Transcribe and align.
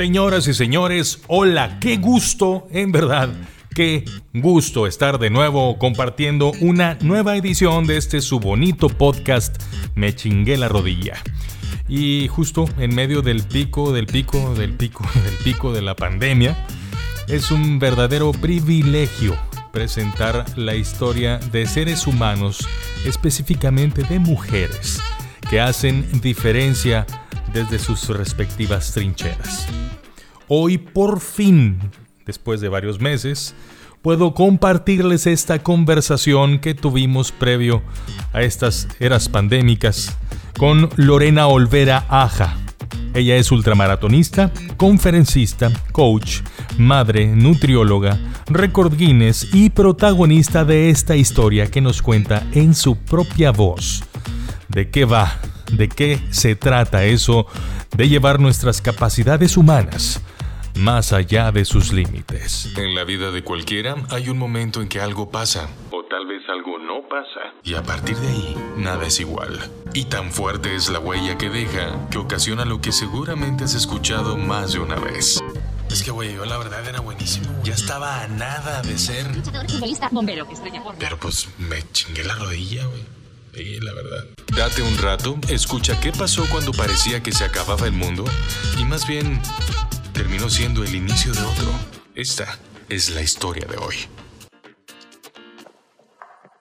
Señoras 0.00 0.48
y 0.48 0.54
señores, 0.54 1.20
hola, 1.26 1.78
qué 1.78 1.98
gusto, 1.98 2.66
en 2.72 2.90
verdad, 2.90 3.28
qué 3.74 4.06
gusto 4.32 4.86
estar 4.86 5.18
de 5.18 5.28
nuevo 5.28 5.76
compartiendo 5.76 6.52
una 6.62 6.96
nueva 7.02 7.36
edición 7.36 7.86
de 7.86 7.98
este 7.98 8.22
su 8.22 8.40
bonito 8.40 8.88
podcast 8.88 9.62
Me 9.94 10.14
chingué 10.14 10.56
la 10.56 10.68
rodilla. 10.68 11.22
Y 11.86 12.28
justo 12.28 12.64
en 12.78 12.94
medio 12.94 13.20
del 13.20 13.42
pico, 13.42 13.92
del 13.92 14.06
pico, 14.06 14.54
del 14.54 14.72
pico, 14.72 15.06
del 15.22 15.34
pico 15.44 15.70
de 15.74 15.82
la 15.82 15.94
pandemia, 15.94 16.56
es 17.28 17.50
un 17.50 17.78
verdadero 17.78 18.32
privilegio 18.32 19.36
presentar 19.70 20.46
la 20.56 20.76
historia 20.76 21.36
de 21.52 21.66
seres 21.66 22.06
humanos, 22.06 22.66
específicamente 23.04 24.02
de 24.04 24.18
mujeres, 24.18 24.98
que 25.50 25.60
hacen 25.60 26.22
diferencia 26.22 27.04
desde 27.52 27.78
sus 27.78 28.08
respectivas 28.08 28.92
trincheras. 28.92 29.66
Hoy 30.48 30.78
por 30.78 31.20
fin, 31.20 31.78
después 32.26 32.60
de 32.60 32.68
varios 32.68 33.00
meses, 33.00 33.54
puedo 34.02 34.34
compartirles 34.34 35.26
esta 35.26 35.58
conversación 35.60 36.58
que 36.58 36.74
tuvimos 36.74 37.32
previo 37.32 37.82
a 38.32 38.42
estas 38.42 38.88
eras 38.98 39.28
pandémicas 39.28 40.16
con 40.58 40.88
Lorena 40.96 41.46
Olvera 41.46 42.04
Aja. 42.08 42.56
Ella 43.12 43.36
es 43.36 43.50
ultramaratonista, 43.50 44.52
conferencista, 44.76 45.70
coach, 45.92 46.40
madre, 46.78 47.26
nutrióloga, 47.26 48.18
record 48.46 48.96
Guinness 48.96 49.48
y 49.52 49.70
protagonista 49.70 50.64
de 50.64 50.90
esta 50.90 51.16
historia 51.16 51.70
que 51.70 51.80
nos 51.80 52.02
cuenta 52.02 52.46
en 52.52 52.74
su 52.74 52.96
propia 52.96 53.50
voz. 53.50 54.04
¿De 54.70 54.88
qué 54.88 55.04
va? 55.04 55.36
¿De 55.72 55.88
qué 55.88 56.20
se 56.30 56.54
trata 56.54 57.04
eso 57.04 57.46
de 57.96 58.08
llevar 58.08 58.38
nuestras 58.38 58.80
capacidades 58.80 59.56
humanas 59.56 60.22
más 60.76 61.12
allá 61.12 61.50
de 61.50 61.64
sus 61.64 61.92
límites? 61.92 62.72
En 62.76 62.94
la 62.94 63.02
vida 63.02 63.32
de 63.32 63.42
cualquiera 63.42 63.96
hay 64.10 64.28
un 64.28 64.38
momento 64.38 64.80
en 64.80 64.88
que 64.88 65.00
algo 65.00 65.28
pasa. 65.28 65.68
O 65.90 66.04
tal 66.04 66.24
vez 66.28 66.42
algo 66.48 66.78
no 66.78 67.02
pasa. 67.08 67.52
Y 67.64 67.74
a 67.74 67.82
partir 67.82 68.16
de 68.18 68.28
ahí, 68.28 68.56
nada 68.76 69.08
es 69.08 69.18
igual. 69.18 69.58
Y 69.92 70.04
tan 70.04 70.30
fuerte 70.30 70.76
es 70.76 70.88
la 70.88 71.00
huella 71.00 71.36
que 71.36 71.50
deja 71.50 72.08
que 72.08 72.18
ocasiona 72.18 72.64
lo 72.64 72.80
que 72.80 72.92
seguramente 72.92 73.64
has 73.64 73.74
escuchado 73.74 74.36
más 74.36 74.72
de 74.72 74.78
una 74.78 74.94
vez. 74.94 75.42
Es 75.90 76.04
que, 76.04 76.12
güey, 76.12 76.32
yo 76.36 76.44
la 76.44 76.58
verdad 76.58 76.88
era 76.88 77.00
buenísimo. 77.00 77.48
Ya 77.64 77.74
estaba 77.74 78.22
a 78.22 78.28
nada 78.28 78.82
de 78.82 78.96
ser. 78.98 79.26
Pero 81.00 81.16
pues 81.18 81.48
me 81.58 81.82
chingué 81.90 82.22
la 82.22 82.36
rodilla, 82.36 82.86
güey. 82.86 83.19
Sí, 83.54 83.80
la 83.80 83.92
verdad. 83.92 84.24
Date 84.56 84.82
un 84.82 84.96
rato, 84.98 85.36
escucha 85.48 85.98
qué 86.00 86.12
pasó 86.12 86.44
cuando 86.50 86.72
parecía 86.72 87.22
que 87.22 87.32
se 87.32 87.44
acababa 87.44 87.86
el 87.86 87.92
mundo 87.92 88.24
y 88.78 88.84
más 88.84 89.06
bien 89.06 89.40
terminó 90.12 90.48
siendo 90.48 90.82
el 90.84 90.94
inicio 90.94 91.32
de 91.32 91.40
otro. 91.40 91.70
Esta 92.14 92.58
es 92.88 93.10
la 93.10 93.22
historia 93.22 93.66
de 93.66 93.76
hoy. 93.76 93.96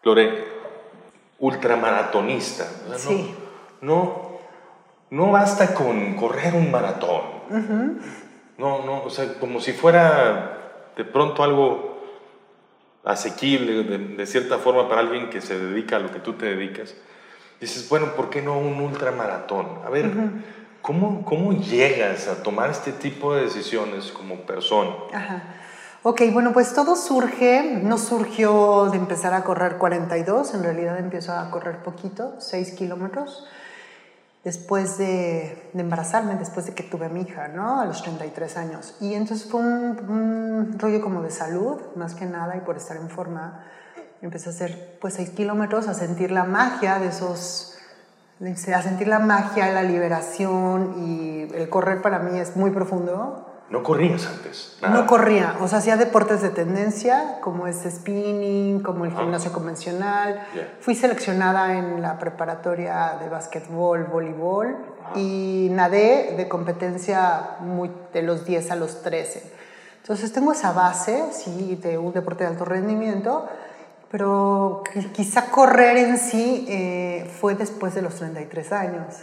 Lore, 0.04 0.46
ultramaratonista. 1.40 2.68
Sí. 2.98 3.34
No, 3.82 4.40
no, 5.10 5.32
basta 5.32 5.74
con 5.74 6.16
correr 6.16 6.54
un 6.56 6.72
maratón. 6.72 7.22
No, 8.58 8.86
no, 8.86 9.04
o 9.04 9.10
sea, 9.10 9.34
como 9.40 9.60
si 9.60 9.74
fuera 9.74 10.92
de 10.96 11.06
pronto 11.06 11.44
algo 11.44 11.89
asequible 13.10 13.84
de, 13.84 14.26
cierta 14.26 14.60
forma 14.60 14.88
para 14.88 15.02
alguien 15.02 15.30
que 15.30 15.42
se 15.42 15.58
dedica 15.58 15.96
a 15.96 16.00
lo 16.00 16.12
que 16.12 16.20
tú 16.20 16.34
te 16.34 16.46
dedicas, 16.46 16.94
dices, 17.60 17.90
bueno, 17.90 18.16
¿por 18.16 18.30
qué 18.30 18.42
no 18.42 18.58
un 18.60 18.80
ultramaratón? 18.80 19.80
A 19.84 19.90
ver, 19.90 20.12
¿cómo, 20.82 21.26
¿cómo 21.26 21.54
llegas 21.54 22.28
a 22.28 22.44
tomar 22.44 22.70
este 22.70 22.92
tipo 22.92 23.34
de 23.34 23.44
decisiones 23.44 24.12
como 24.12 24.42
persona? 24.42 24.92
Ajá. 25.12 25.44
Ok, 26.04 26.22
bueno, 26.32 26.54
pues 26.54 26.74
todo 26.74 26.96
surge, 26.96 27.82
no 27.84 27.98
surgió 27.98 28.90
de 28.90 28.98
empezar 28.98 29.34
a 29.34 29.44
correr 29.44 29.78
42, 29.78 30.54
en 30.54 30.64
realidad 30.64 30.98
empiezo 30.98 31.34
a 31.34 31.50
correr 31.52 31.80
poquito, 31.80 32.36
6 32.40 32.74
kilómetros 32.74 33.46
después 34.44 34.98
de, 34.98 35.70
embarazarme, 35.74 36.36
después 36.36 36.66
de 36.66 36.74
que 36.74 36.84
tuve 36.84 37.08
a 37.08 37.10
mi 37.10 37.22
hija, 37.22 37.48
¿no? 37.50 37.82
A 37.82 37.86
los 37.86 38.02
33 38.02 38.58
años. 38.58 38.96
Y 39.02 39.14
entonces 39.14 39.50
fue 39.50 39.62
un, 39.62 40.76
rollo 40.78 41.02
como 41.02 41.22
de 41.22 41.32
salud, 41.32 41.80
más 41.96 42.16
que 42.16 42.26
nada, 42.26 42.56
y 42.56 42.62
por 42.62 42.78
estar 42.78 42.98
en 42.98 43.10
forma, 43.10 43.66
empecé 44.22 44.50
a 44.50 44.52
hacer 44.52 44.98
pues 45.02 45.16
6 45.16 45.32
kilómetros, 45.32 45.88
a 45.88 45.94
sentir 45.94 46.32
la 46.32 46.46
magia 46.46 47.00
de 47.00 47.08
esos, 47.08 47.78
a 48.42 48.82
sentir 48.82 49.08
la 49.08 49.20
magia, 49.20 49.72
la 49.74 49.84
liberación, 49.84 51.04
y 51.06 51.54
el 51.54 51.70
correr 51.70 52.02
para 52.02 52.20
mí 52.20 52.40
es 52.40 52.56
muy 52.56 52.72
profundo. 52.72 53.49
¿No 53.70 53.84
corrías 53.84 54.26
antes? 54.26 54.78
No 54.82 55.06
corría, 55.06 55.56
o 55.60 55.68
sea, 55.68 55.78
hacía 55.78 55.96
deportes 55.96 56.42
de 56.42 56.50
tendencia, 56.50 57.38
como 57.42 57.68
es 57.68 57.84
spinning, 57.88 58.82
como 58.82 59.06
el 59.06 59.12
gimnasio 59.16 59.52
convencional. 59.52 60.44
Fui 60.80 60.96
seleccionada 60.96 61.78
en 61.78 62.02
la 62.02 62.18
preparatoria 62.18 63.18
de 63.20 63.30
básquetbol, 63.30 64.06
voleibol 64.06 64.76
y 65.16 65.68
nadé 65.72 66.34
de 66.36 66.48
competencia 66.48 67.58
muy, 67.60 67.92
de 68.12 68.24
los 68.24 68.44
10 68.44 68.72
a 68.72 68.76
los 68.76 69.04
13. 69.04 69.54
Entonces 70.02 70.34
tengo 70.34 70.52
esa 70.52 70.72
base, 70.72 71.26
sí, 71.32 71.78
de 71.80 72.00
un 72.00 72.12
deporte 72.12 72.46
de 72.46 72.50
alto 72.50 72.66
rendimiento, 72.66 73.48
pero 74.10 74.84
quizá 75.14 75.52
correr 75.52 75.98
en 75.98 76.18
sí 76.18 76.66
eh, 76.68 77.32
fue 77.40 77.54
después 77.54 77.94
de 77.94 78.02
los 78.02 78.16
33 78.16 78.72
años 78.72 79.16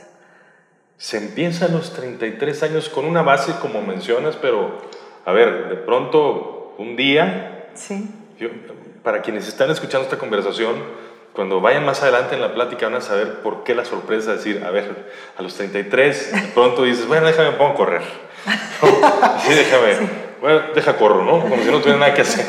se 0.99 1.19
empieza 1.19 1.67
a 1.67 1.69
los 1.69 1.93
33 1.93 2.63
años 2.63 2.89
con 2.89 3.05
una 3.05 3.23
base 3.23 3.53
como 3.61 3.83
mencionas, 3.83 4.37
pero 4.37 4.79
a 5.25 5.33
ver, 5.33 5.69
de 5.69 5.77
pronto 5.77 6.75
un 6.79 6.97
día, 6.97 7.69
sí. 7.75 8.09
para 9.03 9.23
quienes 9.23 9.47
están 9.49 9.71
escuchando 9.71 10.05
esta 10.05 10.19
conversación, 10.19 10.75
cuando 11.33 11.61
vayan 11.61 11.85
más 11.85 12.03
adelante 12.03 12.35
en 12.35 12.41
la 12.41 12.55
plática 12.55 12.87
van 12.87 12.97
a 12.97 13.01
saber 13.03 13.43
por 13.43 13.63
qué 13.63 13.75
la 13.75 13.85
sorpresa 13.85 14.31
de 14.31 14.37
decir, 14.39 14.65
a 14.65 14.71
ver, 14.71 15.11
a 15.37 15.43
los 15.43 15.55
33, 15.55 16.33
de 16.33 16.49
pronto 16.55 16.85
dices, 16.85 17.07
bueno, 17.07 17.27
déjame, 17.27 17.53
pongo 17.53 17.73
a 17.73 17.75
correr. 17.75 18.03
sí, 19.47 19.53
déjame, 19.53 20.09
bueno, 20.41 20.61
deja 20.75 20.97
corro, 20.97 21.25
¿no? 21.25 21.41
Como 21.43 21.63
si 21.63 21.71
no 21.71 21.81
tuviera 21.81 21.99
nada 21.99 22.15
que 22.15 22.23
hacer. 22.23 22.47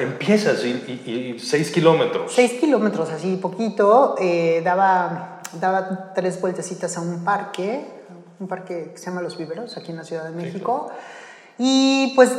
empiezas 0.00 0.64
y, 0.64 1.36
6 1.40 1.70
kilómetros. 1.72 2.32
6 2.32 2.60
kilómetros, 2.60 3.10
así 3.10 3.36
poquito, 3.36 4.14
eh, 4.20 4.60
daba 4.64 5.41
daba 5.60 6.12
tres 6.14 6.40
vueltecitas 6.40 6.96
a 6.96 7.00
un 7.00 7.24
parque, 7.24 7.84
un 8.40 8.48
parque 8.48 8.90
que 8.92 8.98
se 8.98 9.06
llama 9.06 9.22
Los 9.22 9.36
Viveros, 9.36 9.76
aquí 9.76 9.90
en 9.90 9.98
la 9.98 10.04
Ciudad 10.04 10.24
de 10.24 10.30
México. 10.30 10.90
Y 11.58 12.12
pues 12.16 12.32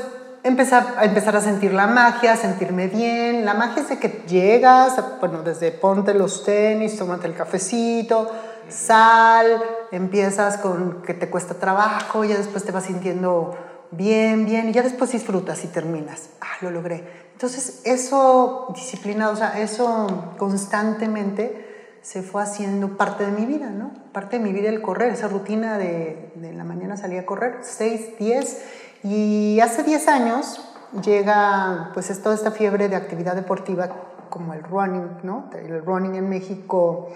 empezar 0.44 0.96
a 0.98 1.06
empezar 1.06 1.36
a 1.36 1.42
sentir 1.42 1.74
la 1.74 1.88
magia, 1.88 2.34
a 2.34 2.38
sentirme 2.38 2.88
bien. 2.88 3.46
La 3.46 3.54
magia 3.54 3.84
es 3.84 3.90
de 3.90 4.00
que 4.00 4.24
llegas, 4.28 4.96
bueno, 5.20 5.42
desde 5.42 5.72
ponte 5.72 6.14
los 6.14 6.44
tenis, 6.44 6.98
tómate 6.98 7.28
el 7.28 7.36
cafecito, 7.36 8.30
sal, 8.70 9.64
empiezas 9.92 10.58
con 10.58 11.02
que 11.04 11.14
te 11.14 11.30
cuesta 11.30 11.56
trabajo, 11.56 12.24
ya 12.24 12.38
después 12.38 12.64
te 12.64 12.72
vas 12.72 12.86
sintiendo 12.86 13.56
bien, 13.92 14.46
bien, 14.46 14.70
y 14.70 14.74
ya 14.74 14.82
después 14.82 15.12
disfrutas 15.12 15.64
y 15.64 15.68
terminas. 15.68 16.30
Ah, 16.42 16.58
lo 16.62 16.72
logré. 16.72 17.24
Entonces, 17.34 17.82
eso 17.86 18.68
disciplinado, 18.74 19.34
o 19.34 19.36
sea, 19.36 19.60
eso 19.60 20.34
constantemente 20.38 21.73
se 22.04 22.22
fue 22.22 22.44
haciendo 22.44 22.98
parte 22.98 23.26
de 23.26 23.32
mi 23.32 23.46
vida, 23.46 23.70
¿no? 23.70 23.92
Parte 24.12 24.38
de 24.38 24.44
mi 24.44 24.52
vida 24.52 24.70
el 24.70 24.82
correr, 24.82 25.14
esa 25.14 25.30
rutina 25.30 25.78
de, 25.78 26.34
de 26.36 26.54
la 26.54 26.66
mañana 26.66 26.98
salía 26.98 27.22
a 27.22 27.26
correr, 27.26 27.60
6, 27.62 28.20
10, 28.20 28.64
y 29.04 29.60
hace 29.62 29.84
10 29.84 30.08
años 30.10 30.62
llega 31.02 31.92
pues 31.94 32.22
toda 32.22 32.36
esta 32.36 32.52
fiebre 32.52 32.90
de 32.90 32.96
actividad 32.96 33.36
deportiva 33.36 33.90
como 34.30 34.54
el 34.54 34.64
running, 34.64 35.18
¿no? 35.24 35.50
El 35.54 35.84
running 35.84 36.16
en 36.16 36.30
México 36.30 37.10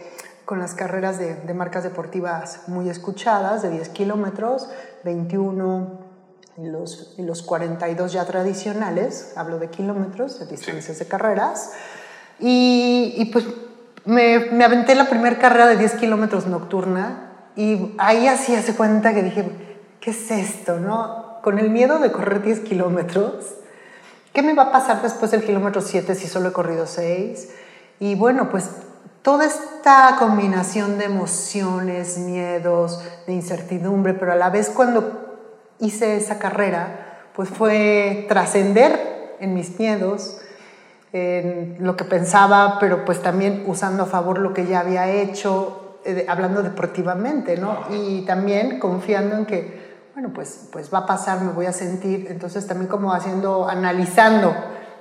con 0.46 0.60
las 0.60 0.74
carreras 0.74 1.20
de, 1.20 1.36
de 1.36 1.54
marcas 1.54 1.84
deportivas 1.84 2.62
muy 2.68 2.90
escuchadas, 2.90 3.64
de 3.64 3.70
10 3.70 3.90
kilómetros, 3.90 4.70
21 5.04 6.00
y 6.58 6.68
los, 6.68 7.14
y 7.18 7.24
los 7.24 7.44
42 7.44 8.14
ya 8.14 8.26
tradicionales, 8.26 9.34
hablo 9.36 9.60
de 9.60 9.70
kilómetros, 9.70 10.40
de 10.40 10.48
distancias 10.48 10.98
de 10.98 11.06
carreras, 11.06 11.74
y, 12.40 13.14
y 13.18 13.26
pues 13.26 13.46
me, 14.08 14.64
aventé 14.64 14.96
la 14.96 15.10
primera 15.10 15.38
carrera 15.38 15.68
de 15.68 15.76
10 15.76 15.96
kilómetros 15.96 16.48
nocturna 16.48 17.34
y 17.58 17.94
ahí 17.98 18.28
así 18.28 18.56
hace 18.56 18.74
cuenta 18.74 19.14
que 19.14 19.22
dije, 19.22 19.46
¿qué 20.00 20.12
es 20.12 20.32
esto? 20.32 20.80
No? 20.80 21.40
Con 21.44 21.60
el 21.60 21.70
miedo 21.70 22.00
de 22.00 22.12
correr 22.12 22.42
10 22.42 22.62
kilómetros, 22.62 23.56
¿qué 24.32 24.42
me 24.42 24.54
va 24.54 24.64
a 24.64 24.72
pasar 24.72 25.02
después 25.02 25.32
del 25.32 25.44
kilómetro 25.44 25.82
7 25.82 26.16
si 26.16 26.28
solo 26.28 26.50
he 26.50 26.54
corrido 26.54 26.88
6? 26.88 27.50
Y 28.00 28.16
bueno, 28.16 28.50
pues 28.50 28.70
toda 29.24 29.46
esta 29.46 30.16
combinación 30.18 30.98
de 30.98 31.06
emociones, 31.06 32.18
miedos, 32.18 33.04
de 33.28 33.34
incertidumbre, 33.34 34.14
pero 34.14 34.32
a 34.32 34.36
la 34.36 34.50
vez 34.50 34.70
cuando 34.70 35.38
hice 35.80 36.16
esa 36.16 36.40
carrera, 36.40 37.28
pues 37.36 37.50
fue 37.50 38.26
trascender 38.30 39.36
en 39.42 39.54
mis 39.54 39.78
miedos, 39.78 40.40
en 41.14 41.78
lo 41.80 41.96
que 41.96 42.04
pensaba, 42.04 42.78
pero 42.80 43.06
pues 43.06 43.22
también 43.22 43.64
usando 43.68 44.04
a 44.04 44.06
favor 44.06 44.40
lo 44.40 44.54
que 44.54 44.66
ya 44.66 44.82
había 44.82 45.10
hecho, 45.10 46.00
eh, 46.06 46.26
hablando 46.28 46.64
deportivamente, 46.64 47.58
¿no? 47.58 47.86
Y 47.90 48.22
también 48.26 48.80
confiando 48.80 49.38
en 49.38 49.46
que, 49.46 49.88
bueno, 50.14 50.32
pues, 50.34 50.68
pues 50.72 50.94
va 50.94 51.00
a 51.00 51.06
pasar, 51.06 51.42
me 51.42 51.52
voy 51.52 51.66
a 51.66 51.74
sentir. 51.74 52.28
Entonces 52.30 52.68
también 52.68 52.90
como 52.90 53.14
haciendo, 53.14 53.68
analizando 53.68 54.54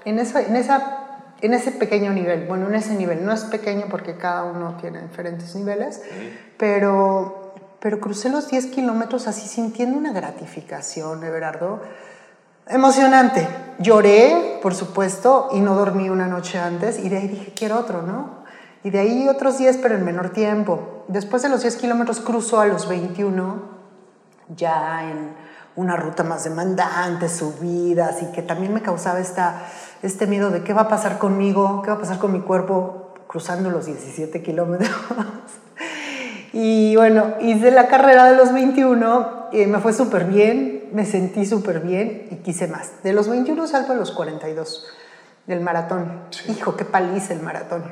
en, 0.05 0.19
eso, 0.19 0.38
en, 0.38 0.55
esa, 0.55 1.25
en 1.41 1.55
ese 1.55 1.73
pequeño 1.73 2.12
nivel, 2.12 2.47
bueno, 2.47 2.69
en 2.69 2.76
ese 2.76 2.94
nivel, 2.94 3.25
no 3.25 3.32
es 3.32 3.43
pequeño 3.44 3.87
porque 3.91 4.17
cada 4.17 4.44
uno 4.44 4.76
tiene 4.81 5.02
diferentes 5.02 5.55
niveles, 5.56 6.02
pero, 6.56 7.55
pero 7.81 7.99
crucé 7.99 8.29
los 8.29 8.49
10 8.49 8.67
kilómetros 8.67 9.26
así 9.26 9.49
sintiendo 9.49 9.99
una 9.99 10.12
gratificación, 10.12 11.25
Everardo. 11.25 11.82
Emocionante. 12.68 13.46
Lloré, 13.78 14.58
por 14.60 14.74
supuesto, 14.74 15.50
y 15.52 15.60
no 15.60 15.76
dormí 15.76 16.10
una 16.10 16.26
noche 16.26 16.58
antes 16.58 16.98
y 16.98 17.08
de 17.08 17.18
ahí 17.18 17.28
dije, 17.28 17.52
quiero 17.54 17.78
otro, 17.78 18.02
¿no? 18.02 18.44
Y 18.82 18.90
de 18.90 18.98
ahí 18.98 19.28
otros 19.28 19.58
10, 19.58 19.78
pero 19.78 19.94
en 19.94 20.04
menor 20.04 20.30
tiempo. 20.30 21.04
Después 21.06 21.42
de 21.42 21.48
los 21.48 21.62
10 21.62 21.76
kilómetros 21.76 22.20
cruzo 22.20 22.58
a 22.58 22.66
los 22.66 22.88
21, 22.88 23.62
ya 24.56 25.08
en 25.10 25.34
una 25.76 25.94
ruta 25.96 26.24
más 26.24 26.42
demandante, 26.42 27.28
subidas, 27.28 28.22
y 28.22 28.32
que 28.32 28.42
también 28.42 28.74
me 28.74 28.82
causaba 28.82 29.20
esta, 29.20 29.62
este 30.02 30.26
miedo 30.26 30.50
de 30.50 30.64
qué 30.64 30.72
va 30.72 30.82
a 30.82 30.88
pasar 30.88 31.18
conmigo, 31.18 31.82
qué 31.82 31.90
va 31.90 31.96
a 31.96 32.00
pasar 32.00 32.18
con 32.18 32.32
mi 32.32 32.40
cuerpo 32.40 33.14
cruzando 33.28 33.70
los 33.70 33.86
17 33.86 34.42
kilómetros. 34.42 34.90
y 36.52 36.96
bueno, 36.96 37.34
hice 37.40 37.70
la 37.70 37.86
carrera 37.86 38.24
de 38.24 38.36
los 38.36 38.52
21, 38.52 39.50
y 39.52 39.66
me 39.66 39.78
fue 39.78 39.92
súper 39.92 40.24
bien, 40.24 40.75
me 40.96 41.04
sentí 41.04 41.46
súper 41.46 41.81
bien 41.81 42.26
y 42.31 42.37
quise 42.37 42.66
más. 42.66 43.02
De 43.04 43.12
los 43.12 43.28
21 43.28 43.66
salto 43.69 43.93
a 43.93 43.94
los 43.94 44.10
42 44.10 44.87
del 45.46 45.60
maratón. 45.60 46.22
Hijo, 46.48 46.76
qué 46.76 46.84
paliza 46.84 47.34
el 47.34 47.40
maratón 47.40 47.84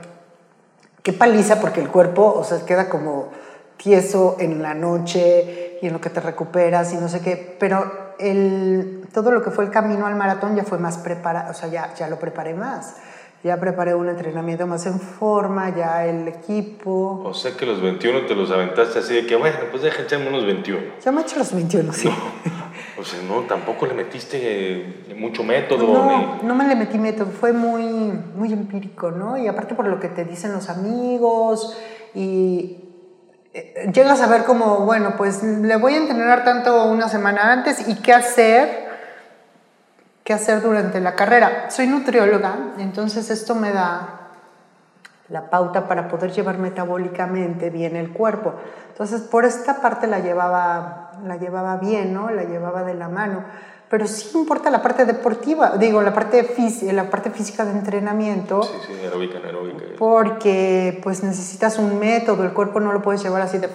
qué 1.05 1.13
paliza 1.13 1.61
porque 1.61 1.81
el 1.81 1.89
cuerpo, 1.89 2.35
o 2.35 2.43
sea, 2.43 2.65
queda 2.65 2.89
como 2.89 3.31
tieso 3.77 4.37
en 4.41 4.63
la 4.63 4.75
noche 4.75 5.79
y 5.81 5.87
en 5.87 5.93
lo 5.93 6.01
que 6.01 6.09
te 6.09 6.19
recuperas 6.19 6.95
y 6.95 6.97
no 6.97 7.09
sé 7.09 7.21
qué, 7.21 7.57
pero 7.61 8.15
el, 8.19 9.07
todo 9.13 9.31
lo 9.31 9.43
que 9.43 9.51
fue 9.51 9.65
el 9.65 9.71
camino 9.71 10.07
al 10.07 10.17
maratón 10.17 10.57
ya 10.57 10.65
fue 10.65 10.79
más 10.79 10.97
preparado, 10.97 11.51
o 11.51 11.55
sea, 11.55 11.69
ya, 11.69 11.95
ya 11.95 12.09
lo 12.09 12.19
preparé 12.19 12.55
más. 12.55 12.97
Ya 13.43 13.61
preparé 13.61 13.95
un 13.95 14.09
entrenamiento 14.09 14.67
más 14.67 14.87
en 14.87 14.99
forma, 14.99 15.69
ya 15.77 16.07
el 16.07 16.27
equipo. 16.27 17.21
O 17.27 17.35
sea 17.35 17.55
que 17.55 17.67
los 17.67 17.83
21 17.83 18.25
te 18.25 18.35
los 18.35 18.51
aventaste 18.51 19.01
así 19.01 19.15
de 19.17 19.27
que, 19.27 19.37
bueno, 19.37 19.59
pues 19.71 19.83
déjenme 19.83 20.29
unos 20.29 20.47
21. 20.47 20.81
Ya 21.05 21.13
me 21.13 21.21
he 21.21 21.25
hecho 21.25 21.39
los 21.39 21.53
21, 21.53 21.93
sí. 21.93 22.09
o 22.09 22.64
sea, 23.05 23.21
no, 23.23 23.43
tampoco 23.43 23.87
le 23.87 23.95
metiste 23.95 25.05
mucho 25.17 25.43
método. 25.45 25.87
No, 25.87 26.43
no 26.43 26.55
me 26.55 26.67
le 26.67 26.75
metí 26.75 26.99
método, 26.99 27.31
fue 27.31 27.53
muy, 27.53 27.85
muy 27.85 28.53
empírico, 28.53 29.11
¿no? 29.11 29.37
Y 29.37 29.47
aparte 29.47 29.75
por 29.75 29.87
lo 29.87 30.01
que 30.01 30.09
te 30.09 30.25
dicen 30.25 30.53
los 30.53 30.69
amigos 30.69 31.77
y 32.15 32.79
eh, 33.53 33.91
llegas 33.93 34.21
a 34.21 34.27
ver 34.27 34.45
como, 34.45 34.81
bueno, 34.81 35.15
pues 35.17 35.43
le 35.43 35.77
voy 35.77 35.95
a 35.95 35.99
entrenar 35.99 36.45
tanto 36.45 36.87
una 36.87 37.09
semana 37.09 37.53
antes 37.53 37.89
y 37.89 37.97
qué 37.97 38.13
hacer 38.13 38.85
qué 40.25 40.33
hacer 40.33 40.63
durante 40.63 41.01
la 41.01 41.15
carrera. 41.15 41.71
Soy 41.71 41.87
nutrióloga, 41.87 42.57
entonces 42.79 43.31
esto 43.31 43.55
me 43.55 43.73
da 43.73 44.24
la 45.29 45.49
pauta 45.49 45.89
para 45.89 46.09
poder 46.09 46.33
llevar 46.33 46.59
metabólicamente 46.59 47.71
bien 47.71 47.97
el 47.97 48.13
cuerpo. 48.13 48.55
Entonces, 48.89 49.23
por 49.23 49.45
esta 49.45 49.81
parte 49.81 50.07
la 50.07 50.21
llevaba, 50.21 51.13
la 51.25 51.37
llevaba 51.37 51.79
bien, 51.79 52.13
¿no? 52.13 52.31
La 52.31 52.45
llevaba 52.45 52.85
de 52.85 52.95
la 52.95 53.09
mano. 53.09 53.45
Pero 53.89 54.07
sí 54.07 54.37
importa 54.37 54.71
la 54.71 54.83
parte 54.83 55.05
deportiva, 55.05 55.77
digo, 55.79 56.03
la 56.03 56.13
parte, 56.13 56.43
física, 56.43 56.93
la 56.93 57.11
parte 57.11 57.31
física 57.31 57.65
de 57.65 57.73
entrenamiento. 57.73 58.63
Sí, 58.63 58.71
sí, 58.87 58.93
aeróbica, 59.05 59.39
aeróbica. 59.39 59.85
Porque 59.99 61.01
pues 61.03 61.23
necesitas 61.23 61.79
un 61.79 61.99
método, 61.99 62.45
el 62.45 62.53
cuerpo 62.53 62.81
no 62.81 62.93
lo 62.93 63.03
puedes 63.03 63.23
llevar 63.23 63.43
así 63.43 63.59
de, 63.59 63.69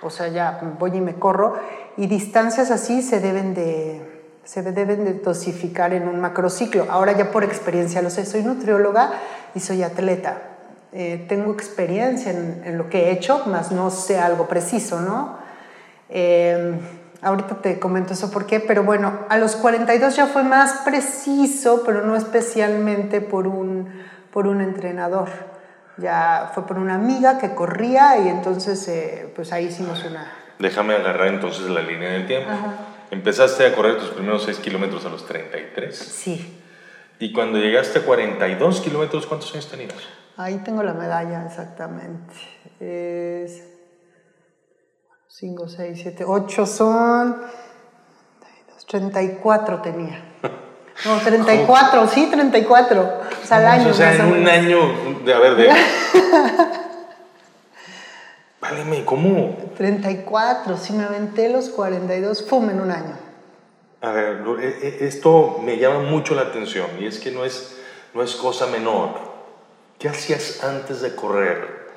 o 0.00 0.10
sea, 0.10 0.28
ya 0.28 0.60
voy 0.78 0.96
y 0.96 1.00
me 1.00 1.16
corro. 1.16 1.56
Y 1.96 2.06
distancias 2.06 2.70
así 2.70 3.02
se 3.02 3.20
deben 3.20 3.52
de, 3.54 4.22
se 4.44 4.62
deben 4.62 5.04
de 5.04 5.14
dosificar 5.14 5.92
en 5.92 6.08
un 6.08 6.20
macrociclo. 6.20 6.86
Ahora 6.88 7.12
ya 7.12 7.30
por 7.30 7.44
experiencia 7.44 8.00
lo 8.00 8.10
sé, 8.10 8.24
soy 8.24 8.44
nutrióloga 8.44 9.10
y 9.54 9.60
soy 9.60 9.82
atleta. 9.82 10.47
Eh, 10.92 11.26
tengo 11.28 11.52
experiencia 11.52 12.30
en, 12.30 12.78
lo 12.78 12.88
que 12.88 13.04
he 13.04 13.12
hecho, 13.12 13.44
más 13.46 13.72
no 13.72 13.90
sé 13.90 14.18
algo 14.18 14.48
preciso, 14.48 15.00
¿no? 15.00 15.38
Eh, 16.08 16.78
ahorita 17.20 17.60
te 17.60 17.78
comento 17.78 18.14
eso 18.14 18.30
por 18.30 18.46
qué, 18.46 18.60
pero 18.60 18.84
bueno, 18.84 19.26
a 19.28 19.36
los 19.36 19.56
42 19.56 20.16
ya 20.16 20.26
fue 20.26 20.44
más 20.44 20.80
preciso, 20.84 21.82
pero 21.84 22.02
no 22.02 22.16
especialmente 22.16 23.20
por 23.20 23.46
un, 23.46 24.02
por 24.32 24.46
un 24.46 24.60
entrenador. 24.60 25.28
Ya 25.98 26.52
fue 26.54 26.66
por 26.66 26.78
una 26.78 26.94
amiga 26.94 27.38
que 27.38 27.54
corría 27.54 28.18
y 28.18 28.28
entonces 28.28 28.86
eh, 28.88 29.32
pues 29.34 29.52
ahí 29.52 29.66
hicimos 29.66 30.04
una... 30.04 30.32
Déjame 30.58 30.94
agarrar 30.94 31.28
entonces 31.28 31.68
la 31.68 31.82
línea 31.82 32.10
del 32.10 32.26
tiempo. 32.26 32.50
Empezaste 33.10 33.66
a 33.66 33.74
correr 33.74 33.98
tus 33.98 34.10
primeros 34.10 34.44
6 34.44 34.58
kilómetros 34.58 35.04
a 35.06 35.08
los 35.08 35.26
33. 35.26 35.96
Sí. 35.96 36.62
Y 37.18 37.32
cuando 37.32 37.58
llegaste 37.58 37.98
a 37.98 38.02
42 38.02 38.80
kilómetros, 38.80 39.26
¿cuántos 39.26 39.52
años 39.52 39.68
tenías? 39.68 39.94
Ahí 40.38 40.58
tengo 40.64 40.84
la 40.84 40.94
medalla, 40.94 41.44
exactamente. 41.44 42.32
Es 42.78 43.64
5, 45.26 45.68
6, 45.68 45.98
7, 46.00 46.24
8 46.24 46.66
son... 46.66 47.36
34 48.88 49.82
tenía. 49.82 50.24
No, 51.04 51.18
34, 51.24 52.08
sí, 52.08 52.28
34. 52.30 53.00
O 53.00 53.46
sea, 53.46 53.58
al 53.58 53.66
año. 53.66 53.90
O 53.90 53.92
sea, 53.92 54.14
en 54.14 54.24
un 54.26 54.48
año, 54.48 54.78
de, 55.24 55.34
a 55.34 55.38
ver, 55.38 55.56
de... 55.56 55.68
Váleme, 58.60 59.04
¿cómo? 59.04 59.56
34, 59.76 60.76
si 60.76 60.92
me 60.94 61.04
aventé 61.04 61.48
los 61.48 61.68
42, 61.68 62.48
fum, 62.48 62.70
en 62.70 62.80
un 62.80 62.90
año. 62.90 63.18
A 64.00 64.12
ver, 64.12 64.42
e, 64.60 64.66
e, 65.02 65.06
esto 65.06 65.60
me 65.62 65.76
llama 65.78 66.00
mucho 66.00 66.34
la 66.34 66.42
atención 66.42 66.86
y 67.00 67.06
es 67.06 67.18
que 67.18 67.30
no 67.30 67.44
es, 67.44 67.76
no 68.14 68.22
es 68.22 68.36
cosa 68.36 68.66
menor. 68.68 69.27
¿Qué 69.98 70.08
hacías 70.08 70.62
antes 70.62 71.00
de 71.00 71.14
correr? 71.16 71.88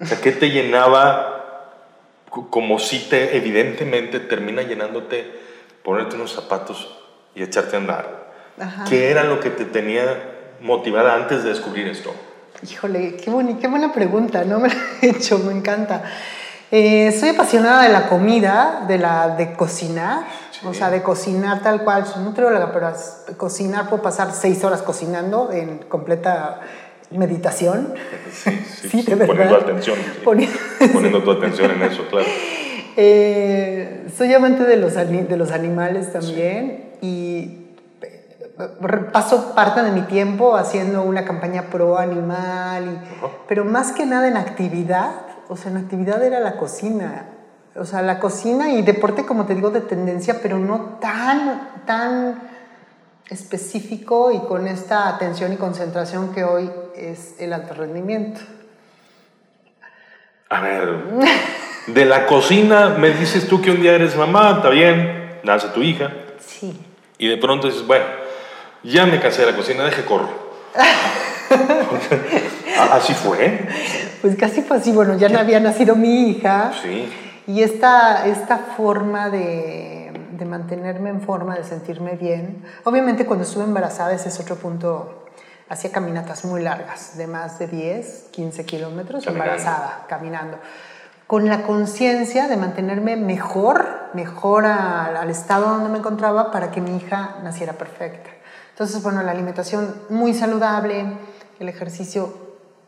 O 0.00 0.06
sea, 0.06 0.20
¿qué 0.20 0.32
te 0.32 0.50
llenaba 0.50 1.68
como 2.50 2.78
si 2.80 3.08
te, 3.08 3.36
evidentemente, 3.36 4.18
termina 4.18 4.62
llenándote 4.62 5.40
ponerte 5.84 6.16
unos 6.16 6.32
zapatos 6.32 6.98
y 7.34 7.42
echarte 7.42 7.76
a 7.76 7.78
andar? 7.78 8.32
¿Qué 8.88 9.10
era 9.10 9.22
lo 9.22 9.38
que 9.38 9.50
te 9.50 9.64
tenía 9.64 10.04
motivada 10.60 11.14
antes 11.14 11.44
de 11.44 11.50
descubrir 11.50 11.86
esto? 11.86 12.12
Híjole, 12.68 13.16
qué, 13.16 13.30
qué 13.60 13.68
buena 13.68 13.92
pregunta, 13.92 14.44
¿no? 14.44 14.58
Me 14.60 14.68
la 14.68 14.74
he 15.02 15.10
hecho, 15.10 15.38
me 15.38 15.52
encanta. 15.52 16.02
Eh, 16.74 17.12
soy 17.18 17.28
apasionada 17.28 17.82
de 17.82 17.90
la 17.90 18.08
comida, 18.08 18.84
de, 18.88 18.96
la, 18.96 19.36
de 19.36 19.52
cocinar, 19.52 20.24
o 20.64 20.72
sea, 20.72 20.90
de 20.90 21.02
cocinar 21.02 21.60
tal 21.62 21.84
cual. 21.84 22.06
Soy 22.06 22.22
nutrióloga, 22.22 22.72
pero 22.72 22.92
cocinar 23.36 23.90
puedo 23.90 24.02
pasar 24.02 24.32
seis 24.32 24.64
horas 24.64 24.80
cocinando 24.80 25.52
en 25.52 25.78
completa 25.80 26.60
meditación. 27.18 27.94
Sí, 28.32 28.50
sí, 28.88 29.02
de 29.02 29.14
verdad. 29.14 29.34
Poniendo 29.34 29.56
atención. 29.56 29.98
Poniendo, 30.24 31.22
tu 31.22 31.30
atención 31.32 31.70
en 31.70 31.82
eso, 31.82 32.06
claro. 32.08 32.26
Eh, 32.94 34.06
soy 34.14 34.34
amante 34.34 34.64
de 34.64 34.76
los, 34.76 34.94
de 34.94 35.36
los 35.38 35.50
animales 35.50 36.12
también 36.12 36.90
y 37.00 37.62
paso 39.12 39.54
parte 39.54 39.82
de 39.82 39.92
mi 39.92 40.02
tiempo 40.02 40.56
haciendo 40.56 41.02
una 41.02 41.24
campaña 41.24 41.64
pro 41.70 41.98
animal, 41.98 43.02
pero 43.48 43.64
más 43.64 43.92
que 43.92 44.06
nada 44.06 44.28
en 44.28 44.36
actividad, 44.36 45.12
o 45.48 45.56
sea, 45.56 45.70
en 45.70 45.78
actividad 45.78 46.22
era 46.22 46.40
la 46.40 46.56
cocina, 46.56 47.26
o 47.74 47.84
sea, 47.84 48.02
la 48.02 48.18
cocina 48.20 48.70
y 48.70 48.82
deporte, 48.82 49.24
como 49.24 49.46
te 49.46 49.54
digo, 49.54 49.70
de 49.70 49.80
tendencia, 49.80 50.40
pero 50.42 50.58
no 50.58 50.98
tan, 51.00 51.82
tan 51.86 52.42
específico 53.32 54.30
y 54.30 54.38
con 54.40 54.68
esta 54.68 55.08
atención 55.08 55.52
y 55.52 55.56
concentración 55.56 56.34
que 56.34 56.44
hoy 56.44 56.70
es 56.94 57.34
el 57.38 57.52
alto 57.52 57.74
rendimiento. 57.74 58.40
A 60.48 60.60
ver, 60.60 60.96
de 61.86 62.04
la 62.04 62.26
cocina 62.26 62.90
me 62.90 63.10
dices 63.10 63.48
tú 63.48 63.62
que 63.62 63.70
un 63.70 63.80
día 63.80 63.94
eres 63.94 64.16
mamá, 64.16 64.54
está 64.56 64.68
bien, 64.68 65.40
nace 65.42 65.68
tu 65.68 65.82
hija. 65.82 66.12
Sí. 66.46 66.78
Y 67.16 67.28
de 67.28 67.38
pronto 67.38 67.68
dices, 67.68 67.86
bueno, 67.86 68.04
ya 68.82 69.06
me 69.06 69.18
casé 69.18 69.42
de 69.42 69.52
la 69.52 69.56
cocina, 69.56 69.84
deje 69.84 70.04
corro. 70.04 70.52
¿Así 72.92 73.14
fue? 73.14 73.66
Pues 74.20 74.36
casi 74.36 74.62
fue 74.62 74.76
así. 74.76 74.92
Bueno, 74.92 75.16
ya 75.16 75.28
no 75.28 75.38
había 75.38 75.60
nacido 75.60 75.96
mi 75.96 76.30
hija. 76.30 76.72
Sí. 76.82 77.08
Y 77.46 77.62
esta, 77.62 78.26
esta 78.26 78.58
forma 78.76 79.30
de, 79.30 80.01
de, 80.32 80.44
mantenerme 80.44 81.10
en 81.10 81.20
forma, 81.20 81.56
de 81.56 81.64
sentirme 81.64 82.16
bien. 82.16 82.64
Obviamente 82.84 83.26
cuando 83.26 83.44
estuve 83.44 83.64
embarazada, 83.64 84.12
ese 84.12 84.28
es 84.28 84.40
otro 84.40 84.56
punto. 84.56 85.26
Hacía 85.68 85.90
caminatas 85.90 86.44
muy 86.44 86.62
largas, 86.62 87.16
de 87.16 87.26
más 87.26 87.58
de 87.58 87.66
10, 87.66 88.28
15 88.30 88.66
kilómetros, 88.66 89.26
embarazada, 89.26 90.04
caminando. 90.08 90.58
Con 91.26 91.48
la 91.48 91.62
conciencia 91.62 92.46
de 92.46 92.58
mantenerme 92.58 93.16
mejor, 93.16 94.10
mejor 94.12 94.66
al 94.66 95.30
estado 95.30 95.68
donde 95.68 95.88
me 95.88 95.98
encontraba 95.98 96.50
para 96.50 96.70
que 96.70 96.82
mi 96.82 96.96
hija 96.96 97.36
naciera 97.42 97.72
perfecta. 97.72 98.28
Entonces, 98.70 99.02
bueno, 99.02 99.22
la 99.22 99.30
alimentación 99.30 99.94
muy 100.10 100.34
saludable, 100.34 101.06
el 101.58 101.68
ejercicio, 101.68 102.34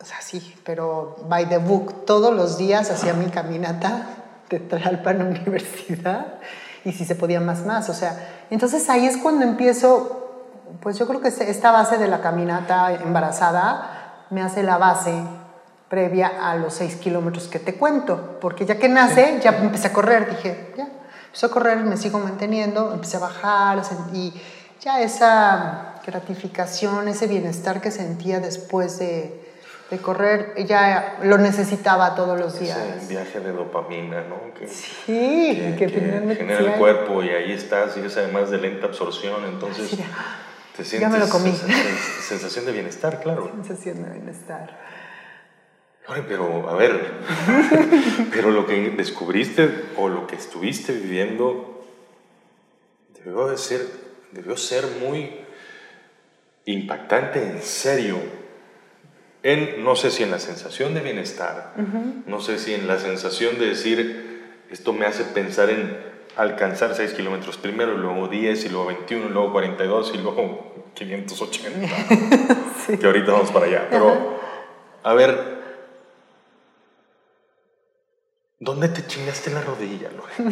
o 0.00 0.04
sea, 0.04 0.20
sí, 0.20 0.54
pero 0.64 1.16
by 1.28 1.48
the 1.48 1.58
book, 1.58 2.04
todos 2.04 2.34
los 2.34 2.58
días 2.58 2.90
hacía 2.90 3.14
mi 3.14 3.26
caminata 3.26 4.08
de 4.50 4.60
Tlalpan 4.60 5.22
Universidad 5.22 6.40
y 6.84 6.92
si 6.92 7.04
se 7.04 7.14
podía 7.14 7.40
más, 7.40 7.64
más. 7.64 7.88
O 7.88 7.94
sea, 7.94 8.46
entonces 8.50 8.88
ahí 8.90 9.06
es 9.06 9.16
cuando 9.16 9.44
empiezo, 9.44 10.50
pues 10.80 10.98
yo 10.98 11.06
creo 11.06 11.20
que 11.20 11.28
esta 11.28 11.72
base 11.72 11.98
de 11.98 12.08
la 12.08 12.20
caminata 12.20 12.92
embarazada 12.92 14.26
me 14.30 14.42
hace 14.42 14.62
la 14.62 14.78
base 14.78 15.12
previa 15.88 16.32
a 16.40 16.56
los 16.56 16.74
seis 16.74 16.96
kilómetros 16.96 17.48
que 17.48 17.58
te 17.58 17.74
cuento, 17.74 18.38
porque 18.40 18.66
ya 18.66 18.78
que 18.78 18.88
nace, 18.88 19.40
ya 19.42 19.50
empecé 19.50 19.88
a 19.88 19.92
correr, 19.92 20.28
dije, 20.28 20.74
ya, 20.76 20.88
empecé 21.26 21.46
a 21.46 21.48
correr, 21.50 21.78
me 21.84 21.96
sigo 21.96 22.18
manteniendo, 22.18 22.92
empecé 22.92 23.16
a 23.16 23.20
bajar 23.20 23.82
y 24.12 24.32
ya 24.80 25.00
esa 25.00 25.94
gratificación, 26.04 27.08
ese 27.08 27.26
bienestar 27.26 27.80
que 27.80 27.90
sentía 27.90 28.40
después 28.40 28.98
de, 28.98 29.43
de 29.94 30.02
correr, 30.02 30.54
ya 30.66 31.18
lo 31.22 31.38
necesitaba 31.38 32.14
todos 32.14 32.38
los 32.38 32.58
días. 32.58 32.78
Ese 32.96 33.06
viaje 33.06 33.40
de 33.40 33.52
dopamina, 33.52 34.22
¿no? 34.22 34.52
Que, 34.54 34.66
sí, 34.66 35.74
que, 35.78 35.88
genera 35.88 36.58
el 36.58 36.72
cuerpo 36.72 37.22
y 37.22 37.28
ahí 37.30 37.52
estás, 37.52 37.96
y 37.96 38.00
es 38.00 38.16
además 38.16 38.50
de 38.50 38.58
lenta 38.58 38.86
absorción, 38.86 39.44
entonces 39.44 39.90
te 40.76 40.84
sientes 40.84 41.00
ya 41.00 41.08
me 41.08 41.18
lo 41.18 41.28
comí. 41.28 41.52
sensación 42.20 42.66
de 42.66 42.72
bienestar, 42.72 43.20
claro. 43.20 43.50
Sensación 43.62 44.02
de 44.02 44.10
bienestar. 44.10 44.80
pero 46.26 46.68
a 46.68 46.74
ver, 46.74 47.12
pero 48.32 48.50
lo 48.50 48.66
que 48.66 48.90
descubriste 48.90 49.84
o 49.96 50.08
lo 50.08 50.26
que 50.26 50.36
estuviste 50.36 50.92
viviendo 50.92 51.84
debió 53.24 53.46
de 53.46 53.56
ser, 53.56 53.86
debió 54.32 54.56
ser 54.56 54.84
muy 55.00 55.40
impactante 56.66 57.42
en 57.42 57.62
serio 57.62 58.43
en, 59.44 59.84
no 59.84 59.94
sé 59.94 60.10
si 60.10 60.22
en 60.22 60.30
la 60.30 60.38
sensación 60.38 60.94
de 60.94 61.00
bienestar, 61.00 61.74
no 62.26 62.40
sé 62.40 62.58
si 62.58 62.72
en 62.72 62.88
la 62.88 62.98
sensación 62.98 63.58
de 63.58 63.66
decir, 63.66 64.62
esto 64.70 64.94
me 64.94 65.04
hace 65.04 65.22
pensar 65.22 65.68
en 65.68 65.98
alcanzar 66.34 66.94
6 66.94 67.12
kilómetros 67.12 67.58
primero, 67.58 67.94
luego 67.94 68.28
10, 68.28 68.64
y 68.64 68.68
luego 68.70 68.86
21, 68.86 69.26
y 69.26 69.28
luego 69.28 69.52
42, 69.52 70.12
y 70.14 70.18
luego 70.18 70.84
580, 70.94 71.78
que 72.98 73.06
ahorita 73.06 73.32
vamos 73.32 73.50
para 73.50 73.66
allá. 73.66 73.86
Pero, 73.90 74.40
a 75.02 75.12
ver, 75.12 75.58
¿dónde 78.58 78.88
te 78.88 79.06
chingaste 79.06 79.50
la 79.50 79.60
rodilla, 79.60 80.08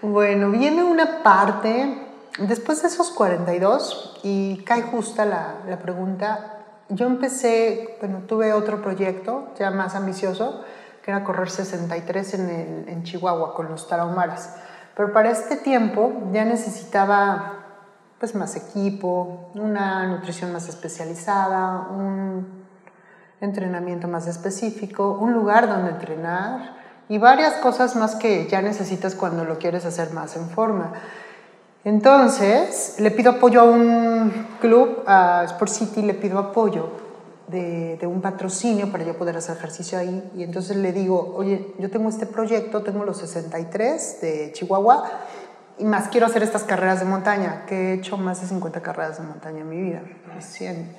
bueno, 0.00 0.50
viene 0.50 0.82
una 0.82 1.22
parte, 1.22 2.06
después 2.38 2.80
de 2.80 2.88
esos 2.88 3.10
42, 3.10 4.20
y 4.22 4.62
cae 4.64 4.80
justa 4.80 5.26
la, 5.26 5.58
la 5.68 5.78
pregunta, 5.78 6.63
yo 6.88 7.06
empecé, 7.06 7.96
bueno, 8.00 8.22
tuve 8.26 8.52
otro 8.52 8.82
proyecto 8.82 9.48
ya 9.58 9.70
más 9.70 9.94
ambicioso, 9.94 10.64
que 11.02 11.10
era 11.10 11.24
correr 11.24 11.50
63 11.50 12.34
en, 12.34 12.84
en 12.88 13.02
Chihuahua 13.02 13.54
con 13.54 13.68
los 13.68 13.88
tarahumaras. 13.88 14.56
Pero 14.96 15.12
para 15.12 15.30
este 15.30 15.56
tiempo 15.56 16.12
ya 16.32 16.44
necesitaba 16.44 17.64
pues 18.18 18.34
más 18.34 18.56
equipo, 18.56 19.50
una 19.54 20.06
nutrición 20.06 20.52
más 20.52 20.68
especializada, 20.68 21.88
un 21.90 22.64
entrenamiento 23.40 24.08
más 24.08 24.26
específico, 24.26 25.18
un 25.20 25.32
lugar 25.32 25.68
donde 25.68 25.90
entrenar 25.90 26.76
y 27.08 27.18
varias 27.18 27.54
cosas 27.54 27.96
más 27.96 28.14
que 28.14 28.48
ya 28.48 28.62
necesitas 28.62 29.14
cuando 29.14 29.44
lo 29.44 29.58
quieres 29.58 29.84
hacer 29.84 30.12
más 30.12 30.36
en 30.36 30.48
forma. 30.48 30.92
Entonces, 31.84 32.96
le 32.98 33.10
pido 33.10 33.32
apoyo 33.32 33.60
a 33.60 33.64
un 33.64 34.43
club, 34.64 35.04
a 35.06 35.44
Sport 35.44 35.70
City, 35.70 36.00
le 36.00 36.14
pido 36.14 36.38
apoyo 36.38 36.88
de, 37.48 37.98
un 38.06 38.22
patrocinio 38.22 38.90
para 38.90 39.04
yo 39.04 39.14
poder 39.18 39.36
hacer 39.36 39.58
ejercicio 39.58 39.98
ahí. 39.98 40.32
Y 40.34 40.42
entonces 40.42 40.78
le 40.78 40.90
digo, 40.90 41.34
oye, 41.36 41.74
yo 41.78 41.90
tengo 41.90 42.08
este 42.08 42.24
proyecto, 42.24 42.82
tengo 42.82 43.04
los 43.04 43.18
63 43.18 44.20
de 44.22 44.52
Chihuahua, 44.54 45.04
y 45.78 45.84
más 45.84 46.08
quiero 46.08 46.26
hacer 46.26 46.42
estas 46.42 46.62
carreras 46.62 47.00
de 47.00 47.04
montaña, 47.04 47.66
que 47.66 47.90
he 47.90 47.92
hecho 47.94 48.16
más 48.16 48.40
de 48.40 48.46
50 48.46 48.80
carreras 48.80 49.18
de 49.18 49.24
montaña 49.24 49.60
en 49.60 49.68
mi 49.68 49.82
vida, 49.82 50.00
100, 50.38 50.96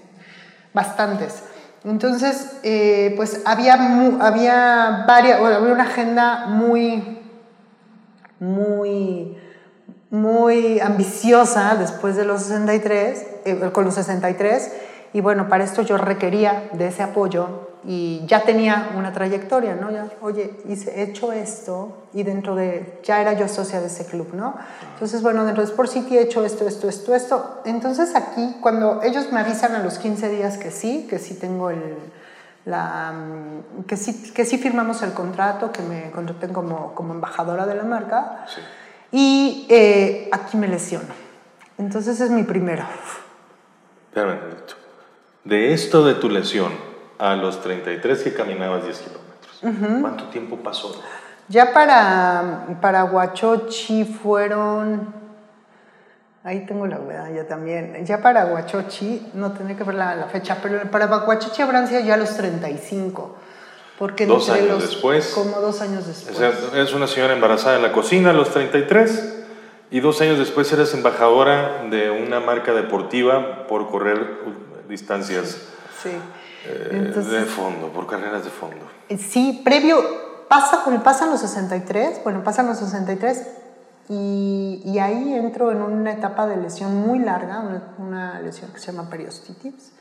bastantes. 0.72 1.42
Entonces, 1.84 2.58
eh, 2.62 3.14
pues 3.16 3.42
había, 3.46 3.74
había, 4.20 5.06
varias, 5.08 5.40
había 5.40 5.74
una 5.74 5.84
agenda 5.84 6.46
muy, 6.48 7.20
muy 8.40 9.38
muy 10.16 10.80
ambiciosa 10.80 11.76
después 11.76 12.16
de 12.16 12.26
los 12.26 12.44
63, 12.44 13.28
eh, 13.46 13.70
con 13.72 13.86
los 13.86 13.96
63, 13.96 14.72
y 15.14 15.22
bueno, 15.22 15.48
para 15.48 15.64
esto 15.64 15.82
yo 15.82 15.98
requería 15.98 16.70
de 16.74 16.88
ese 16.88 17.04
apoyo 17.04 17.76
y 17.86 18.26
ya 18.26 18.44
tenía 18.44 18.92
una 18.98 19.14
trayectoria, 19.14 19.76
¿no? 19.76 19.92
Ya, 19.92 20.10
oye, 20.22 20.60
hice, 20.68 21.00
he 21.00 21.04
hecho 21.04 21.32
esto 21.32 22.08
y 22.14 22.24
dentro 22.24 22.56
de, 22.56 23.00
ya 23.04 23.22
era 23.22 23.34
yo 23.34 23.48
socia 23.48 23.80
de 23.80 23.88
ese 23.88 24.06
club, 24.06 24.34
¿no? 24.34 24.56
Entonces, 24.94 25.22
bueno, 25.22 25.46
dentro 25.46 25.64
de 25.64 25.70
Sport 25.70 25.90
City 25.90 26.18
he 26.18 26.22
hecho 26.22 26.44
esto, 26.44 26.68
esto, 26.68 26.90
esto, 26.90 27.14
esto. 27.14 27.62
Entonces 27.66 28.16
aquí, 28.16 28.58
cuando 28.60 29.02
ellos 29.04 29.32
me 29.32 29.40
avisan 29.40 29.76
a 29.76 29.80
los 29.80 30.00
15 30.00 30.30
días 30.30 30.58
que 30.58 30.72
sí, 30.72 31.06
que 31.10 31.20
sí 31.20 31.36
tengo 31.36 31.70
el, 31.70 31.96
la, 32.66 33.14
que 33.88 33.98
sí, 33.98 34.34
que 34.34 34.46
sí 34.46 34.58
firmamos 34.58 35.04
el 35.04 35.14
contrato, 35.14 35.72
que 35.72 35.84
me 35.84 36.10
contraten 36.12 36.52
como, 36.52 36.96
como 36.96 37.14
embajadora 37.14 37.68
de 37.68 37.76
la 37.76 37.84
marca, 37.84 38.46
sí 38.54 38.62
y 39.16 39.66
eh, 39.70 40.28
aquí 40.30 40.58
me 40.58 40.68
lesiono. 40.68 41.08
Entonces 41.78 42.20
es 42.20 42.30
mi 42.30 42.44
primero. 42.44 42.84
Espérame 44.10 44.40
De 45.46 45.74
esto 45.74 46.04
de 46.04 46.16
tu 46.16 46.30
lesión 46.30 46.74
a 47.18 47.38
los 47.38 47.62
33 47.62 48.24
que 48.24 48.34
caminabas 48.34 48.84
10 48.84 49.00
kilómetros, 49.00 50.02
¿cuánto 50.02 50.26
tiempo 50.26 50.58
pasó? 50.58 51.02
Ya 51.48 51.72
para, 51.72 52.78
para 52.82 53.06
Huachochi 53.06 54.04
fueron, 54.04 55.14
ahí 56.44 56.66
tengo 56.66 56.86
la 56.86 57.00
ya 57.34 57.48
también, 57.48 58.06
ya 58.06 58.22
para 58.22 58.48
Huachochi, 58.48 59.32
no 59.34 59.54
tenía 59.54 59.78
que 59.78 59.86
ver 59.86 59.96
la, 59.96 60.16
la 60.16 60.26
fecha, 60.26 60.58
pero 60.62 60.92
para 60.92 61.08
Huachochi 61.08 61.62
habrán 61.62 61.88
sido 61.88 62.02
ya 62.02 62.18
los 62.18 62.36
35. 62.36 63.38
Porque 63.98 64.26
dos 64.26 64.50
años 64.50 64.82
después. 64.82 65.32
Como 65.34 65.60
dos 65.62 65.82
años 65.82 66.06
después. 66.06 66.38
es 66.74 66.94
una 66.94 67.08
señora 67.08 67.34
embarazada 67.34 67.78
en 67.78 67.82
la 67.82 67.92
cocina 67.92 68.32
a 68.32 68.34
los 68.34 68.50
33 68.52 69.46
y 69.92 70.00
dos 70.00 70.20
años 70.22 70.38
después 70.38 70.72
eres 70.74 70.94
embajadora 70.94 71.84
de 71.90 72.10
una 72.10 72.40
marca 72.40 72.74
deportiva 72.74 73.68
por 73.68 73.90
correr 73.90 74.40
distancias 74.90 75.62
sí. 76.04 76.10
Eh, 76.68 77.14
de 77.16 77.46
fondo, 77.46 77.90
por 77.90 78.08
carreras 78.08 78.44
de 78.44 78.50
fondo. 78.50 78.86
Eh, 79.10 79.18
sí, 79.18 79.62
previo, 79.64 80.04
pasa, 80.48 80.84
pasan 81.04 81.30
los 81.30 81.42
63, 81.42 82.24
bueno, 82.24 82.44
pasan 82.44 82.68
los 82.68 82.80
63 82.80 83.48
y, 84.10 84.82
y 84.84 85.00
ahí 85.00 85.34
entro 85.34 85.72
en 85.72 85.82
una 85.82 86.12
etapa 86.12 86.48
de 86.48 86.58
lesión 86.58 86.96
muy 86.96 87.20
larga, 87.20 87.64
una, 87.98 88.40
lesión 88.42 88.72
que 88.72 88.80
se 88.80 88.92
llama 88.92 89.10
periostitis. 89.10 89.94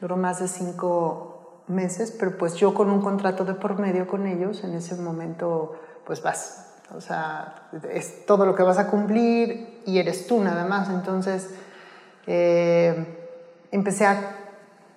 Duró 0.00 0.18
más 0.18 0.40
de 0.40 0.48
cinco 0.48 1.33
meses, 1.66 2.14
pero 2.18 2.36
pues 2.36 2.54
yo 2.54 2.74
con 2.74 2.90
un 2.90 3.00
contrato 3.00 3.44
de 3.44 3.54
por 3.54 3.78
medio 3.78 4.06
con 4.06 4.26
ellos, 4.26 4.64
en 4.64 4.74
ese 4.74 4.96
momento 4.96 5.76
pues 6.04 6.22
vas, 6.22 6.74
o 6.94 7.00
sea, 7.00 7.68
es 7.90 8.26
todo 8.26 8.44
lo 8.46 8.54
que 8.54 8.62
vas 8.62 8.78
a 8.78 8.88
cumplir 8.88 9.80
y 9.86 9.98
eres 9.98 10.26
tú 10.26 10.42
nada 10.42 10.66
más. 10.66 10.90
Entonces 10.90 11.50
eh, 12.26 13.06
empecé, 13.70 14.06
a, 14.06 14.36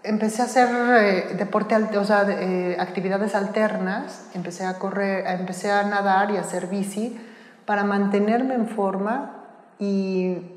empecé 0.03 0.41
a 0.41 0.45
hacer 0.45 0.69
eh, 1.01 1.35
deporte, 1.37 1.75
o 1.97 2.03
sea, 2.03 2.25
eh, 2.27 2.77
actividades 2.79 3.35
alternas, 3.35 4.29
empecé 4.33 4.65
a 4.65 4.77
correr, 4.77 5.25
empecé 5.27 5.71
a 5.71 5.83
nadar 5.83 6.31
y 6.31 6.37
a 6.37 6.41
hacer 6.41 6.67
bici 6.67 7.19
para 7.65 7.83
mantenerme 7.83 8.55
en 8.55 8.67
forma 8.67 9.43
y, 9.79 10.53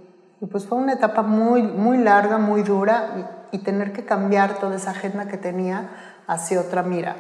pues 0.50 0.66
fue 0.66 0.78
una 0.78 0.94
etapa 0.94 1.22
muy, 1.22 1.62
muy 1.62 1.98
larga, 1.98 2.38
muy 2.38 2.62
dura 2.62 3.10
y 3.18 3.39
tener 3.59 3.92
que 3.92 4.04
cambiar 4.04 4.59
toda 4.59 4.76
esa 4.76 4.90
agenda 4.90 5.28
que 5.28 5.37
tenía 5.37 5.90
hacia 6.26 6.61
otra 6.61 6.83
mira. 6.83 7.16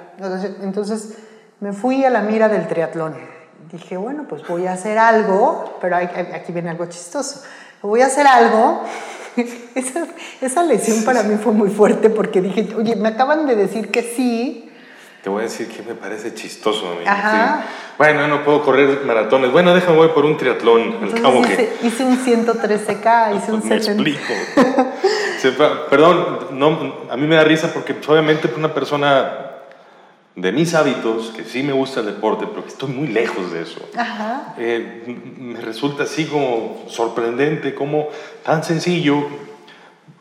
Entonces, 0.62 1.18
me 1.60 1.72
fui 1.72 2.04
a 2.04 2.10
la 2.10 2.22
mira 2.22 2.48
del 2.48 2.66
triatlón. 2.68 3.14
Dije, 3.70 3.96
bueno, 3.96 4.24
pues 4.28 4.46
voy 4.46 4.66
a 4.66 4.72
hacer 4.72 4.98
algo, 4.98 5.78
pero 5.80 5.96
aquí 5.96 6.52
viene 6.52 6.70
algo 6.70 6.86
chistoso. 6.86 7.42
Voy 7.82 8.02
a 8.02 8.06
hacer 8.06 8.26
algo. 8.26 8.82
esa, 9.74 10.06
esa 10.40 10.62
lesión 10.62 11.04
para 11.04 11.22
mí 11.22 11.36
fue 11.36 11.52
muy 11.52 11.70
fuerte 11.70 12.10
porque 12.10 12.40
dije, 12.40 12.74
oye, 12.76 12.96
me 12.96 13.08
acaban 13.08 13.46
de 13.46 13.56
decir 13.56 13.90
que 13.90 14.02
sí, 14.02 14.70
te 15.22 15.28
voy 15.28 15.40
a 15.40 15.42
decir 15.42 15.68
que 15.68 15.82
me 15.82 15.94
parece 15.94 16.32
chistoso 16.32 16.88
a 16.88 16.94
mí. 16.94 17.04
Bueno, 17.98 18.26
no 18.26 18.42
puedo 18.42 18.62
correr 18.62 19.02
maratones. 19.04 19.52
Bueno, 19.52 19.74
déjame 19.74 19.98
voy 19.98 20.08
por 20.08 20.24
un 20.24 20.38
triatlón. 20.38 20.96
hice, 21.44 21.72
hice, 21.82 22.04
un 22.04 22.18
113K, 22.18 23.36
hice 23.36 23.52
un 23.52 23.68
Me 23.68 23.76
explico. 23.76 24.32
Perdón, 25.90 26.38
no, 26.52 26.94
a 27.10 27.16
mí 27.16 27.26
me 27.26 27.36
da 27.36 27.44
risa 27.44 27.72
porque 27.72 27.96
obviamente 28.08 28.50
una 28.56 28.72
persona 28.74 29.46
de 30.36 30.52
mis 30.52 30.74
hábitos, 30.74 31.32
que 31.36 31.44
sí 31.44 31.62
me 31.62 31.72
gusta 31.72 32.00
el 32.00 32.06
deporte, 32.06 32.46
pero 32.48 32.62
que 32.62 32.68
estoy 32.68 32.90
muy 32.90 33.08
lejos 33.08 33.52
de 33.52 33.62
eso, 33.62 33.80
eh, 34.58 35.34
me 35.38 35.60
resulta 35.60 36.04
así 36.04 36.26
como 36.26 36.84
sorprendente, 36.88 37.74
como 37.74 38.08
tan 38.44 38.62
sencillo 38.62 39.26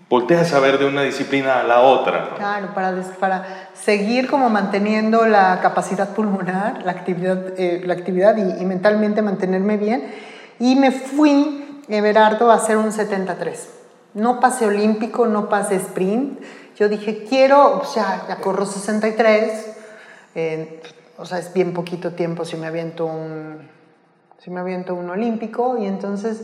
volteas 0.10 0.54
a 0.54 0.60
ver 0.60 0.80
de 0.80 0.86
una 0.86 1.04
disciplina 1.04 1.60
a 1.60 1.64
la 1.64 1.82
otra. 1.82 2.30
¿no? 2.32 2.36
Claro, 2.38 2.74
para, 2.74 2.92
des- 2.94 3.06
para 3.20 3.70
seguir 3.76 4.28
como 4.28 4.50
manteniendo 4.50 5.26
la 5.28 5.60
capacidad 5.62 6.10
pulmonar, 6.16 6.82
la 6.84 6.92
actividad, 6.92 7.54
eh, 7.60 7.84
la 7.86 7.94
actividad 7.94 8.36
y, 8.38 8.62
y 8.62 8.66
mentalmente 8.66 9.22
mantenerme 9.22 9.78
bien. 9.78 10.12
Y 10.60 10.76
me 10.76 10.92
fui, 10.92 11.82
Everardo, 11.88 12.52
a 12.52 12.56
hacer 12.56 12.78
un 12.78 12.92
73. 12.92 13.70
No 14.20 14.40
pase 14.40 14.66
olímpico, 14.66 15.26
no 15.28 15.50
pase 15.50 15.76
sprint. 15.78 16.40
Yo 16.78 16.88
dije, 16.90 17.26
quiero, 17.28 17.78
o 17.80 17.86
sea, 17.86 18.26
ya 18.28 18.38
corro 18.38 18.66
63. 18.66 19.66
eh, 20.36 20.82
o 21.18 21.26
sea, 21.26 21.40
es 21.40 21.52
bien 21.54 21.74
poquito 21.74 22.14
tiempo 22.14 22.46
si 22.46 22.56
me 22.56 22.68
aviento 22.68 23.06
un, 23.06 23.68
si 24.38 24.50
me 24.52 24.62
aviento 24.62 24.96
un 24.96 25.10
olímpico. 25.10 25.78
Y 25.78 25.86
entonces, 25.86 26.44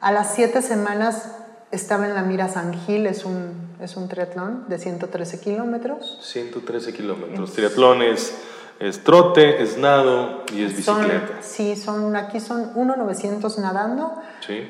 a 0.00 0.10
las 0.10 0.34
siete 0.34 0.62
semanas 0.62 1.32
estaba 1.70 2.06
en 2.08 2.14
la 2.14 2.22
mira 2.22 2.48
San 2.48 2.74
Gil, 2.74 3.06
es 3.06 3.24
un, 3.24 3.76
es 3.80 3.96
un 3.96 4.08
triatlón 4.08 4.64
de 4.68 4.78
113 4.78 5.40
kilómetros. 5.40 6.18
113 6.22 6.92
kilómetros. 6.92 7.52
Triatlón 7.52 8.02
es, 8.02 8.34
es 8.80 9.04
trote, 9.04 9.62
es 9.62 9.78
nado 9.78 10.42
y 10.52 10.64
es 10.64 10.84
Son- 10.84 10.98
bicicleta. 11.02 11.38
sí, 11.42 11.76
son, 11.76 12.16
aquí 12.16 12.40
son 12.40 12.72
1,900 12.74 13.58
nadando, 13.58 14.12
Sí. 14.44 14.68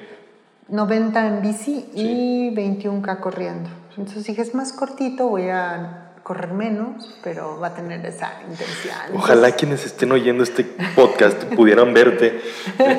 90 0.69 1.27
en 1.27 1.43
bici 1.43 1.89
y 1.95 2.51
21K 2.55 3.21
corriendo. 3.21 3.71
Entonces 3.97 4.25
dije, 4.25 4.43
es 4.43 4.55
más 4.55 4.73
cortito, 4.73 5.29
voy 5.29 5.49
a 5.49 6.03
correr 6.23 6.53
menos, 6.53 7.17
pero 7.23 7.59
va 7.61 7.69
a 7.69 7.75
tener 7.75 8.05
esa 8.05 8.33
intensidad. 8.51 9.11
Ojalá 9.15 9.53
quienes 9.53 9.87
estén 9.87 10.11
oyendo 10.11 10.43
este 10.43 10.65
podcast 10.97 11.45
pudieran 11.55 11.95
verte 11.95 12.41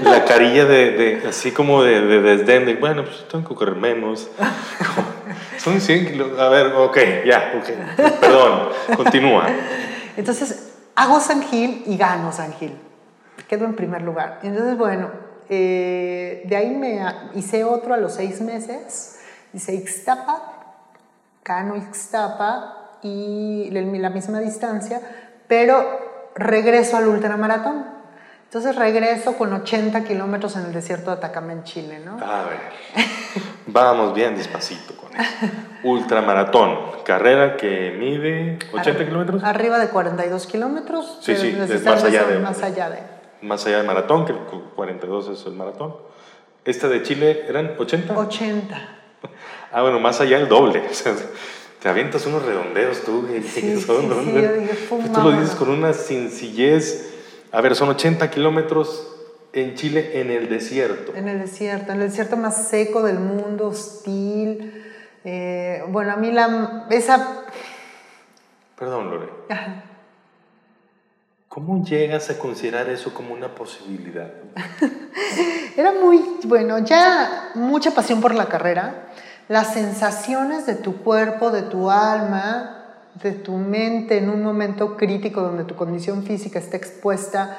la 0.01 0.23
carilla 0.23 0.63
de, 0.65 0.91
de- 0.91 1.27
así 1.27 1.51
como 1.51 1.83
de, 1.83 1.99
de 2.01 2.21
desdén, 2.21 2.65
de 2.65 2.75
bueno, 2.75 3.03
pues 3.03 3.27
tengo 3.29 3.47
que 3.47 3.53
correr 3.55 3.75
menos. 3.75 4.29
Son 5.57 5.81
100 5.81 6.05
kilos. 6.07 6.39
A 6.39 6.47
ver, 6.49 6.67
ok, 6.67 6.97
ya, 7.25 7.53
ok. 7.59 8.17
Perdón, 8.21 8.69
continúa. 8.95 9.45
Entonces, 10.15 10.73
hago 10.95 11.19
San 11.19 11.41
Gil 11.43 11.83
y 11.85 11.97
gano 11.97 12.31
San 12.31 12.53
Gil. 12.53 12.73
Quedo 13.49 13.65
en 13.65 13.75
primer 13.75 14.03
lugar. 14.03 14.39
Entonces, 14.43 14.77
bueno, 14.77 15.09
eh, 15.49 16.43
de 16.45 16.55
ahí 16.55 16.69
me 16.71 16.99
hice 17.35 17.63
otro 17.63 17.93
a 17.93 17.97
los 17.97 18.13
seis 18.13 18.41
meses. 18.41 19.19
Hice 19.53 19.73
Ixtapa, 19.75 20.41
gano 21.43 21.75
Ixtapa 21.75 22.97
y 23.01 23.69
la 23.71 24.09
misma 24.09 24.39
distancia, 24.39 25.01
pero 25.47 26.31
regreso 26.35 26.97
al 26.97 27.07
ultramaratón. 27.07 27.85
Entonces 28.45 28.75
regreso 28.77 29.33
con 29.37 29.51
80 29.51 30.03
kilómetros 30.05 30.55
en 30.55 30.65
el 30.65 30.73
desierto 30.73 31.11
de 31.11 31.17
Atacama 31.17 31.51
en 31.51 31.63
Chile, 31.63 31.99
¿no? 31.99 32.13
A 32.23 32.43
ver, 32.43 32.59
vamos 33.67 34.13
bien 34.13 34.37
despacito 34.37 34.95
con 34.95 35.13
eso. 35.15 35.29
Ultramaratón, 35.83 37.03
carrera 37.03 37.57
que 37.57 37.95
mide 37.99 38.57
80 38.73 38.89
Ar- 38.99 39.05
kilómetros. 39.05 39.43
Arriba 39.43 39.79
de 39.79 39.89
42 39.89 40.47
kilómetros. 40.47 41.19
Sí, 41.21 41.35
sí, 41.35 41.47
es 41.49 41.57
necesitamos 41.57 42.03
más 42.03 42.09
allá 42.09 42.23
de- 42.23 42.39
Más 42.39 42.63
allá 42.63 42.89
de... 42.89 43.16
Más 43.41 43.65
allá 43.65 43.77
del 43.77 43.87
maratón, 43.87 44.25
que 44.25 44.31
el 44.33 44.39
42 44.75 45.29
es 45.29 45.45
el 45.45 45.53
maratón. 45.53 45.95
Esta 46.65 46.87
de 46.89 47.01
Chile 47.03 47.45
eran 47.47 47.75
80. 47.77 48.17
80. 48.17 48.93
Ah, 49.71 49.81
bueno, 49.81 49.99
más 49.99 50.21
allá 50.21 50.37
el 50.37 50.47
doble. 50.47 50.81
O 50.91 50.93
sea, 50.93 51.13
te 51.81 51.89
avientas 51.89 52.25
unos 52.25 52.43
redondeos 52.45 53.01
tú. 53.03 53.27
Sí, 53.43 53.79
son- 53.81 54.01
sí, 54.01 54.21
sí, 54.25 54.41
yo 54.41 54.53
dije, 54.53 54.73
"Pum, 54.89 55.01
tú 55.01 55.07
lo 55.07 55.13
vámonos". 55.13 55.41
dices 55.41 55.55
con 55.55 55.69
una 55.69 55.93
sencillez. 55.93 57.13
A 57.51 57.61
ver, 57.61 57.75
son 57.75 57.89
80 57.89 58.29
kilómetros 58.31 59.13
en 59.53 59.75
Chile 59.75 60.21
en 60.21 60.31
el 60.31 60.49
desierto. 60.49 61.13
En 61.15 61.27
el 61.27 61.39
desierto, 61.39 61.91
en 61.91 62.01
el 62.01 62.09
desierto 62.09 62.37
más 62.37 62.67
seco 62.69 63.03
del 63.03 63.19
mundo, 63.19 63.67
hostil. 63.67 64.83
Eh, 65.25 65.83
bueno, 65.89 66.13
a 66.13 66.15
mí 66.15 66.31
la, 66.31 66.85
esa... 66.89 67.43
Perdón, 68.77 69.09
Lore. 69.09 69.29
Ajá. 69.49 69.83
¿Cómo 71.57 71.83
llegas 71.83 72.29
a 72.29 72.37
considerar 72.37 72.87
eso 72.87 73.15
como 73.15 73.33
una 73.33 73.55
posibilidad? 73.55 74.31
Era 75.75 75.91
muy, 75.91 76.23
bueno, 76.43 76.77
ya 76.77 77.49
mucha 77.55 77.95
pasión 77.95 78.21
por 78.21 78.35
la 78.35 78.45
carrera. 78.45 79.07
Las 79.47 79.73
sensaciones 79.73 80.67
de 80.67 80.75
tu 80.75 80.97
cuerpo, 80.97 81.49
de 81.49 81.63
tu 81.63 81.89
alma, 81.89 82.85
de 83.23 83.31
tu 83.31 83.53
mente 83.53 84.19
en 84.19 84.29
un 84.29 84.43
momento 84.43 84.97
crítico 84.97 85.41
donde 85.41 85.63
tu 85.63 85.75
condición 85.75 86.21
física 86.21 86.59
está 86.59 86.77
expuesta 86.77 87.57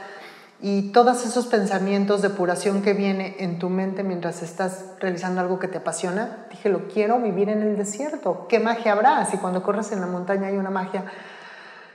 y 0.61 0.93
todos 0.93 1.27
esos 1.27 1.47
pensamientos, 1.47 2.23
depuración 2.23 2.83
que 2.83 2.93
viene 2.93 3.35
en 3.41 3.59
tu 3.59 3.69
mente 3.69 4.05
mientras 4.05 4.45
estás 4.45 4.93
realizando 5.01 5.41
algo 5.41 5.59
que 5.59 5.67
te 5.67 5.79
apasiona, 5.79 6.47
dije, 6.53 6.69
lo 6.69 6.87
quiero 6.87 7.21
vivir 7.21 7.49
en 7.49 7.63
el 7.63 7.77
desierto. 7.77 8.47
¿Qué 8.49 8.61
magia 8.61 8.93
habrá 8.93 9.25
si 9.25 9.39
cuando 9.39 9.65
corres 9.65 9.91
en 9.91 10.01
la 10.01 10.07
montaña 10.07 10.47
hay 10.47 10.57
una 10.57 10.71
magia? 10.71 11.05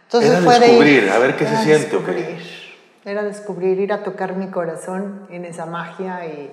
Entonces 0.05 0.31
Era 0.31 0.41
fue 0.41 0.59
de 0.59 0.67
descubrir, 0.67 1.09
a 1.09 1.19
ver 1.19 1.35
qué 1.35 1.47
se 1.47 1.57
siente, 1.57 1.95
¿o 1.95 2.05
qué? 2.05 2.11
descubrir. 2.13 2.41
Era 3.05 3.23
descubrir, 3.23 3.79
ir 3.79 3.91
a 3.93 4.03
tocar 4.03 4.35
mi 4.35 4.47
corazón 4.47 5.27
en 5.29 5.43
esa 5.45 5.65
magia 5.65 6.25
y, 6.25 6.51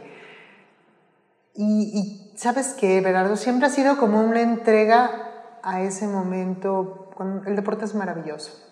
y, 1.55 1.99
y 1.99 2.33
sabes 2.37 2.69
que 2.69 3.01
Berardo 3.01 3.37
siempre 3.37 3.67
ha 3.67 3.71
sido 3.71 3.99
como 3.99 4.21
una 4.21 4.41
entrega 4.41 5.29
a 5.63 5.83
ese 5.83 6.07
momento. 6.07 7.11
El 7.47 7.55
deporte 7.57 7.85
es 7.85 7.95
maravilloso. 7.95 8.67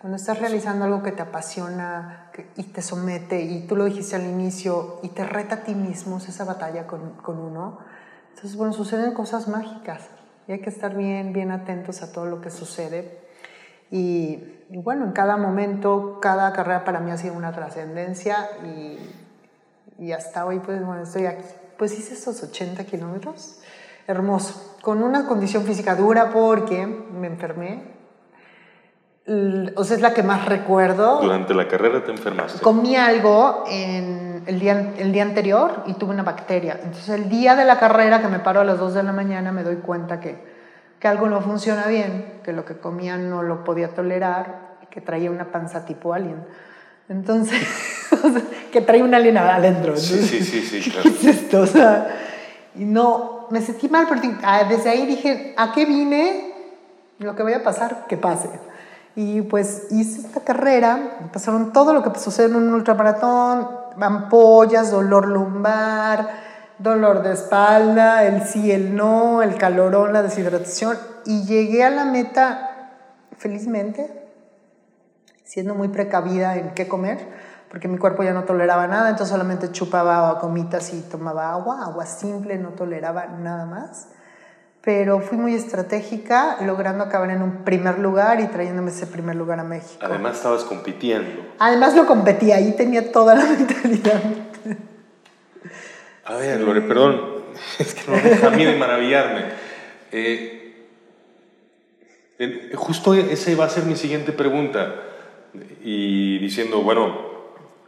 Cuando 0.00 0.16
estás 0.16 0.38
realizando 0.38 0.84
algo 0.84 1.02
que 1.02 1.12
te 1.12 1.22
apasiona 1.22 2.28
que- 2.34 2.46
y 2.56 2.64
te 2.64 2.82
somete, 2.82 3.40
y 3.40 3.66
tú 3.66 3.74
lo 3.76 3.84
dijiste 3.84 4.16
al 4.16 4.24
inicio, 4.24 4.98
y 5.02 5.08
te 5.10 5.24
reta 5.24 5.56
a 5.56 5.60
ti 5.64 5.74
mismo, 5.74 6.18
es 6.18 6.28
esa 6.28 6.44
batalla 6.44 6.86
con, 6.86 7.12
con 7.22 7.38
uno. 7.38 7.78
Entonces, 8.34 8.56
bueno, 8.56 8.72
suceden 8.74 9.14
cosas 9.14 9.48
mágicas 9.48 10.08
y 10.46 10.52
hay 10.52 10.60
que 10.60 10.68
estar 10.68 10.94
bien, 10.94 11.32
bien 11.32 11.50
atentos 11.52 12.02
a 12.02 12.12
todo 12.12 12.26
lo 12.26 12.40
que 12.42 12.50
sucede. 12.50 13.23
Y, 13.94 14.42
y 14.70 14.78
bueno, 14.78 15.04
en 15.04 15.12
cada 15.12 15.36
momento, 15.36 16.18
cada 16.20 16.52
carrera 16.52 16.82
para 16.82 16.98
mí 16.98 17.12
ha 17.12 17.16
sido 17.16 17.34
una 17.34 17.52
trascendencia 17.52 18.48
y, 18.64 18.98
y 20.00 20.10
hasta 20.10 20.44
hoy, 20.44 20.58
pues 20.58 20.84
bueno, 20.84 21.04
estoy 21.04 21.26
aquí. 21.26 21.44
Pues 21.78 21.96
hice 21.96 22.14
estos 22.14 22.42
80 22.42 22.82
kilómetros, 22.86 23.60
hermoso, 24.08 24.78
con 24.82 25.00
una 25.00 25.28
condición 25.28 25.62
física 25.62 25.94
dura 25.94 26.30
porque 26.30 26.84
me 26.88 27.28
enfermé. 27.28 27.94
O 29.76 29.84
sea, 29.84 29.96
es 29.96 30.02
la 30.02 30.12
que 30.12 30.24
más 30.24 30.44
recuerdo. 30.44 31.20
Durante 31.20 31.54
la 31.54 31.68
carrera 31.68 32.02
te 32.02 32.10
enfermaste. 32.10 32.60
Comí 32.62 32.96
algo 32.96 33.62
en 33.68 34.42
el, 34.44 34.58
día, 34.58 34.92
el 34.98 35.12
día 35.12 35.22
anterior 35.22 35.84
y 35.86 35.94
tuve 35.94 36.10
una 36.10 36.24
bacteria. 36.24 36.80
Entonces, 36.82 37.10
el 37.10 37.28
día 37.28 37.54
de 37.54 37.64
la 37.64 37.78
carrera, 37.78 38.20
que 38.20 38.26
me 38.26 38.40
paro 38.40 38.60
a 38.60 38.64
las 38.64 38.76
2 38.76 38.92
de 38.94 39.02
la 39.04 39.12
mañana, 39.12 39.52
me 39.52 39.62
doy 39.62 39.76
cuenta 39.76 40.18
que, 40.18 40.53
que 41.04 41.08
algo 41.08 41.28
no 41.28 41.42
funciona 41.42 41.86
bien, 41.86 42.40
que 42.42 42.54
lo 42.54 42.64
que 42.64 42.78
comía 42.78 43.18
no 43.18 43.42
lo 43.42 43.62
podía 43.62 43.92
tolerar, 43.92 44.78
que 44.88 45.02
traía 45.02 45.30
una 45.30 45.52
panza 45.52 45.84
tipo 45.84 46.14
alien. 46.14 46.42
Entonces, 47.10 47.60
que 48.72 48.80
traía 48.80 49.04
un 49.04 49.12
alien 49.12 49.36
adentro. 49.36 49.98
Sí, 49.98 50.22
sí, 50.22 50.42
sí, 50.42 50.62
sí, 50.62 50.80
¿Qué 50.84 50.90
claro. 50.90 51.10
es 51.10 51.24
esto? 51.26 51.60
O 51.60 51.66
sea, 51.66 52.08
y 52.74 52.86
no, 52.86 53.48
me 53.50 53.60
sentí 53.60 53.90
mal, 53.90 54.06
pero 54.08 54.22
ah, 54.44 54.64
desde 54.66 54.88
ahí 54.88 55.04
dije, 55.04 55.52
¿a 55.58 55.72
qué 55.74 55.84
vine? 55.84 56.54
Lo 57.18 57.36
que 57.36 57.42
vaya 57.42 57.58
a 57.58 57.62
pasar, 57.62 58.06
que 58.08 58.16
pase. 58.16 58.48
Y 59.14 59.42
pues 59.42 59.88
hice 59.90 60.22
esta 60.22 60.40
carrera, 60.40 61.18
pasaron 61.34 61.74
todo 61.74 61.92
lo 61.92 62.02
que 62.02 62.18
sucede 62.18 62.46
en 62.46 62.56
un 62.56 62.72
ultramaratón, 62.72 63.68
ampollas, 64.00 64.90
dolor 64.90 65.28
lumbar, 65.28 66.30
dolor 66.78 67.22
de 67.22 67.32
espalda, 67.32 68.24
el 68.24 68.42
sí, 68.44 68.72
el 68.72 68.96
no, 68.96 69.42
el 69.42 69.56
calorón, 69.56 70.12
la 70.12 70.22
deshidratación, 70.22 70.96
y 71.24 71.44
llegué 71.44 71.84
a 71.84 71.90
la 71.90 72.04
meta 72.04 72.90
felizmente, 73.38 74.10
siendo 75.44 75.74
muy 75.74 75.88
precavida 75.88 76.56
en 76.56 76.74
qué 76.74 76.88
comer, 76.88 77.18
porque 77.70 77.88
mi 77.88 77.98
cuerpo 77.98 78.22
ya 78.22 78.32
no 78.32 78.44
toleraba 78.44 78.86
nada, 78.86 79.10
entonces 79.10 79.30
solamente 79.30 79.72
chupaba 79.72 80.32
gomitas 80.34 80.92
y 80.92 81.00
tomaba 81.02 81.50
agua, 81.52 81.82
agua 81.82 82.06
simple, 82.06 82.58
no 82.58 82.70
toleraba 82.70 83.26
nada 83.26 83.66
más. 83.66 84.08
Pero 84.80 85.20
fui 85.20 85.38
muy 85.38 85.54
estratégica, 85.54 86.58
logrando 86.60 87.04
acabar 87.04 87.30
en 87.30 87.42
un 87.42 87.64
primer 87.64 87.98
lugar 87.98 88.40
y 88.40 88.48
trayéndome 88.48 88.90
ese 88.90 89.06
primer 89.06 89.34
lugar 89.34 89.58
a 89.58 89.64
México. 89.64 89.98
Además 90.04 90.36
estabas 90.36 90.62
compitiendo. 90.64 91.40
Además 91.58 91.94
lo 91.94 92.06
competí, 92.06 92.52
ahí 92.52 92.72
tenía 92.76 93.10
toda 93.10 93.34
la 93.34 93.44
mentalidad. 93.58 94.20
A 96.24 96.36
ver, 96.36 96.60
Lore, 96.60 96.82
perdón, 96.82 97.20
es 97.78 97.94
que 97.94 98.10
no 98.10 98.16
deja 98.16 98.46
a 98.48 98.50
mí 98.50 98.64
de 98.64 98.76
maravillarme. 98.76 99.44
Eh, 100.12 100.74
justo 102.74 103.14
esa 103.14 103.50
iba 103.50 103.64
a 103.64 103.68
ser 103.68 103.84
mi 103.84 103.96
siguiente 103.96 104.32
pregunta. 104.32 105.02
Y 105.84 106.38
diciendo, 106.38 106.82
bueno, 106.82 107.16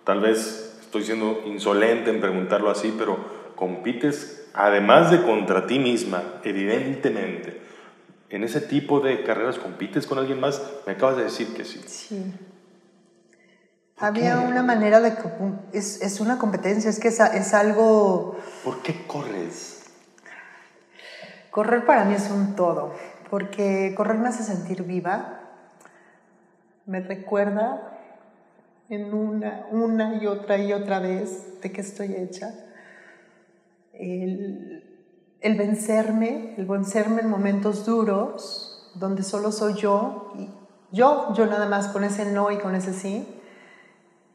tal 0.05 0.21
vez 0.21 0.79
estoy 0.81 1.03
siendo 1.03 1.43
insolente 1.47 2.11
en 2.11 2.21
preguntarlo 2.21 2.71
así, 2.71 2.95
pero 2.97 3.19
compites, 3.57 4.49
además 4.55 5.11
de 5.11 5.23
contra 5.23 5.67
ti 5.67 5.79
misma, 5.79 6.23
evidentemente, 6.45 7.61
en 8.31 8.45
ese 8.45 8.61
tipo 8.61 9.01
de 9.01 9.23
carreras 9.25 9.59
compites 9.59 10.07
con 10.07 10.19
alguien 10.19 10.41
más. 10.41 10.63
Me 10.87 10.93
acabas 10.93 11.17
de 11.17 11.25
decir 11.25 11.55
que 11.55 11.65
sí. 11.65 11.81
Sí. 11.87 12.33
Había 13.99 14.39
una 14.41 14.63
manera 14.63 15.01
de... 15.01 15.15
que- 15.15 15.23
Es, 15.73 16.03
es 16.03 16.21
una 16.21 16.39
competencia, 16.39 16.91
es 16.91 16.99
que 17.01 17.09
es, 17.09 17.55
algo... 17.55 18.37
¿Por 18.65 18.83
qué 18.83 19.07
corres? 19.07 19.85
Correr 21.51 21.87
para 21.87 22.05
mí 22.05 22.15
es 22.15 22.31
un 22.31 22.55
todo, 22.55 22.93
porque 23.31 23.95
correr 23.97 24.19
me 24.19 24.29
hace 24.29 24.43
sentir 24.43 24.83
viva, 24.83 25.41
me 26.85 27.01
recuerda 27.01 27.99
en 28.91 29.15
una, 29.15 29.67
una 29.71 30.17
y 30.23 30.27
otra 30.27 30.59
y 30.59 30.75
otra 30.75 30.99
vez 30.99 31.61
de 31.63 31.73
qué 31.73 31.81
estoy 31.81 32.15
hecha. 32.15 32.53
El, 33.95 34.85
el 35.41 35.57
vencerme, 35.57 36.55
el 36.59 36.67
vencerme 36.67 37.23
en 37.23 37.31
momentos 37.31 37.87
duros, 37.87 38.93
donde 38.95 39.23
solo 39.23 39.51
soy 39.51 39.75
yo, 39.75 40.33
y 40.37 40.51
yo, 40.93 41.33
yo 41.35 41.47
nada 41.47 41.67
más 41.71 41.89
con 41.89 42.05
ese 42.05 42.31
no 42.31 42.51
y 42.51 42.59
con 42.59 42.75
ese 42.75 42.93
sí. 42.93 43.27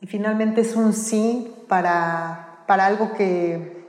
Y 0.02 0.08
finalmente 0.08 0.62
es 0.62 0.76
un 0.76 0.94
sí 0.94 1.54
para, 1.68 2.64
para 2.68 2.86
algo 2.86 3.14
que, 3.14 3.86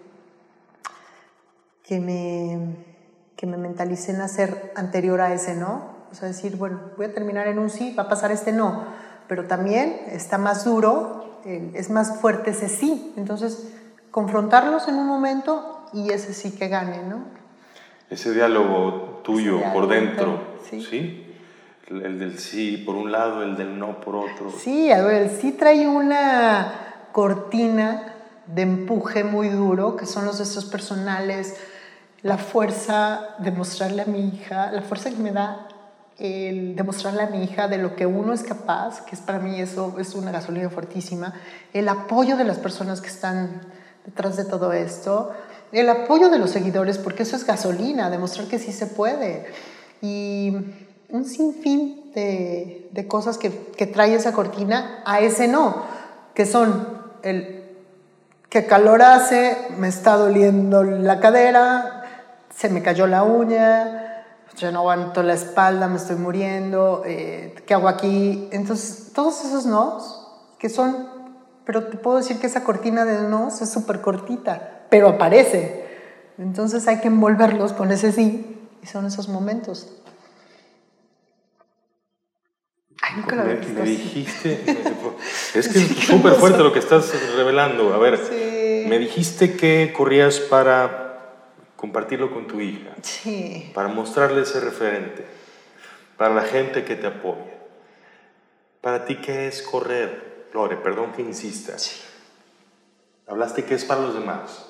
que, 1.85 1.99
me, 1.99 2.77
que 3.37 3.47
me 3.47 3.57
mentalicé 3.57 4.13
en 4.13 4.21
hacer 4.21 4.73
anterior 4.77 5.21
a 5.21 5.33
ese 5.35 5.55
no. 5.55 5.91
O 6.13 6.15
sea, 6.15 6.29
decir, 6.29 6.57
bueno, 6.57 6.79
voy 6.97 7.07
a 7.07 7.15
terminar 7.15 7.49
en 7.49 7.59
un 7.59 7.71
sí, 7.71 7.95
va 7.99 8.05
a 8.05 8.09
pasar 8.09 8.31
este 8.31 8.53
no 8.53 8.85
pero 9.33 9.47
también 9.47 10.03
está 10.09 10.37
más 10.37 10.67
duro, 10.67 11.41
es 11.47 11.89
más 11.89 12.21
fuerte 12.21 12.51
ese 12.51 12.69
sí. 12.69 13.15
Entonces, 13.17 13.73
confrontarlos 14.11 14.89
en 14.89 14.97
un 14.97 15.07
momento 15.07 15.87
y 15.95 16.11
ese 16.11 16.35
sí 16.35 16.53
que 16.53 16.69
gane, 16.69 17.03
¿no? 17.03 17.25
Ese 18.11 18.35
diálogo 18.35 19.23
tuyo 19.25 19.59
por 19.73 19.89
dentro, 19.89 20.39
¿sí? 20.69 21.32
El 21.89 22.19
del 22.19 22.39
sí 22.39 22.83
por 22.87 22.95
un 22.95 23.13
lado, 23.13 23.43
el 23.43 23.57
del 23.57 23.79
no 23.79 24.01
por 24.01 24.17
otro. 24.17 24.51
Sí, 24.51 24.91
a 24.91 25.03
ver, 25.03 25.23
el 25.23 25.31
sí 25.31 25.53
trae 25.53 25.87
una 25.87 26.73
cortina 27.13 28.15
de 28.47 28.63
empuje 28.63 29.25
muy 29.25 29.49
duro, 29.49 29.97
que 29.97 30.07
son 30.07 30.25
los 30.25 30.41
estos 30.41 30.65
personales, 30.65 31.57
la 32.23 32.39
fuerza 32.39 33.35
de 33.39 33.51
mostrarle 33.51 34.03
a 34.03 34.07
mi 34.07 34.29
hija, 34.29 34.71
la 34.71 34.83
fuerza 34.83 35.11
que 35.11 35.17
me 35.17 35.33
da 35.33 35.69
el 36.19 36.77
demostrarle 36.77 37.23
a 37.23 37.27
mi 37.27 37.43
hija 37.43 37.69
de 37.69 37.79
lo 37.79 37.97
que 37.97 38.07
uno 38.07 38.33
es 38.33 38.43
capaz, 38.43 39.05
que 39.05 39.17
es 39.17 39.21
para 39.21 39.39
mí 39.39 39.61
eso 39.61 39.97
es 39.99 40.15
una 40.15 40.31
gasolina 40.31 40.71
fuertísima, 40.71 41.35
el 41.73 41.89
apoyo 41.89 42.37
de 42.37 42.45
las 42.45 42.59
personas 42.59 43.01
que 43.01 43.09
están 43.09 43.63
detrás 44.05 44.37
de 44.37 44.45
todo 44.45 44.73
esto, 44.73 45.33
el 45.73 45.89
apoyo 45.89 46.29
de 46.29 46.39
los 46.39 46.51
seguidores, 46.51 46.99
porque 46.99 47.25
eso 47.25 47.35
es 47.35 47.45
gasolina, 47.45 48.11
demostrar 48.11 48.47
que 48.47 48.59
sí 48.59 48.73
se 48.73 48.87
puede, 48.87 49.47
y 50.01 50.57
un 51.13 51.25
sinfín 51.27 52.11
de, 52.15 52.89
de 52.91 53.07
cosas 53.07 53.39
que, 53.39 53.51
que 53.77 53.87
trae 53.87 54.15
esa 54.15 54.33
cortina 54.33 55.03
a 55.05 55.21
ese 55.21 55.47
no, 55.47 55.83
que 56.35 56.47
son 56.47 57.03
el 57.23 57.63
que 58.49 58.67
calor 58.67 59.01
hace, 59.03 59.57
me 59.79 59.89
está 59.89 60.17
doliendo 60.17 60.83
la 60.83 61.21
cadera, 61.21 62.03
se 62.55 62.69
me 62.69 62.83
cayó 62.83 63.07
la 63.07 63.23
uña, 63.23 64.25
ya 64.57 64.71
no 64.71 64.81
aguanto 64.81 65.23
la 65.23 65.35
espalda, 65.35 65.89
me 65.89 65.97
estoy 65.97 66.17
muriendo, 66.17 67.03
eh, 67.07 67.55
¿qué 67.67 67.75
hago 67.75 67.89
aquí? 67.89 68.49
Entonces, 68.53 69.13
todos 69.15 69.45
esos 69.45 69.65
nos, 69.65 70.29
que 70.59 70.69
son, 70.69 71.09
pero 71.65 71.85
te 71.85 71.97
puedo 71.97 72.19
decir 72.19 72.39
que 72.41 72.47
esa 72.47 72.63
cortina 72.63 73.05
de 73.07 73.27
nos 73.29 73.63
es 73.63 73.71
súper 73.71 74.01
cortita, 74.03 74.83
pero 74.91 75.09
aparece. 75.09 75.87
Entonces 76.37 76.87
hay 76.89 77.01
que 77.01 77.09
envolverlos 77.09 77.73
con 77.73 77.91
ese 77.91 78.13
sí, 78.13 78.69
y 78.83 78.87
son 78.87 79.07
esos 79.07 79.29
momentos. 79.29 80.02
Ay, 83.13 83.21
nunca 83.21 83.37
lo 83.37 83.45
me, 83.45 83.55
me 83.55 83.83
dijiste, 83.83 84.63
es 85.55 85.69
que 85.69 85.79
es 85.79 85.97
súper 86.07 86.35
fuerte 86.35 86.59
lo 86.59 86.73
que 86.73 86.79
estás 86.79 87.13
revelando. 87.37 87.93
A 87.93 87.99
ver, 87.99 88.19
me 88.89 88.99
dijiste 88.99 89.57
que 89.57 89.93
corrías 89.95 90.41
para 90.41 91.43
compartirlo 91.77 92.33
con 92.33 92.47
tu 92.47 92.61
hija, 92.61 92.91
sí. 93.03 93.71
para 93.75 93.89
mostrarle 93.89 94.43
ese 94.43 94.61
referente, 94.61 95.27
para 96.17 96.35
la 96.35 96.43
gente 96.43 96.85
que 96.85 96.97
te 96.97 97.07
apoya. 97.07 97.53
Para 98.81 99.05
ti, 99.05 99.17
¿qué 99.17 99.47
es 99.47 99.63
correr? 99.63 100.49
Lore, 100.53 100.77
perdón 100.77 101.13
que 101.13 101.23
insistas. 101.23 101.83
Sí. 101.83 102.01
Hablaste 103.27 103.65
que 103.65 103.75
es 103.75 103.85
para 103.85 104.03
los 104.03 104.15
demás. 104.15 104.69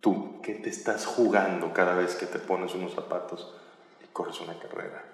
Tú, 0.00 0.40
¿qué 0.42 0.54
te 0.54 0.68
estás 0.68 1.06
jugando 1.06 1.72
cada 1.72 1.94
vez 1.94 2.16
que 2.16 2.26
te 2.26 2.38
pones 2.38 2.74
unos 2.74 2.94
zapatos 2.94 3.54
y 4.02 4.06
corres 4.08 4.40
una 4.40 4.58
carrera? 4.58 5.13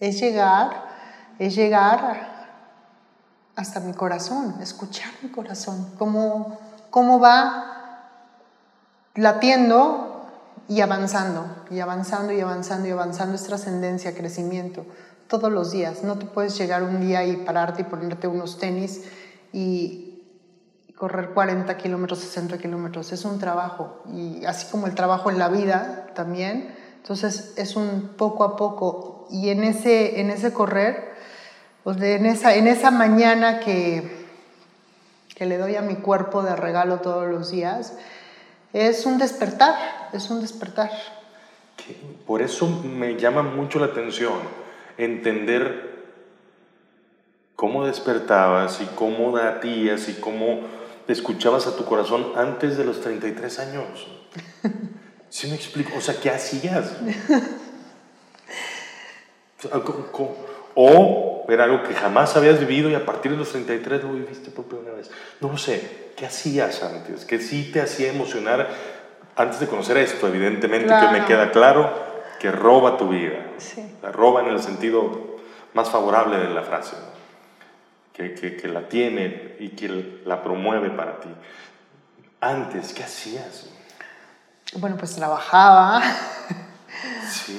Es 0.00 0.18
llegar, 0.18 0.88
es 1.38 1.54
llegar 1.54 2.40
hasta 3.54 3.80
mi 3.80 3.92
corazón, 3.92 4.56
escuchar 4.60 5.10
mi 5.22 5.28
corazón, 5.28 5.92
cómo, 5.98 6.58
cómo 6.90 7.20
va 7.20 7.70
latiendo 9.14 10.26
y 10.68 10.80
avanzando, 10.80 11.46
y 11.70 11.80
avanzando 11.80 12.32
y 12.32 12.40
avanzando 12.40 12.88
y 12.88 12.92
avanzando, 12.92 13.34
es 13.34 13.44
trascendencia, 13.44 14.14
crecimiento, 14.14 14.86
todos 15.28 15.50
los 15.50 15.72
días. 15.72 16.02
No 16.04 16.16
te 16.16 16.26
puedes 16.26 16.56
llegar 16.56 16.82
un 16.82 17.00
día 17.00 17.24
y 17.24 17.36
pararte 17.36 17.82
y 17.82 17.84
ponerte 17.84 18.28
unos 18.28 18.58
tenis 18.58 19.04
y 19.52 20.22
correr 20.96 21.30
40 21.30 21.76
kilómetros, 21.76 22.20
60 22.20 22.58
kilómetros. 22.58 23.10
Es 23.12 23.24
un 23.24 23.38
trabajo, 23.38 24.02
y 24.14 24.44
así 24.44 24.66
como 24.70 24.86
el 24.86 24.94
trabajo 24.94 25.30
en 25.30 25.38
la 25.38 25.48
vida 25.48 26.06
también. 26.14 26.74
Entonces 26.96 27.54
es 27.56 27.74
un 27.76 28.14
poco 28.16 28.44
a 28.44 28.56
poco, 28.56 29.19
y 29.30 29.50
en 29.50 29.64
ese, 29.64 30.20
en 30.20 30.30
ese 30.30 30.52
correr 30.52 31.10
pues 31.84 32.00
en, 32.02 32.26
esa, 32.26 32.54
en 32.56 32.66
esa 32.66 32.90
mañana 32.90 33.60
que, 33.60 34.26
que 35.34 35.46
le 35.46 35.56
doy 35.56 35.76
a 35.76 35.82
mi 35.82 35.96
cuerpo 35.96 36.42
de 36.42 36.54
regalo 36.54 36.98
todos 36.98 37.26
los 37.26 37.50
días, 37.50 37.96
es 38.72 39.06
un 39.06 39.18
despertar, 39.18 40.10
es 40.12 40.30
un 40.30 40.40
despertar. 40.40 40.90
Por 42.26 42.42
eso 42.42 42.68
me 42.68 43.16
llama 43.16 43.42
mucho 43.42 43.78
la 43.78 43.86
atención 43.86 44.34
entender 44.98 46.04
cómo 47.56 47.86
despertabas 47.86 48.80
y 48.82 48.84
cómo 48.94 49.36
datías 49.36 50.08
y 50.08 50.14
cómo 50.14 50.60
escuchabas 51.08 51.66
a 51.66 51.76
tu 51.76 51.86
corazón 51.86 52.32
antes 52.36 52.76
de 52.76 52.84
los 52.84 53.00
33 53.00 53.58
años. 53.58 54.06
¿Sí 55.30 55.48
me 55.48 55.54
explico? 55.54 55.96
O 55.96 56.00
sea, 56.00 56.14
¿qué 56.20 56.30
hacías? 56.30 56.92
O 60.74 61.46
era 61.48 61.64
algo 61.64 61.82
que 61.82 61.94
jamás 61.94 62.36
habías 62.36 62.60
vivido 62.60 62.88
y 62.88 62.94
a 62.94 63.04
partir 63.04 63.32
de 63.32 63.36
los 63.36 63.50
33 63.50 64.04
lo 64.04 64.12
viviste 64.12 64.50
por 64.50 64.66
primera 64.66 64.94
vez. 64.94 65.10
No 65.40 65.48
lo 65.48 65.58
sé, 65.58 66.12
¿qué 66.16 66.26
hacías 66.26 66.82
antes? 66.82 67.24
¿Qué 67.24 67.40
sí 67.40 67.70
te 67.72 67.80
hacía 67.80 68.10
emocionar 68.10 68.68
antes 69.36 69.60
de 69.60 69.66
conocer 69.66 69.96
esto? 69.96 70.28
Evidentemente 70.28 70.86
que 70.88 71.08
me 71.18 71.24
queda 71.24 71.50
claro 71.50 71.92
que 72.38 72.50
roba 72.50 72.96
tu 72.96 73.08
vida. 73.08 73.46
La 74.02 74.12
roba 74.12 74.42
en 74.42 74.48
el 74.48 74.60
sentido 74.60 75.38
más 75.74 75.90
favorable 75.90 76.38
de 76.38 76.48
la 76.50 76.62
frase. 76.62 76.96
Que, 78.12 78.34
que, 78.34 78.56
que, 78.56 78.68
la 78.68 78.88
tiene 78.88 79.56
y 79.60 79.70
que 79.70 80.20
la 80.26 80.42
promueve 80.42 80.90
para 80.90 81.20
ti. 81.20 81.28
Antes, 82.40 82.92
¿qué 82.92 83.02
hacías? 83.02 83.70
Bueno, 84.74 84.96
pues 84.98 85.16
trabajaba 85.16 86.02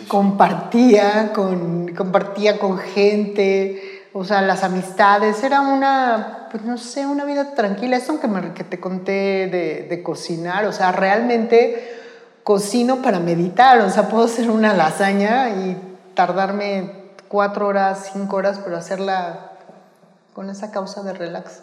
compartía, 0.07 1.31
con, 1.33 1.93
compartía 1.95 2.59
con 2.59 2.77
gente, 2.77 4.07
o 4.13 4.23
sea, 4.23 4.41
las 4.41 4.63
amistades, 4.63 5.43
era 5.43 5.61
una, 5.61 6.47
pues 6.51 6.63
no 6.63 6.77
sé, 6.77 7.05
una 7.05 7.25
vida 7.25 7.53
tranquila. 7.53 7.97
Eso 7.97 8.19
que, 8.19 8.27
me, 8.27 8.53
que 8.53 8.63
te 8.63 8.79
conté 8.79 9.47
de, 9.47 9.87
de, 9.89 10.03
cocinar, 10.03 10.65
o 10.65 10.71
sea, 10.71 10.91
realmente 10.91 11.97
cocino 12.43 13.01
para 13.01 13.19
meditar, 13.19 13.79
o 13.81 13.89
sea, 13.89 14.09
puedo 14.09 14.25
hacer 14.25 14.49
una 14.49 14.73
lasaña 14.73 15.49
y 15.49 15.77
tardarme 16.15 17.01
cuatro 17.27 17.67
horas, 17.67 18.09
cinco 18.11 18.37
horas, 18.37 18.59
pero 18.63 18.77
hacerla 18.77 19.51
con 20.33 20.49
esa 20.49 20.71
causa 20.71 21.03
de 21.03 21.13
relax, 21.13 21.61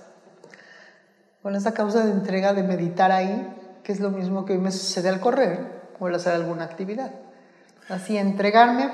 con 1.42 1.54
esa 1.54 1.72
causa 1.72 2.04
de 2.04 2.12
entrega, 2.12 2.54
de 2.54 2.62
meditar 2.62 3.12
ahí, 3.12 3.54
que 3.82 3.92
es 3.92 4.00
lo 4.00 4.10
mismo 4.10 4.44
que 4.44 4.58
me 4.58 4.70
sucede 4.70 5.08
al 5.08 5.20
correr 5.20 5.66
o 5.98 6.06
al 6.06 6.14
hacer 6.14 6.34
alguna 6.34 6.64
actividad. 6.64 7.10
Así, 7.88 8.16
entregarme 8.18 8.90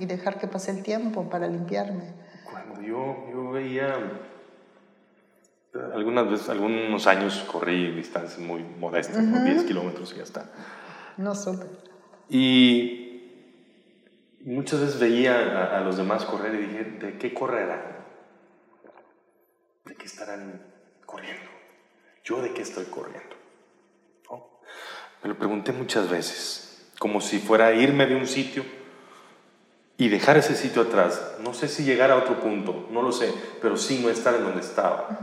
y 0.00 0.06
dejar 0.06 0.38
que 0.38 0.48
pase 0.48 0.72
el 0.72 0.82
tiempo 0.82 1.28
para 1.30 1.46
limpiarme. 1.46 2.12
Cuando 2.50 2.82
yo, 2.82 3.26
yo 3.30 3.50
veía, 3.52 3.94
algunas 5.94 6.28
veces, 6.28 6.48
algunos 6.48 7.06
años 7.06 7.44
corrí 7.50 7.92
distancias 7.92 8.38
muy 8.38 8.62
modestas, 8.62 9.44
10 9.44 9.64
kilómetros 9.64 10.12
y 10.12 10.16
ya 10.16 10.24
está. 10.24 10.50
No 11.16 11.34
supe. 11.34 11.66
Y 12.28 13.06
muchas 14.40 14.80
veces 14.80 14.98
veía 14.98 15.76
a, 15.76 15.80
los 15.80 15.96
demás 15.96 16.24
correr 16.24 16.54
y 16.54 16.66
dije, 16.66 16.84
¿de 16.84 17.18
qué 17.18 17.32
correrán? 17.32 17.96
¿De 19.84 19.94
qué 19.94 20.04
estarán 20.04 20.62
corriendo? 21.04 21.48
¿Yo 22.24 22.42
de 22.42 22.52
qué 22.52 22.62
estoy 22.62 22.86
corriendo? 22.86 23.36
Me 25.22 25.28
lo 25.28 25.38
pregunté 25.38 25.72
muchas 25.72 26.10
veces 26.10 26.65
como 26.98 27.20
si 27.20 27.38
fuera 27.38 27.72
irme 27.74 28.06
de 28.06 28.16
un 28.16 28.26
sitio 28.26 28.64
y 29.98 30.08
dejar 30.08 30.36
ese 30.36 30.54
sitio 30.54 30.82
atrás. 30.82 31.36
No 31.42 31.54
sé 31.54 31.68
si 31.68 31.84
llegar 31.84 32.10
a 32.10 32.16
otro 32.16 32.40
punto, 32.40 32.88
no 32.90 33.02
lo 33.02 33.12
sé, 33.12 33.32
pero 33.60 33.76
sí 33.76 34.00
no 34.02 34.10
estar 34.10 34.34
en 34.34 34.44
donde 34.44 34.60
estaba. 34.60 35.18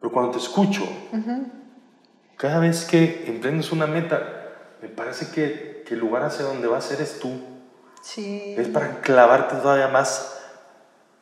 Pero 0.00 0.12
cuando 0.12 0.32
te 0.32 0.38
escucho, 0.38 0.82
cada 2.36 2.58
vez 2.58 2.84
que 2.84 3.24
emprendes 3.26 3.70
una 3.70 3.86
meta, 3.86 4.76
me 4.82 4.88
parece 4.88 5.30
que, 5.30 5.84
que 5.86 5.94
el 5.94 6.00
lugar 6.00 6.24
hacia 6.24 6.44
donde 6.44 6.66
vas 6.66 6.90
eres 6.90 7.20
tú. 7.20 7.40
Sí. 8.02 8.54
Es 8.58 8.66
para 8.66 9.00
clavarte 9.00 9.54
todavía 9.56 9.86
más, 9.86 10.40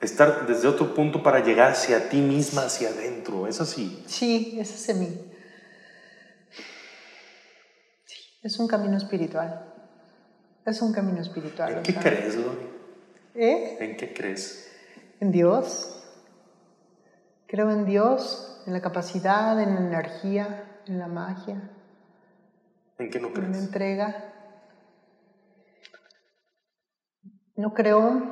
estar 0.01 0.47
desde 0.47 0.67
otro 0.67 0.95
punto 0.95 1.23
para 1.23 1.41
llegar 1.41 1.73
hacia 1.73 2.09
ti 2.09 2.23
misma, 2.23 2.63
hacia 2.63 2.89
adentro. 2.89 3.47
Es 3.47 3.61
así. 3.61 4.03
Sí, 4.07 4.57
es 4.59 4.89
en 4.89 5.01
mí. 5.01 5.21
Sí, 8.07 8.17
es 8.43 8.59
un 8.59 8.67
camino 8.69 8.97
espiritual. 8.97 9.67
Es 10.65 10.81
un 10.83 10.93
camino 10.93 11.21
espiritual. 11.21 11.79
¿En 11.79 11.83
qué 11.83 11.95
crees, 11.95 12.37
Lori? 12.37 12.69
¿Eh? 13.35 13.77
¿En 13.81 13.97
qué 13.97 14.13
crees? 14.13 14.71
En 15.21 15.31
Dios. 15.33 15.97
Creo 17.47 17.71
en 17.71 17.85
Dios, 17.85 18.63
en 18.67 18.73
la 18.73 18.81
capacidad, 18.81 19.61
en 19.61 19.75
la 19.75 19.81
energía, 19.81 20.65
en 20.87 20.99
la 20.99 21.09
magia, 21.09 21.71
¿En 22.99 23.11
qué 23.11 23.19
no 23.19 23.29
en 23.29 23.35
la 23.35 23.41
crees? 23.41 23.59
entrega. 23.65 24.25
No 27.57 27.73
creo. 27.75 28.23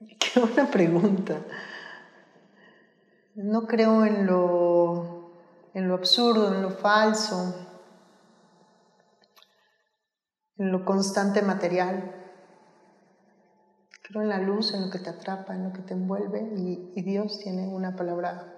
Qué 0.18 0.40
buena 0.40 0.70
pregunta. 0.70 1.38
No 3.34 3.66
creo 3.66 4.04
en 4.04 4.26
lo, 4.26 5.32
en 5.74 5.88
lo 5.88 5.94
absurdo, 5.94 6.54
en 6.54 6.62
lo 6.62 6.70
falso, 6.70 7.61
en 10.62 10.70
lo 10.70 10.84
constante 10.84 11.42
material. 11.42 12.12
Creo 14.02 14.22
en 14.22 14.28
la 14.28 14.38
luz, 14.38 14.74
en 14.74 14.82
lo 14.82 14.90
que 14.90 14.98
te 15.00 15.10
atrapa, 15.10 15.54
en 15.54 15.64
lo 15.64 15.72
que 15.72 15.82
te 15.82 15.94
envuelve 15.94 16.40
y, 16.56 16.92
y 16.94 17.02
Dios 17.02 17.38
tiene 17.40 17.66
una 17.68 17.96
palabra 17.96 18.52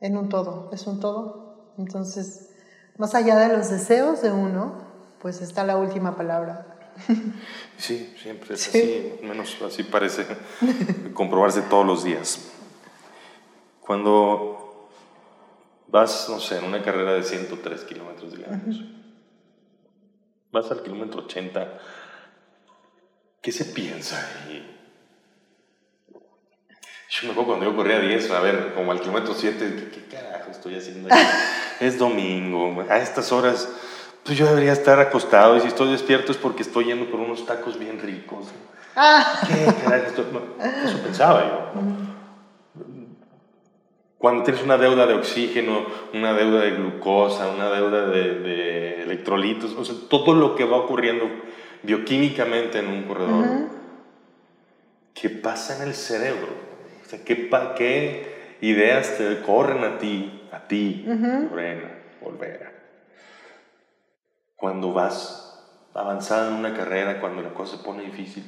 en 0.00 0.16
un 0.16 0.28
todo, 0.28 0.70
es 0.72 0.86
un 0.86 0.98
todo. 1.00 1.72
Entonces, 1.78 2.50
más 2.98 3.14
allá 3.14 3.38
de 3.38 3.56
los 3.56 3.70
deseos 3.70 4.22
de 4.22 4.32
uno, 4.32 4.78
pues 5.20 5.40
está 5.42 5.64
la 5.64 5.76
última 5.76 6.16
palabra. 6.16 6.72
Sí, 7.78 8.14
siempre 8.22 8.54
es 8.54 8.62
Sí. 8.62 8.78
así, 9.18 9.26
menos 9.26 9.54
así 9.62 9.82
parece 9.84 10.26
comprobarse 11.14 11.60
todos 11.62 11.84
los 11.86 12.02
días. 12.04 12.50
Cuando 13.80 14.88
vas, 15.88 16.26
no 16.30 16.40
sé, 16.40 16.56
en 16.58 16.64
una 16.64 16.82
carrera 16.82 17.12
de 17.12 17.22
103 17.22 17.84
kilómetros, 17.84 18.32
digamos, 18.32 18.82
vas 20.56 20.70
al 20.70 20.82
kilómetro 20.82 21.20
80, 21.20 21.68
¿qué 23.42 23.52
se 23.52 23.66
piensa 23.66 24.16
ahí? 24.46 24.72
Yo 27.08 27.26
me 27.26 27.30
acuerdo 27.30 27.50
cuando 27.50 27.66
yo 27.66 27.76
corría 27.76 28.00
10, 28.00 28.30
a 28.30 28.40
ver, 28.40 28.74
como 28.74 28.90
al 28.90 29.00
kilómetro 29.00 29.34
7, 29.34 29.58
¿qué, 29.76 29.90
qué 29.90 30.16
carajo 30.16 30.50
estoy 30.50 30.76
haciendo 30.76 31.08
aquí? 31.12 31.22
es 31.80 31.98
domingo, 31.98 32.84
a 32.88 32.98
estas 32.98 33.30
horas, 33.32 33.68
pues 34.24 34.36
yo 34.36 34.46
debería 34.46 34.72
estar 34.72 34.98
acostado 34.98 35.56
y 35.56 35.60
si 35.60 35.68
estoy 35.68 35.92
despierto 35.92 36.32
es 36.32 36.38
porque 36.38 36.62
estoy 36.62 36.86
yendo 36.86 37.10
por 37.10 37.20
unos 37.20 37.46
tacos 37.46 37.78
bien 37.78 38.00
ricos. 38.00 38.46
Ah, 38.96 39.42
¿Qué 39.46 39.66
carajo 39.84 40.06
estoy? 40.06 40.24
Eso 40.84 40.98
pensaba 41.02 41.44
yo. 41.44 41.80
¿no? 41.80 42.15
Cuando 44.18 44.44
tienes 44.44 44.62
una 44.62 44.78
deuda 44.78 45.06
de 45.06 45.14
oxígeno, 45.14 45.84
una 46.14 46.32
deuda 46.32 46.62
de 46.62 46.70
glucosa, 46.72 47.48
una 47.50 47.68
deuda 47.70 48.06
de, 48.06 48.34
de 48.40 49.02
electrolitos, 49.02 49.74
o 49.74 49.84
sea, 49.84 49.94
todo 50.08 50.34
lo 50.34 50.54
que 50.56 50.64
va 50.64 50.78
ocurriendo 50.78 51.28
bioquímicamente 51.82 52.78
en 52.78 52.88
un 52.88 53.02
corredor, 53.04 53.44
¿qué 55.14 55.28
pasa 55.28 55.76
en 55.76 55.88
el 55.88 55.94
cerebro? 55.94 56.48
O 57.04 57.08
sea, 57.08 57.22
¿qué, 57.24 57.36
pa- 57.36 57.74
qué 57.74 58.56
ideas 58.62 59.18
te 59.18 59.40
corren 59.42 59.84
a 59.84 59.98
ti, 59.98 60.42
a 60.50 60.66
ti, 60.66 61.04
Lorena, 61.50 61.90
Olvera? 62.22 62.72
Cuando 64.56 64.92
vas 64.94 65.62
avanzada 65.94 66.48
en 66.48 66.54
una 66.54 66.74
carrera, 66.74 67.20
cuando 67.20 67.42
la 67.42 67.52
cosa 67.52 67.76
se 67.76 67.82
pone 67.84 68.02
difícil, 68.04 68.44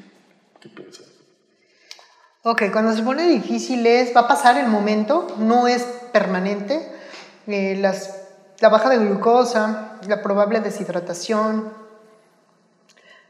¿qué 0.60 0.68
piensas? 0.70 1.12
Ok, 2.50 2.62
cuando 2.72 2.94
se 2.94 3.02
pone 3.02 3.28
difícil 3.28 3.86
es, 3.86 4.16
va 4.16 4.22
a 4.22 4.28
pasar 4.28 4.56
el 4.56 4.68
momento, 4.68 5.26
no 5.38 5.68
es 5.68 5.82
permanente. 6.12 6.90
Eh, 7.46 7.76
las, 7.78 8.14
la 8.60 8.70
baja 8.70 8.88
de 8.88 8.98
glucosa, 8.98 9.98
la 10.06 10.22
probable 10.22 10.60
deshidratación, 10.60 11.72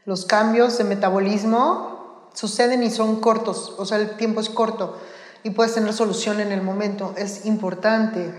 los 0.05 0.25
cambios 0.25 0.77
de 0.77 0.85
metabolismo 0.85 2.29
suceden 2.33 2.81
y 2.83 2.89
son 2.89 3.19
cortos, 3.19 3.75
o 3.77 3.85
sea, 3.85 3.97
el 3.97 4.15
tiempo 4.15 4.39
es 4.39 4.49
corto 4.49 4.97
y 5.43 5.49
puedes 5.49 5.73
tener 5.73 5.93
solución 5.93 6.39
en 6.39 6.53
el 6.53 6.61
momento. 6.61 7.13
Es 7.17 7.45
importante 7.45 8.33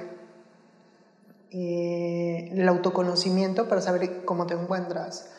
eh, 1.50 2.48
el 2.52 2.68
autoconocimiento 2.68 3.68
para 3.68 3.82
saber 3.82 4.24
cómo 4.24 4.46
te 4.46 4.54
encuentras, 4.54 5.30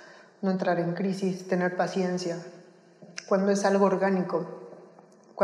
no 0.41 0.51
entrar 0.51 0.79
en 0.79 0.93
crisis, 0.93 1.47
tener 1.47 1.75
paciencia. 1.75 2.37
Cuando 3.27 3.51
es 3.51 3.65
algo 3.65 3.85
orgánico, 3.85 4.60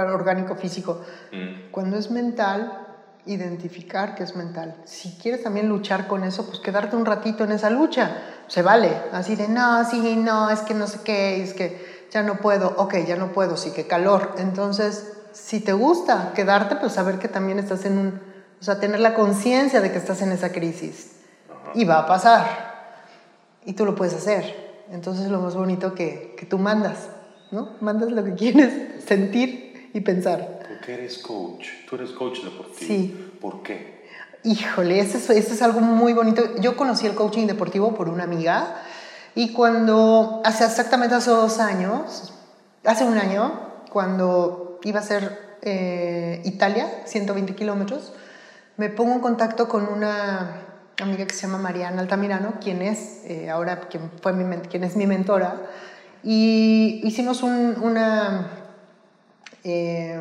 orgánico 0.06 0.56
físico, 0.56 1.02
Mm. 1.32 1.72
cuando 1.72 1.98
es 1.98 2.12
mental, 2.12 2.86
identificar 3.26 4.16
que 4.16 4.24
es 4.24 4.36
mental. 4.36 4.76
Si 4.86 5.18
quieres 5.22 5.44
también 5.44 5.68
luchar 5.68 6.08
con 6.08 6.24
eso, 6.24 6.46
pues 6.48 6.60
quedarte 6.60 6.96
un 6.96 7.06
ratito 7.06 7.44
en 7.44 7.52
esa 7.52 7.70
lucha. 7.70 8.18
Se 8.48 8.62
vale. 8.62 8.90
Así 9.12 9.36
de, 9.36 9.48
no, 9.50 9.84
sí, 9.90 10.16
no, 10.16 10.50
es 10.50 10.62
que 10.62 10.74
no 10.74 10.88
sé 10.88 11.00
qué, 11.04 11.44
es 11.44 11.54
que 11.54 12.08
ya 12.12 12.24
no 12.24 12.36
puedo. 12.36 12.74
Ok, 12.78 12.96
ya 13.06 13.18
no 13.18 13.34
puedo, 13.34 13.58
sí, 13.58 13.72
que 13.72 13.86
calor. 13.86 14.36
Entonces, 14.38 15.14
si 15.34 15.60
te 15.60 15.74
gusta 15.74 16.32
quedarte, 16.34 16.78
pues 16.78 16.94
saber 16.94 17.20
que 17.20 17.28
también 17.28 17.60
estás 17.60 17.86
en 17.86 17.98
un... 17.98 18.22
O 18.60 18.64
sea, 18.64 18.80
tener 18.80 19.02
la 19.02 19.14
conciencia 19.14 19.82
de 19.82 19.92
que 19.92 19.98
estás 19.98 20.22
en 20.22 20.32
esa 20.32 20.52
crisis. 20.52 21.18
Y 21.74 21.84
va 21.86 22.00
a 22.00 22.06
pasar. 22.08 22.46
Y 23.66 23.74
tú 23.74 23.86
lo 23.86 23.94
puedes 23.94 24.14
hacer. 24.14 24.86
Entonces, 24.90 25.26
es 25.26 25.32
lo 25.32 25.42
más 25.42 25.54
bonito 25.54 25.94
que, 25.94 26.34
que 26.38 26.46
tú 26.46 26.58
mandas, 26.58 27.10
¿no? 27.52 27.72
Mandas 27.82 28.10
lo 28.12 28.24
que 28.24 28.34
quieres 28.36 29.04
sentir 29.06 29.67
y 29.98 30.02
pensar. 30.02 30.60
¿Por 30.68 30.80
qué 30.86 30.94
eres 30.94 31.18
coach? 31.18 31.68
Tú 31.90 31.96
eres 31.96 32.12
coach 32.12 32.40
deportivo. 32.44 32.78
Sí. 32.88 33.32
¿Por 33.42 33.64
qué? 33.64 33.98
Híjole, 34.44 35.00
eso 35.00 35.18
es, 35.18 35.30
eso 35.30 35.54
es 35.54 35.62
algo 35.62 35.80
muy 35.82 36.14
bonito. 36.14 36.44
Yo 36.62 36.78
conocí 36.78 37.06
el 37.08 37.16
coaching 37.16 37.48
deportivo 37.48 37.94
por 37.96 38.08
una 38.10 38.24
amiga 38.24 38.76
y 39.36 39.52
cuando, 39.54 40.42
hace 40.46 40.64
exactamente 40.66 41.16
hace 41.16 41.32
dos 41.32 41.60
años, 41.60 42.34
hace 42.86 43.04
un 43.04 43.18
año, 43.18 43.60
cuando 43.92 44.80
iba 44.84 45.00
a 45.00 45.04
ser 45.04 45.58
eh, 45.64 46.42
Italia, 46.46 47.02
120 47.06 47.56
kilómetros, 47.56 48.14
me 48.78 48.90
pongo 48.90 49.14
en 49.14 49.20
contacto 49.20 49.68
con 49.68 49.88
una 49.88 50.62
amiga 51.02 51.26
que 51.26 51.34
se 51.34 51.42
llama 51.48 51.58
Mariana 51.58 52.02
Altamirano, 52.02 52.54
quien 52.62 52.82
es 52.84 53.22
eh, 53.26 53.50
ahora, 53.50 53.82
quien, 53.90 54.12
fue 54.22 54.34
mi, 54.34 54.58
quien 54.68 54.84
es 54.84 54.96
mi 54.96 55.08
mentora, 55.08 55.62
y 56.24 57.02
hicimos 57.04 57.44
un- 57.44 57.76
una 57.82 58.48
eh, 59.70 60.20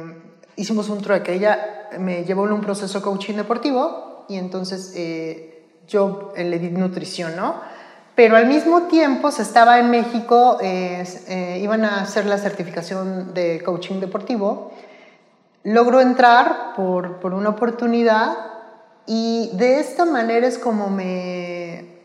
hicimos 0.56 0.88
un 0.88 1.00
trueque. 1.00 1.34
Ella 1.34 1.88
me 1.98 2.24
llevó 2.24 2.46
en 2.46 2.52
un 2.52 2.60
proceso 2.60 3.00
coaching 3.02 3.34
deportivo 3.34 4.24
y 4.28 4.36
entonces 4.36 4.92
eh, 4.96 5.66
yo 5.86 6.32
eh, 6.36 6.44
le 6.44 6.58
di 6.58 6.70
nutrición, 6.70 7.36
¿no? 7.36 7.60
Pero 8.14 8.36
al 8.36 8.46
mismo 8.46 8.84
tiempo 8.84 9.30
se 9.30 9.42
estaba 9.42 9.78
en 9.78 9.90
México, 9.90 10.56
eh, 10.62 11.58
iban 11.62 11.84
a 11.84 12.00
hacer 12.00 12.24
la 12.24 12.38
certificación 12.38 13.34
de 13.34 13.62
coaching 13.62 14.00
deportivo. 14.00 14.72
Logro 15.64 16.00
entrar 16.00 16.72
por, 16.74 17.20
por 17.20 17.34
una 17.34 17.50
oportunidad 17.50 18.34
y 19.06 19.50
de 19.52 19.80
esta 19.80 20.06
manera 20.06 20.46
es 20.46 20.56
como 20.56 20.88
me, 20.88 21.95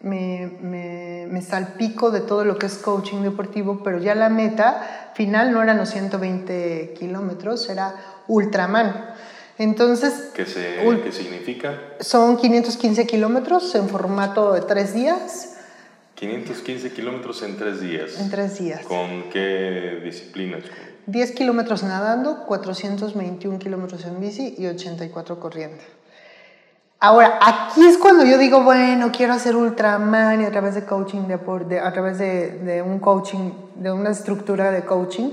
me, 0.00 0.58
me, 0.60 1.26
me 1.28 1.42
salpico 1.42 2.10
de 2.10 2.20
todo 2.20 2.44
lo 2.44 2.58
que 2.58 2.66
es 2.66 2.74
coaching 2.78 3.22
deportivo, 3.22 3.82
pero 3.82 3.98
ya 3.98 4.14
la 4.14 4.28
meta 4.28 5.10
final 5.14 5.52
no 5.52 5.62
eran 5.62 5.76
los 5.78 5.90
120 5.90 6.94
kilómetros, 6.98 7.68
era 7.68 7.94
Ultraman. 8.28 9.14
Entonces, 9.58 10.30
¿Qué, 10.34 10.46
se, 10.46 10.84
Ul- 10.86 11.02
¿Qué 11.02 11.10
significa? 11.12 11.74
son 12.00 12.36
515 12.36 13.06
kilómetros 13.06 13.74
en 13.74 13.88
formato 13.88 14.52
de 14.52 14.60
tres 14.60 14.94
días, 14.94 15.56
515 16.14 16.92
kilómetros 16.92 17.42
en 17.42 17.56
tres 17.56 17.80
días. 17.80 18.20
en 18.20 18.30
tres 18.30 18.58
días. 18.58 18.82
¿Con 18.86 19.30
qué 19.30 20.00
disciplinas? 20.04 20.62
Con- 20.62 20.88
10 21.06 21.32
kilómetros 21.32 21.82
nadando, 21.84 22.44
421 22.46 23.58
kilómetros 23.58 24.04
en 24.04 24.20
bici 24.20 24.54
y 24.58 24.66
84 24.66 25.40
corriendo. 25.40 25.78
Ahora, 27.00 27.38
aquí 27.40 27.86
es 27.86 27.96
cuando 27.96 28.24
yo 28.24 28.38
digo, 28.38 28.64
bueno, 28.64 29.10
quiero 29.12 29.32
hacer 29.34 29.54
Ultraman 29.54 30.40
y 30.40 30.44
a 30.44 30.50
través 30.50 30.74
de 30.74 30.84
coaching, 30.84 31.28
de, 31.28 31.36
de- 31.68 31.80
a 31.80 31.92
través 31.92 32.18
de, 32.18 32.50
de 32.58 32.82
un 32.82 32.98
coaching, 32.98 33.52
de 33.76 33.92
una 33.92 34.10
estructura 34.10 34.72
de 34.72 34.84
coaching. 34.84 35.30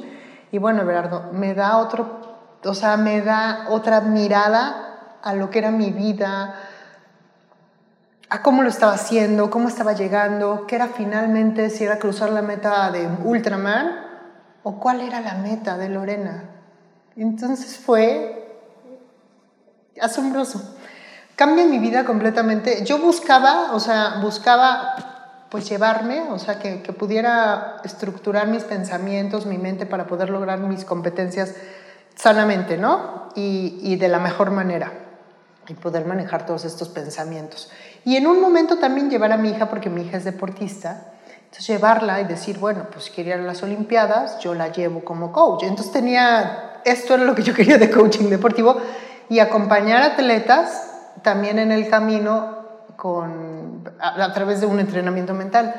Y 0.51 0.59
bueno, 0.59 0.83
Everardo, 0.83 1.31
me 1.33 1.55
da 1.55 1.77
otro, 1.77 2.59
o 2.63 2.73
sea, 2.75 2.97
me 2.97 3.21
da 3.21 3.65
otra 3.69 4.01
mirada 4.01 5.17
a 5.23 5.33
lo 5.33 5.49
que 5.49 5.57
era 5.57 5.71
mi 5.71 5.89
vida, 5.89 6.53
a 8.29 8.41
cómo 8.43 8.61
lo 8.61 8.69
estaba 8.69 8.93
haciendo, 8.93 9.49
cómo 9.49 9.67
estaba 9.67 9.93
llegando, 9.93 10.67
qué 10.67 10.75
era 10.75 10.89
finalmente, 10.89 11.71
si 11.71 11.83
era 11.83 11.97
cruzar 11.97 12.29
la 12.29 12.43
meta 12.43 12.91
de 12.91 13.09
Ultraman 13.23 14.05
o 14.61 14.79
cuál 14.79 15.01
era 15.01 15.19
la 15.19 15.33
meta 15.33 15.77
de 15.79 15.89
Lorena. 15.89 16.43
Entonces 17.15 17.79
fue 17.79 18.55
asombroso. 19.99 20.74
Cambia 21.35 21.65
mi 21.65 21.79
vida 21.79 22.05
completamente. 22.05 22.85
Yo 22.85 22.97
buscaba, 22.99 23.73
o 23.73 23.79
sea, 23.79 24.19
buscaba 24.21 24.95
pues 25.49 25.69
llevarme, 25.69 26.21
o 26.31 26.39
sea, 26.39 26.59
que, 26.59 26.81
que 26.81 26.93
pudiera 26.93 27.77
estructurar 27.83 28.47
mis 28.47 28.63
pensamientos, 28.63 29.45
mi 29.45 29.57
mente 29.57 29.85
para 29.85 30.07
poder 30.07 30.29
lograr 30.29 30.59
mis 30.59 30.85
competencias 30.85 31.53
sanamente, 32.15 32.77
¿no? 32.77 33.29
Y, 33.35 33.79
y 33.81 33.95
de 33.97 34.07
la 34.07 34.19
mejor 34.19 34.51
manera 34.51 34.91
y 35.67 35.73
poder 35.73 36.05
manejar 36.05 36.45
todos 36.45 36.65
estos 36.65 36.89
pensamientos. 36.89 37.69
Y 38.03 38.15
en 38.15 38.27
un 38.27 38.39
momento 38.39 38.77
también 38.77 39.09
llevar 39.09 39.31
a 39.31 39.37
mi 39.37 39.49
hija, 39.49 39.69
porque 39.69 39.89
mi 39.89 40.01
hija 40.03 40.17
es 40.17 40.23
deportista, 40.23 41.11
entonces 41.37 41.67
llevarla 41.67 42.21
y 42.21 42.25
decir, 42.25 42.59
bueno, 42.59 42.87
pues 42.91 43.09
quería 43.09 43.35
ir 43.35 43.41
a 43.41 43.45
las 43.45 43.63
Olimpiadas, 43.63 44.39
yo 44.39 44.53
la 44.53 44.71
llevo 44.71 45.03
como 45.03 45.31
coach. 45.31 45.63
Entonces 45.63 45.91
tenía, 45.91 46.81
esto 46.85 47.15
era 47.15 47.23
lo 47.23 47.33
que 47.33 47.43
yo 47.43 47.53
quería 47.53 47.77
de 47.77 47.89
coaching 47.89 48.29
deportivo 48.29 48.77
y 49.29 49.39
acompañar 49.39 50.01
atletas 50.01 50.94
también 51.25 51.59
en 51.59 51.71
el 51.71 51.89
camino 51.89 52.59
con, 52.95 53.83
a, 53.99 54.31
través 54.31 54.61
de 54.61 54.67
un 54.67 54.79
entrenamiento 54.79 55.33
mental. 55.33 55.75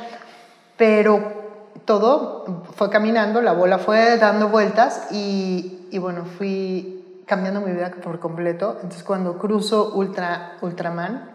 Pero 0.77 1.47
todo 1.85 2.65
fue 2.75 2.91
caminando, 2.91 3.41
la 3.41 3.53
bola 3.53 3.79
fue 3.79 4.19
dando 4.19 4.49
vueltas 4.49 5.07
y, 5.13 5.87
y 5.91 5.99
bueno, 5.99 6.25
fui 6.25 7.23
cambiando 7.27 7.61
mi 7.61 7.73
vida 7.73 7.93
por 8.03 8.19
completo. 8.19 8.73
Entonces 8.75 9.05
cuando 9.05 9.39
cruzo 9.39 9.95
Ultra, 9.95 10.59
Ultraman 10.61 11.31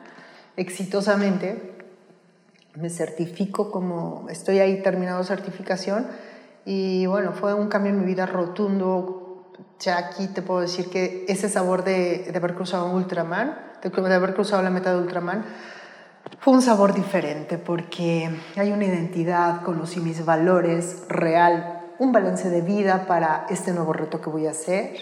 exitosamente, 0.58 1.78
me 2.76 2.89
certifico 2.89 3.71
como, 3.71 4.28
estoy 4.30 4.60
ahí 4.60 4.82
terminado 4.82 5.24
certificación 5.24 6.08
y 6.65 7.06
bueno, 7.06 7.32
fue 7.32 7.54
un 7.54 7.69
cambio 7.69 7.91
en 7.91 8.00
mi 8.02 8.06
vida 8.06 8.26
rotundo. 8.26 9.20
Ya 9.80 9.97
aquí 9.97 10.28
te 10.28 10.41
puedo 10.41 10.62
decir 10.62 10.89
que 10.89 11.26
ese 11.28 11.50
sabor 11.50 11.84
de, 11.84 12.30
de 12.32 12.38
haber 12.38 12.56
cruzado 12.56 12.91
Ultraman, 12.91 13.58
de, 13.82 13.89
de 13.89 14.13
haber 14.13 14.34
cruzado 14.34 14.62
la 14.62 14.69
meta 14.69 14.91
de 14.93 15.00
Ultraman, 15.00 15.43
fue 16.39 16.54
un 16.54 16.62
sabor 16.62 16.93
diferente 16.93 17.58
porque 17.58 18.30
hay 18.56 18.71
una 18.71 18.86
identidad, 18.86 19.63
conocí 19.63 20.00
mis 20.00 20.24
valores 20.26 21.04
real, 21.08 21.82
un 22.00 22.12
balance 22.12 22.50
de 22.50 22.62
vida 22.62 23.06
para 23.08 23.45
este 23.50 23.74
nuevo 23.74 23.93
reto 23.93 24.21
que 24.21 24.30
voy 24.30 24.47
a 24.47 24.52
hacer. 24.52 24.95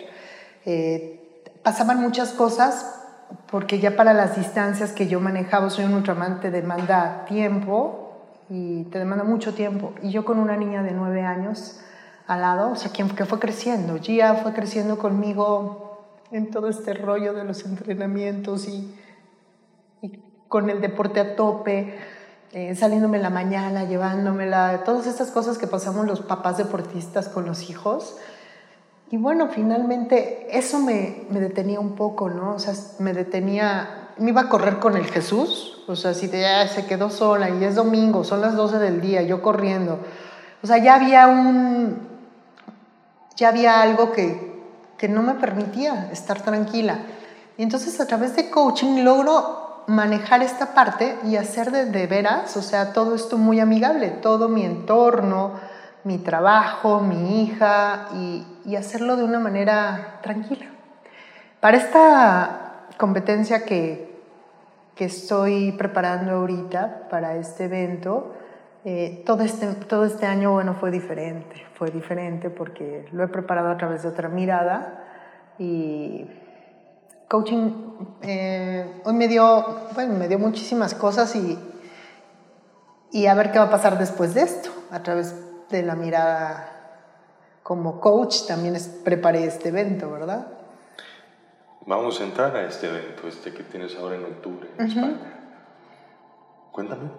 Eh, 0.65 1.43
pasaban 1.63 2.01
muchas 2.01 2.31
cosas 2.31 2.95
porque 3.51 3.79
ya 3.79 3.95
para 3.95 4.13
las 4.13 4.35
distancias 4.35 4.91
que 4.91 5.07
yo 5.07 5.19
manejaba, 5.19 5.69
soy 5.69 5.85
un 5.85 5.93
ultraman, 5.93 6.39
te 6.39 6.51
demanda 6.51 7.25
tiempo 7.25 8.09
y 8.49 8.83
te 8.85 8.99
demanda 8.99 9.23
mucho 9.23 9.53
tiempo. 9.53 9.93
Y 10.01 10.09
yo 10.11 10.25
con 10.25 10.39
una 10.39 10.57
niña 10.57 10.83
de 10.83 10.91
nueve 10.91 11.23
años 11.23 11.79
al 12.29 12.41
lado, 12.41 12.71
o 12.71 12.75
sea, 12.75 12.91
que 12.91 13.25
fue 13.25 13.39
creciendo, 13.39 13.97
Gia 13.97 14.35
fue 14.35 14.53
creciendo 14.53 14.99
conmigo 14.99 16.05
en 16.31 16.51
todo 16.51 16.69
este 16.69 16.93
rollo 16.93 17.33
de 17.33 17.43
los 17.43 17.65
entrenamientos 17.65 18.67
y, 18.67 18.95
y 20.03 20.21
con 20.47 20.69
el 20.69 20.79
deporte 20.79 21.19
a 21.19 21.35
tope, 21.35 21.97
eh, 22.51 22.75
saliéndome 22.75 23.17
en 23.17 23.23
la 23.23 23.31
mañana, 23.31 23.85
llevándomela, 23.85 24.83
todas 24.85 25.07
estas 25.07 25.31
cosas 25.31 25.57
que 25.57 25.65
pasamos 25.65 26.05
los 26.05 26.21
papás 26.21 26.59
deportistas 26.59 27.29
con 27.29 27.47
los 27.47 27.67
hijos. 27.67 28.17
Y 29.09 29.17
bueno, 29.17 29.47
finalmente 29.47 30.55
eso 30.55 30.77
me, 30.77 31.23
me, 31.31 31.39
detenía 31.39 31.79
un 31.79 31.95
poco, 31.95 32.29
¿no? 32.29 32.53
O 32.53 32.59
sea, 32.59 32.75
me 32.99 33.13
detenía, 33.13 34.11
me 34.19 34.29
iba 34.29 34.41
a 34.41 34.49
correr 34.49 34.77
con 34.77 34.95
el 34.95 35.05
Jesús, 35.05 35.83
o 35.87 35.95
sea, 35.95 36.13
si 36.13 36.29
ya 36.29 36.67
se 36.67 36.85
quedó 36.85 37.09
sola 37.09 37.49
y 37.49 37.63
es 37.63 37.73
domingo, 37.73 38.23
son 38.23 38.41
las 38.41 38.55
12 38.55 38.77
del 38.77 39.01
día, 39.01 39.23
yo 39.23 39.41
corriendo. 39.41 39.97
O 40.61 40.67
sea, 40.67 40.77
ya 40.77 40.93
había 40.93 41.25
un, 41.25 42.08
ya 43.39 43.47
había 43.47 43.81
algo 43.81 44.11
que, 44.11 44.61
que 44.97 45.07
no 45.07 45.21
me 45.21 45.35
permitía 45.35 46.09
estar 46.11 46.41
tranquila. 46.41 46.99
Y 47.57 47.63
entonces 47.63 47.99
a 48.01 48.05
través 48.05 48.35
de 48.35 48.49
coaching 48.49 49.03
logro 49.03 49.83
manejar 49.87 50.43
esta 50.43 50.73
parte 50.73 51.17
y 51.23 51.37
hacer 51.37 51.71
de, 51.71 52.05
veras, 52.05 52.55
o 52.57 52.61
sea, 52.61 52.91
todo 52.91 53.15
esto 53.15 53.37
muy 53.37 53.61
amigable, 53.61 54.09
todo 54.09 54.49
mi 54.49 54.65
entorno, 54.65 55.53
mi 56.03 56.17
trabajo, 56.17 56.99
mi 56.99 57.43
hija 57.43 58.09
y, 58.13 58.45
y 58.65 58.75
hacerlo 58.75 59.15
de 59.15 59.23
una 59.23 59.39
manera 59.39 60.19
tranquila. 60.21 60.65
Para 61.61 61.77
esta 61.77 62.87
competencia 62.97 63.63
que, 63.63 64.21
que 64.95 65.05
estoy 65.05 65.71
preparando 65.71 66.33
ahorita, 66.33 67.07
para 67.09 67.37
este 67.37 67.65
evento, 67.65 68.33
eh, 68.85 69.23
todo, 69.25 69.43
este, 69.43 69.67
todo 69.85 70.05
este 70.05 70.25
año, 70.25 70.53
bueno, 70.53 70.73
fue 70.73 70.91
diferente, 70.91 71.65
fue 71.73 71.91
diferente 71.91 72.49
porque 72.49 73.07
lo 73.11 73.23
he 73.23 73.27
preparado 73.27 73.69
a 73.69 73.77
través 73.77 74.03
de 74.03 74.09
otra 74.09 74.29
mirada 74.29 75.05
y 75.57 76.25
coaching 77.27 77.71
eh, 78.21 79.01
hoy 79.03 79.13
me 79.13 79.27
dio, 79.27 79.65
bueno, 79.93 80.13
me 80.15 80.27
dio 80.27 80.39
muchísimas 80.39 80.95
cosas 80.95 81.35
y, 81.35 81.59
y 83.11 83.27
a 83.27 83.33
ver 83.33 83.51
qué 83.51 83.59
va 83.59 83.65
a 83.65 83.69
pasar 83.69 83.97
después 83.97 84.33
de 84.33 84.41
esto, 84.41 84.69
a 84.91 85.03
través 85.03 85.35
de 85.69 85.83
la 85.83 85.95
mirada 85.95 86.79
como 87.63 87.99
coach 87.99 88.47
también 88.47 88.75
es, 88.75 88.87
preparé 88.87 89.45
este 89.45 89.69
evento, 89.69 90.09
¿verdad? 90.09 90.47
Vamos 91.85 92.19
a 92.19 92.23
entrar 92.23 92.55
a 92.55 92.65
este 92.65 92.87
evento, 92.87 93.27
este 93.27 93.53
que 93.53 93.63
tienes 93.63 93.95
ahora 93.95 94.15
en 94.15 94.25
octubre 94.25 94.69
en 94.77 94.87
España. 94.87 95.19
Cuéntame, 96.71 97.09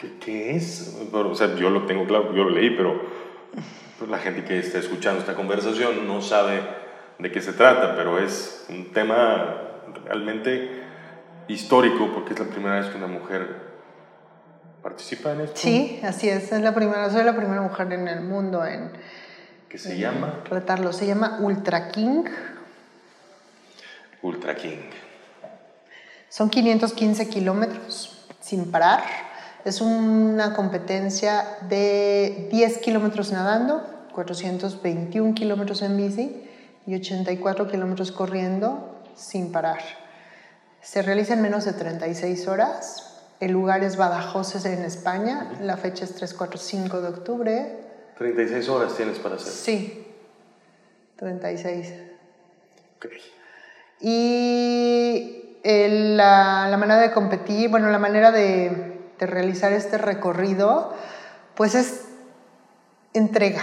¿qué, 0.00 0.18
¿qué, 0.18 0.56
es? 0.56 0.96
o 1.12 1.34
sea, 1.34 1.54
yo 1.54 1.70
lo 1.70 1.86
tengo 1.86 2.06
claro, 2.06 2.34
yo 2.34 2.44
lo 2.44 2.50
leí, 2.50 2.70
pero 2.70 3.00
pues, 3.98 4.10
la 4.10 4.18
gente 4.18 4.44
que 4.44 4.58
está 4.58 4.78
escuchando 4.78 5.20
esta 5.20 5.34
conversación 5.34 6.06
no 6.06 6.22
sabe 6.22 6.62
de 7.18 7.32
qué 7.32 7.40
se 7.40 7.52
trata, 7.52 7.96
pero 7.96 8.18
es 8.18 8.66
un 8.68 8.92
tema 8.92 9.56
realmente 10.04 10.82
histórico 11.48 12.10
porque 12.14 12.34
es 12.34 12.38
la 12.38 12.46
primera 12.46 12.80
vez 12.80 12.88
que 12.90 12.96
una 12.96 13.06
mujer 13.06 13.68
participa 14.82 15.32
en 15.32 15.40
esto. 15.42 15.56
Sí, 15.56 16.00
así 16.02 16.28
es, 16.28 16.52
es 16.52 16.62
la 16.62 16.74
primera, 16.74 17.10
soy 17.10 17.24
la 17.24 17.36
primera 17.36 17.60
mujer 17.60 17.92
en 17.92 18.08
el 18.08 18.20
mundo 18.20 18.64
en... 18.64 18.92
¿Qué 19.68 19.76
se 19.76 19.98
llama? 19.98 20.44
Retarlo, 20.48 20.92
se 20.92 21.06
llama 21.06 21.38
Ultra 21.40 21.88
King. 21.90 22.24
Ultra 24.22 24.54
King. 24.54 24.78
Son 26.28 26.48
515 26.48 27.28
kilómetros 27.28 28.26
sin 28.40 28.70
parar. 28.70 29.27
Es 29.64 29.80
una 29.80 30.54
competencia 30.54 31.58
de 31.68 32.48
10 32.50 32.78
kilómetros 32.78 33.32
nadando, 33.32 33.82
421 34.14 35.34
kilómetros 35.34 35.82
en 35.82 35.96
bici 35.96 36.44
y 36.86 36.94
84 36.94 37.68
kilómetros 37.68 38.12
corriendo 38.12 39.00
sin 39.14 39.52
parar. 39.52 39.80
Se 40.80 41.02
realiza 41.02 41.34
en 41.34 41.42
menos 41.42 41.64
de 41.64 41.72
36 41.72 42.48
horas 42.48 43.08
el 43.40 43.52
lugar 43.52 43.84
es 43.84 43.96
Badajoz, 43.96 44.64
en 44.66 44.82
España. 44.82 45.52
La 45.60 45.76
fecha 45.76 46.04
es 46.04 46.14
3, 46.14 46.34
4, 46.34 46.58
5 46.58 47.00
de 47.00 47.08
octubre. 47.08 47.76
36 48.16 48.68
horas 48.68 48.96
tienes 48.96 49.18
para 49.18 49.36
hacer. 49.36 49.52
Sí, 49.52 50.06
36. 51.16 51.94
Okay. 52.96 53.20
Y 54.00 55.58
el, 55.62 56.16
la, 56.16 56.66
la, 56.68 56.76
manera 56.76 57.00
de 57.00 57.12
competir, 57.12 57.70
bueno, 57.70 57.90
la 57.90 57.98
manera 57.98 58.32
de, 58.32 58.97
de 59.18 59.26
realizar 59.26 59.72
este 59.72 59.98
recorrido, 59.98 60.94
pues 61.54 61.74
es 61.74 62.04
entrega 63.12 63.62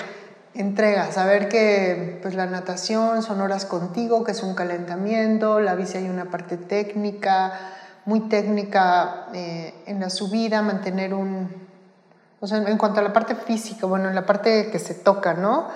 entrega, 0.55 1.11
saber 1.11 1.49
que 1.49 2.19
pues 2.21 2.33
la 2.33 2.45
natación 2.45 3.21
son 3.21 3.41
horas 3.41 3.65
contigo, 3.65 4.23
que 4.23 4.31
es 4.31 4.41
un 4.41 4.55
calentamiento, 4.55 5.59
la 5.59 5.75
bici 5.75 5.97
hay 5.97 6.09
una 6.09 6.25
parte 6.25 6.57
técnica, 6.57 7.51
muy 8.05 8.21
técnica 8.21 9.27
eh, 9.33 9.73
en 9.85 9.99
la 9.99 10.09
subida, 10.09 10.61
mantener 10.61 11.13
un, 11.13 11.49
o 12.39 12.47
sea, 12.47 12.59
en 12.59 12.77
cuanto 12.77 13.01
a 13.01 13.03
la 13.03 13.11
parte 13.11 13.35
física, 13.35 13.85
bueno, 13.85 14.07
en 14.07 14.15
la 14.15 14.25
parte 14.25 14.69
que 14.71 14.79
se 14.79 14.93
toca, 14.93 15.33
¿no? 15.33 15.67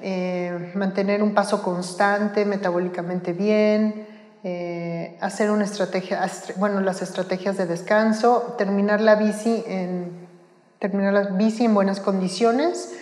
Eh, 0.00 0.72
mantener 0.74 1.22
un 1.22 1.34
paso 1.34 1.62
constante, 1.62 2.44
metabólicamente 2.44 3.32
bien, 3.32 4.06
eh, 4.44 5.18
hacer 5.20 5.50
una 5.50 5.64
estrategia, 5.64 6.20
bueno, 6.56 6.80
las 6.80 7.02
estrategias 7.02 7.56
de 7.56 7.66
descanso, 7.66 8.54
terminar 8.56 9.00
la 9.00 9.16
bici 9.16 9.64
en, 9.66 10.28
terminar 10.78 11.12
la 11.12 11.22
bici 11.30 11.64
en 11.64 11.74
buenas 11.74 12.00
condiciones 12.00 12.94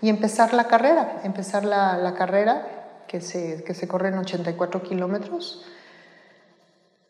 y 0.00 0.08
empezar 0.08 0.52
la 0.52 0.64
carrera, 0.64 1.20
empezar 1.24 1.64
la, 1.64 2.14
carrera 2.16 2.66
que 3.06 3.20
se, 3.20 3.62
que 3.64 3.74
se 3.74 3.86
corre 3.86 4.08
en 4.08 4.18
84 4.18 4.82
kilómetros. 4.82 5.64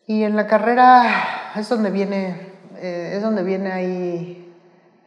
Y 0.07 0.25
en 0.25 0.35
la 0.35 0.47
carrera 0.47 1.53
es 1.57 1.69
donde 1.69 1.91
viene, 1.91 2.53
eh, 2.79 3.13
es 3.15 3.23
donde 3.23 3.45
viene 3.45 3.73
ahí, 3.73 4.55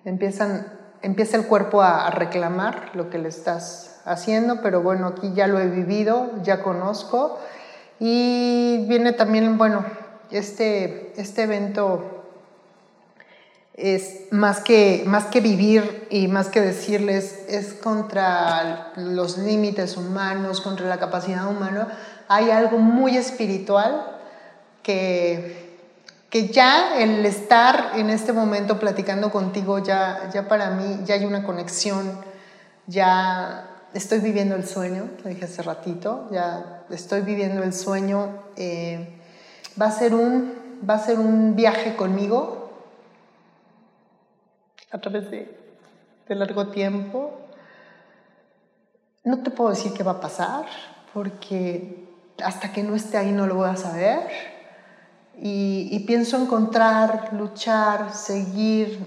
empiezan, 0.06 0.66
empieza 1.02 1.36
el 1.36 1.46
cuerpo 1.46 1.82
a, 1.82 2.10
reclamar 2.10 2.92
lo 2.94 3.10
que 3.10 3.18
le 3.18 3.28
estás 3.28 4.02
haciendo, 4.06 4.62
pero 4.62 4.82
bueno, 4.82 5.08
aquí 5.08 5.34
ya 5.34 5.48
lo 5.48 5.60
he 5.60 5.68
vivido, 5.68 6.32
ya 6.42 6.64
conozco. 6.64 7.40
Y 8.06 8.80
viene 8.90 9.14
también, 9.14 9.58
bueno, 9.58 9.86
este, 10.30 11.14
este 11.16 11.44
evento 11.44 12.26
es 13.76 14.24
más 14.30 14.60
que, 14.60 15.04
más 15.06 15.28
que 15.28 15.40
vivir 15.40 16.06
y 16.10 16.28
más 16.28 16.50
que 16.50 16.60
decirles, 16.60 17.46
es 17.48 17.74
contra 17.74 18.92
los 18.98 19.38
límites 19.38 19.96
humanos, 19.96 20.60
contra 20.60 20.86
la 20.88 21.00
capacidad 21.00 21.48
humana. 21.48 21.98
Hay 22.28 22.52
algo 22.52 22.78
muy 22.78 23.16
espiritual 23.16 24.20
que, 24.82 25.78
que 26.30 26.50
ya 26.50 26.98
el 26.98 27.26
estar 27.26 27.94
en 27.96 28.10
este 28.10 28.34
momento 28.34 28.82
platicando 28.82 29.32
contigo, 29.32 29.80
ya, 29.80 30.30
ya 30.34 30.50
para 30.50 30.72
mí, 30.72 31.00
ya 31.06 31.16
hay 31.16 31.24
una 31.24 31.46
conexión, 31.46 32.20
ya 32.86 33.73
estoy 33.94 34.20
viviendo 34.20 34.56
el 34.56 34.66
sueño, 34.66 35.10
lo 35.24 35.30
dije 35.30 35.46
hace 35.46 35.62
ratito, 35.62 36.28
ya 36.32 36.86
estoy 36.90 37.22
viviendo 37.22 37.64
el 37.64 37.74
sueño. 37.74 38.44
Eh, 38.56 39.20
va, 39.80 39.88
a 39.88 39.92
ser 39.92 40.14
un, 40.16 40.54
va 40.88 40.96
a 40.96 41.00
ser 41.00 41.20
un 41.20 41.56
viaje 41.56 41.96
conmigo 41.96 42.72
a 44.92 45.00
través 45.00 45.30
de, 45.30 45.60
largo 46.30 46.68
tiempo. 46.70 47.32
No 49.24 49.44
te 49.44 49.52
puedo 49.52 49.70
decir 49.70 49.94
qué 49.94 50.04
va 50.04 50.14
a 50.14 50.20
pasar, 50.20 50.66
porque 51.14 52.08
hasta 52.44 52.74
que 52.74 52.82
no 52.82 52.96
esté 52.96 53.18
ahí 53.18 53.32
no 53.32 53.46
lo 53.46 53.56
voy 53.56 53.70
a 53.70 53.76
saber. 53.76 54.28
Y, 55.40 55.90
y, 55.92 56.00
pienso 56.02 56.38
encontrar, 56.38 57.30
luchar, 57.34 58.14
seguir 58.14 59.00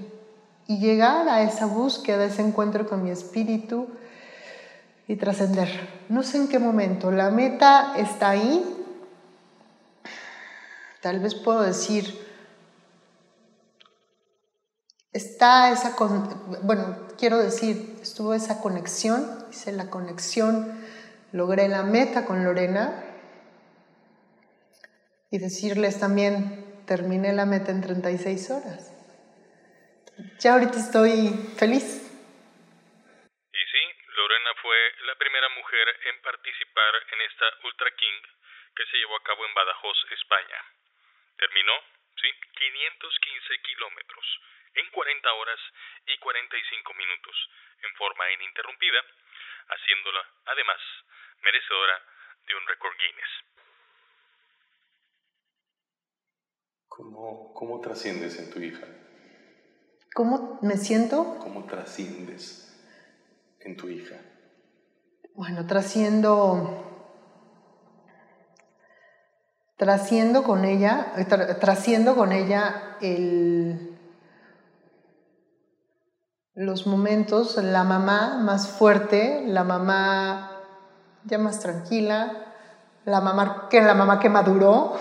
y 0.66 0.78
llegar 0.78 1.28
a 1.28 1.42
esa 1.42 1.66
búsqueda, 1.66 2.22
a 2.22 2.26
ese 2.26 2.42
encuentro 2.42 2.88
con 2.88 3.02
mi 3.04 3.10
espíritu 3.10 3.88
y 5.08 5.16
trascender. 5.16 5.68
No 6.08 6.22
sé 6.22 6.38
en 6.38 6.48
qué 6.48 6.58
momento. 6.58 7.10
La 7.10 7.30
meta 7.30 7.94
está 7.96 8.30
ahí. 8.30 8.64
Tal 11.00 11.20
vez 11.20 11.34
puedo 11.34 11.62
decir, 11.62 12.18
está 15.12 15.70
esa, 15.70 15.94
bueno, 16.62 16.96
quiero 17.16 17.38
decir, 17.38 17.98
estuvo 18.02 18.34
esa 18.34 18.60
conexión, 18.60 19.24
hice 19.50 19.70
la 19.72 19.88
conexión, 19.88 20.72
logré 21.30 21.68
la 21.68 21.84
meta 21.84 22.24
con 22.24 22.42
Lorena 22.42 23.04
y 25.30 25.38
decirles 25.38 26.00
también, 26.00 26.64
terminé 26.86 27.32
la 27.32 27.46
meta 27.46 27.70
en 27.70 27.82
36 27.82 28.50
horas. 28.50 28.90
Ya 30.40 30.54
ahorita 30.54 30.80
estoy 30.80 31.28
feliz. 31.56 32.05
En 36.04 36.20
participar 36.22 36.94
en 37.12 37.20
esta 37.22 37.46
Ultra 37.64 37.90
King 37.96 38.22
que 38.74 38.86
se 38.86 38.96
llevó 38.98 39.16
a 39.16 39.22
cabo 39.22 39.44
en 39.46 39.54
Badajoz, 39.54 39.96
España. 40.10 40.60
Terminó, 41.36 41.72
sí, 42.20 42.28
515 42.58 43.58
kilómetros 43.62 44.26
en 44.74 44.90
40 44.90 45.32
horas 45.32 45.58
y 46.06 46.18
45 46.18 46.94
minutos, 46.94 47.36
en 47.82 47.94
forma 47.96 48.30
ininterrumpida, 48.32 49.00
haciéndola, 49.68 50.22
además, 50.44 50.80
merecedora 51.42 52.02
de 52.46 52.54
un 52.54 52.66
récord 52.66 52.94
Guinness. 52.98 53.32
¿Cómo, 56.88 57.54
¿Cómo 57.54 57.80
trasciendes 57.80 58.38
en 58.38 58.52
tu 58.52 58.60
hija? 58.60 58.86
¿Cómo 60.14 60.58
me 60.62 60.76
siento? 60.76 61.38
¿Cómo 61.40 61.66
trasciendes 61.66 62.72
en 63.60 63.76
tu 63.76 63.88
hija? 63.88 64.35
Bueno, 65.36 65.66
trasciendo, 65.66 66.82
trasciendo 69.76 70.42
con 70.42 70.64
ella, 70.64 71.12
trasciendo 71.60 72.16
con 72.16 72.32
ella 72.32 72.96
el, 73.02 73.98
los 76.54 76.86
momentos, 76.86 77.62
la 77.62 77.84
mamá 77.84 78.38
más 78.38 78.68
fuerte, 78.68 79.44
la 79.46 79.62
mamá 79.62 80.52
ya 81.24 81.36
más 81.36 81.60
tranquila, 81.60 82.54
la 83.04 83.20
mamá 83.20 83.68
que 83.68 83.82
la 83.82 83.92
mamá 83.92 84.18
que 84.18 84.30
maduró 84.30 84.94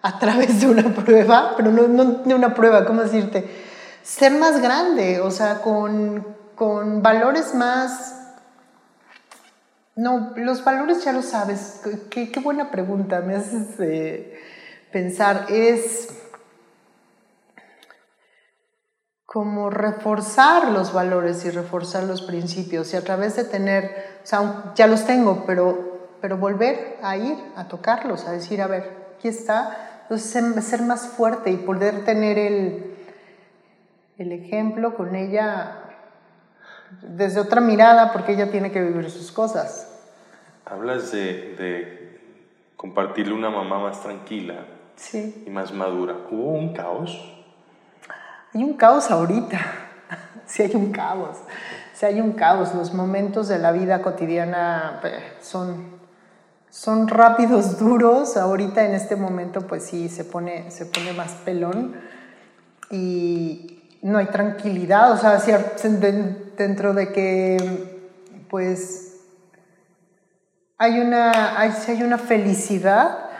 a 0.00 0.18
través 0.20 0.60
de 0.60 0.68
una 0.68 0.94
prueba, 0.94 1.54
pero 1.56 1.72
no, 1.72 1.88
no 1.88 2.04
de 2.04 2.34
una 2.34 2.54
prueba, 2.54 2.84
¿cómo 2.84 3.02
decirte? 3.02 3.50
Ser 4.04 4.30
más 4.30 4.62
grande, 4.62 5.20
o 5.20 5.32
sea, 5.32 5.60
con, 5.60 6.36
con 6.54 7.02
valores 7.02 7.52
más 7.56 8.19
no, 9.96 10.32
los 10.36 10.64
valores 10.64 11.04
ya 11.04 11.12
lo 11.12 11.22
sabes. 11.22 11.82
Qué, 12.10 12.32
buena 12.42 12.70
pregunta, 12.70 13.20
me 13.20 13.34
haces 13.36 13.78
eh, 13.80 14.40
pensar. 14.92 15.46
Es 15.50 16.08
como 19.26 19.70
reforzar 19.70 20.70
los 20.70 20.92
valores 20.92 21.44
y 21.44 21.50
reforzar 21.50 22.04
los 22.04 22.22
principios 22.22 22.92
y 22.92 22.96
a 22.96 23.04
través 23.04 23.36
de 23.36 23.44
tener, 23.44 24.18
o 24.24 24.26
sea, 24.26 24.72
ya 24.74 24.86
los 24.86 25.06
tengo, 25.06 25.44
pero, 25.46 26.16
pero 26.20 26.36
volver 26.36 26.98
a 27.02 27.16
ir, 27.16 27.36
a 27.54 27.68
tocarlos, 27.68 28.26
a 28.26 28.32
decir, 28.32 28.60
a 28.62 28.66
ver, 28.66 28.90
aquí 29.16 29.28
está. 29.28 30.02
Entonces, 30.02 30.64
ser 30.64 30.82
más 30.82 31.06
fuerte 31.06 31.50
y 31.50 31.56
poder 31.58 32.04
tener 32.04 32.38
el, 32.38 32.96
el 34.18 34.32
ejemplo 34.32 34.96
con 34.96 35.14
ella 35.14 35.89
desde 37.02 37.40
otra 37.40 37.60
mirada, 37.60 38.12
porque 38.12 38.32
ella 38.32 38.50
tiene 38.50 38.70
que 38.70 38.80
vivir 38.80 39.10
sus 39.10 39.30
cosas. 39.32 39.88
Hablas 40.64 41.12
de, 41.12 42.18
compartirle 42.76 43.34
una 43.34 43.50
mamá 43.50 43.78
más 43.78 44.00
tranquila 44.02 44.64
y 45.14 45.50
más 45.50 45.72
madura. 45.72 46.16
¿Hubo 46.30 46.52
un 46.52 46.72
caos? 46.72 47.34
Hay 48.54 48.62
un 48.62 48.74
caos 48.74 49.10
ahorita. 49.10 49.58
sí 50.46 50.62
hay 50.62 50.74
un 50.74 50.92
caos. 50.92 51.38
Sí 51.92 52.06
hay 52.06 52.20
un 52.20 52.32
caos. 52.32 52.74
Los 52.74 52.94
momentos 52.94 53.48
de 53.48 53.58
la 53.58 53.72
vida 53.72 54.02
cotidiana 54.02 55.00
eh, 55.04 55.36
son, 55.40 55.98
son 56.70 57.08
rápidos, 57.08 57.78
duros. 57.80 58.36
Ahorita 58.36 58.84
en 58.84 58.94
este 58.94 59.16
momento 59.16 59.66
pues 59.66 59.84
sí 59.84 60.08
se 60.08 60.24
pone, 60.24 60.70
se 60.70 60.86
pone 60.86 61.12
más 61.12 61.32
pelón 61.44 61.96
y 62.90 63.98
no 64.02 64.18
hay 64.18 64.26
tranquilidad. 64.26 65.12
O 65.12 65.16
sea, 65.16 65.38
dentro 66.60 66.92
de 66.92 67.10
que 67.10 67.56
pues 68.50 69.16
hay 70.76 71.00
una, 71.00 71.58
hay, 71.58 71.72
hay 71.88 72.02
una 72.02 72.18
felicidad, 72.18 73.30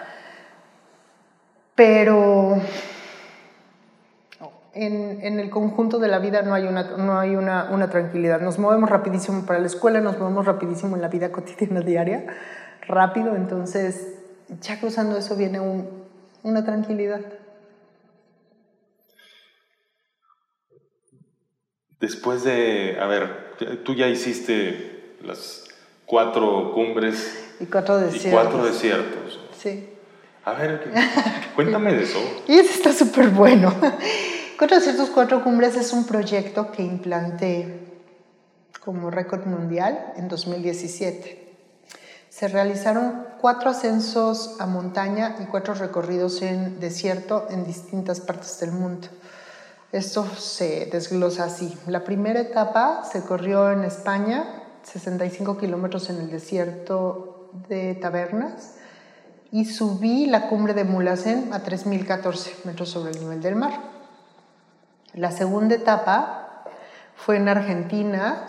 pero 1.75 2.57
en, 4.73 5.19
en, 5.23 5.39
el 5.39 5.51
conjunto 5.51 5.99
de 5.99 6.09
la 6.09 6.19
vida 6.19 6.41
no 6.41 6.55
hay, 6.55 6.65
una, 6.65 6.97
no 6.97 7.19
hay 7.19 7.37
una, 7.37 7.71
una, 7.71 7.91
tranquilidad. 7.91 8.41
Nos 8.41 8.59
movemos 8.59 8.89
rapidísimo 8.89 9.45
para 9.45 9.59
la 9.59 9.67
escuela, 9.67 10.01
nos 10.01 10.19
movemos 10.19 10.47
rapidísimo 10.47 10.97
en 10.97 11.03
la 11.03 11.09
vida 11.09 11.31
cotidiana 11.31 11.81
diaria, 11.83 12.25
rápido, 12.87 13.37
entonces 13.37 14.15
ya 14.63 14.81
cruzando 14.81 15.19
eso 15.19 15.37
viene 15.37 15.61
un, 15.61 15.89
una 16.43 16.65
tranquilidad. 16.65 17.21
Después 22.01 22.45
de, 22.45 22.99
a 23.01 23.07
ver, 23.07 23.55
tú 23.85 23.95
ya 23.95 24.09
hiciste 24.09 25.17
las 25.23 25.65
cuatro 26.07 26.73
cumbres 26.73 27.39
y 27.61 27.67
cuatro 27.67 27.99
desiertos. 27.99 28.27
Y 28.27 28.31
cuatro 28.31 28.65
desiertos. 28.65 29.41
Sí. 29.59 29.91
A 30.45 30.55
ver, 30.55 30.91
cuéntame 31.55 31.93
de 31.93 32.05
eso. 32.05 32.19
Y 32.49 32.55
eso 32.55 32.71
está 32.73 32.93
súper 32.93 33.29
bueno. 33.29 33.75
Cuatro 34.59 34.79
desiertos, 34.79 35.11
cuatro 35.11 35.45
cumbres 35.45 35.77
es 35.77 35.93
un 35.93 36.07
proyecto 36.07 36.73
que 36.73 36.83
implanté 36.83 37.81
como 38.83 39.11
récord 39.11 39.45
mundial 39.45 40.15
en 40.17 40.29
2017. 40.29 41.55
Se 42.31 42.49
realizaron 42.49 43.27
cuatro 43.41 43.71
ascensos 43.71 44.57
a 44.59 44.67
montaña 44.67 45.37
y 45.41 45.45
cuatro 45.45 45.75
recorridos 45.75 46.41
en 46.41 46.81
desierto 46.81 47.47
en 47.51 47.65
distintas 47.65 48.21
partes 48.21 48.59
del 48.61 48.73
mundo. 48.73 49.09
Esto 49.93 50.25
se 50.37 50.87
desglosa 50.87 51.45
así. 51.45 51.77
La 51.89 52.05
primera 52.05 52.41
etapa 52.41 53.03
se 53.11 53.23
corrió 53.23 53.73
en 53.73 53.83
España, 53.83 54.63
65 54.85 55.59
kilómetros 55.59 56.11
en 56.11 56.19
el 56.21 56.31
desierto 56.31 57.51
de 57.69 57.97
Tabernas 57.97 58.77
y 59.51 59.65
subí 59.65 60.27
la 60.27 60.49
cumbre 60.49 60.75
de 60.75 60.85
Mulacén 60.85 61.53
a 61.53 61.65
3.014 61.65 62.65
metros 62.65 62.89
sobre 62.89 63.11
el 63.11 63.19
nivel 63.19 63.43
del 63.43 63.57
mar. 63.57 63.81
La 65.15 65.33
segunda 65.33 65.75
etapa 65.75 66.65
fue 67.17 67.37
en 67.39 67.49
Argentina, 67.49 68.47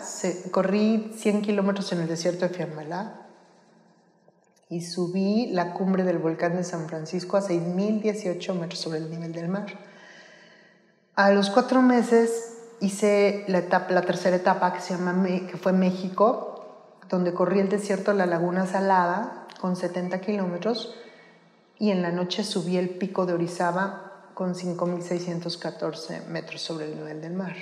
corrí 0.52 1.12
100 1.16 1.42
kilómetros 1.42 1.90
en 1.92 2.02
el 2.02 2.08
desierto 2.08 2.46
de 2.46 2.54
Fiambalá 2.54 3.14
y 4.68 4.82
subí 4.82 5.48
la 5.48 5.74
cumbre 5.74 6.04
del 6.04 6.18
volcán 6.18 6.56
de 6.56 6.62
San 6.62 6.88
Francisco 6.88 7.36
a 7.36 7.42
6.018 7.42 8.54
metros 8.54 8.78
sobre 8.78 8.98
el 8.98 9.10
nivel 9.10 9.32
del 9.32 9.48
mar. 9.48 9.91
A 11.14 11.30
los 11.30 11.50
cuatro 11.50 11.82
meses 11.82 12.54
hice 12.80 13.44
la, 13.46 13.68
tercera 14.06 14.36
etapa 14.36 14.72
que, 14.72 14.80
se 14.80 14.94
llama, 14.96 15.22
que 15.24 15.58
fue 15.58 15.74
México, 15.74 16.98
donde 17.10 17.34
corrí 17.34 17.60
el 17.60 17.68
desierto 17.68 18.12
de 18.12 18.16
la 18.16 18.24
Laguna 18.24 18.66
Salada 18.66 19.46
con 19.60 19.76
70 19.76 20.22
kilómetros 20.22 20.94
y 21.78 21.90
en 21.90 22.00
la 22.00 22.12
noche 22.12 22.44
subí 22.44 22.78
el 22.78 22.88
pico 22.88 23.26
de 23.26 23.34
Orizaba 23.34 24.30
con 24.32 24.54
5.614 24.54 26.24
metros 26.28 26.62
sobre 26.62 26.86
el 26.86 26.96
nivel 26.96 27.20
del 27.20 27.34
mar. 27.34 27.56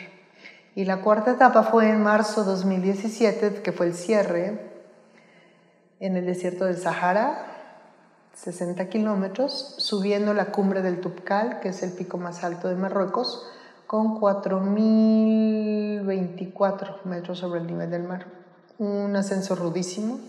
Y 0.76 0.84
la 0.84 1.00
cuarta 1.00 1.32
etapa 1.32 1.64
fue 1.64 1.90
en 1.90 2.00
marzo 2.00 2.44
2017, 2.44 3.62
que 3.62 3.72
fue 3.72 3.86
el 3.86 3.94
cierre 3.94 4.70
en 5.98 6.16
el 6.16 6.24
desierto 6.24 6.66
del 6.66 6.78
Sahara, 6.78 7.49
60 8.42 8.88
kilómetros, 8.88 9.74
subiendo 9.76 10.32
la 10.32 10.46
cumbre 10.46 10.80
del 10.80 11.02
Tupcal, 11.02 11.60
que 11.60 11.68
es 11.68 11.82
el 11.82 11.92
pico 11.92 12.16
más 12.16 12.42
alto 12.42 12.68
de 12.68 12.74
Marruecos, 12.74 13.46
con 13.86 14.18
4.024 14.18 17.02
metros 17.04 17.38
sobre 17.38 17.60
el 17.60 17.66
nivel 17.66 17.90
del 17.90 18.04
mar. 18.04 18.24
Un 18.78 19.14
ascenso 19.14 19.56
rudísimo, 19.56 20.20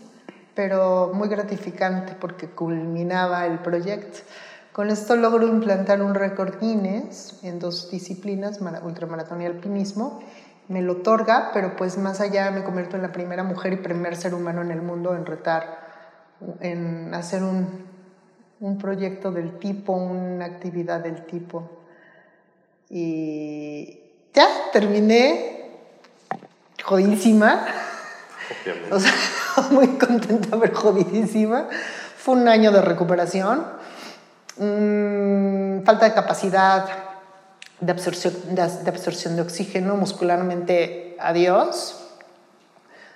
pero 0.56 1.12
muy 1.14 1.30
gratificante 1.30 2.14
porque 2.20 2.50
culminaba 2.50 3.46
el 3.46 3.60
proyecto. 3.60 4.20
Con 4.74 4.90
esto 4.90 5.16
logro 5.16 5.48
implantar 5.48 6.02
un 6.02 6.14
récord 6.14 6.60
Guinness 6.60 7.40
en 7.44 7.60
dos 7.60 7.90
disciplinas, 7.92 8.60
ultramaratón 8.84 9.42
y 9.42 9.46
alpinismo. 9.46 10.20
Me 10.68 10.82
lo 10.82 10.92
otorga, 10.94 11.52
pero 11.54 11.78
pues 11.78 11.98
más 11.98 12.20
allá 12.20 12.52
me 12.52 12.66
convierto 12.66 12.98
en 12.98 13.04
la 13.04 13.14
primera 13.14 13.46
mujer 13.46 13.72
y 13.72 13.78
primer 13.78 14.18
ser 14.18 14.34
humano 14.34 14.62
en 14.62 14.72
el 14.72 14.82
mundo 14.82 15.16
en 15.16 15.26
retar, 15.26 15.80
en 16.60 17.14
hacer 17.14 17.44
un 17.44 17.91
un 18.62 18.78
proyecto 18.78 19.32
del 19.32 19.58
tipo, 19.58 19.94
una 19.94 20.46
actividad 20.46 21.02
del 21.02 21.26
tipo. 21.26 21.70
Y 22.90 24.00
ya, 24.34 24.48
terminé 24.72 25.72
jodidísima. 26.84 27.66
O 28.92 29.00
sea, 29.00 29.14
muy 29.72 29.88
contenta, 29.98 30.60
pero 30.60 30.76
jodidísima. 30.76 31.70
Fue 32.18 32.36
un 32.36 32.50
año 32.50 32.74
de 32.74 32.82
recuperación. 32.82 33.66
Mm, 34.58 35.86
falta 35.86 36.06
de 36.06 36.14
capacidad 36.14 36.86
de 37.80 37.92
absorción, 37.94 38.34
de, 38.54 38.62
absorción 38.62 39.38
de 39.38 39.44
oxígeno 39.44 39.96
muscularmente, 39.96 41.16
adiós. 41.22 41.96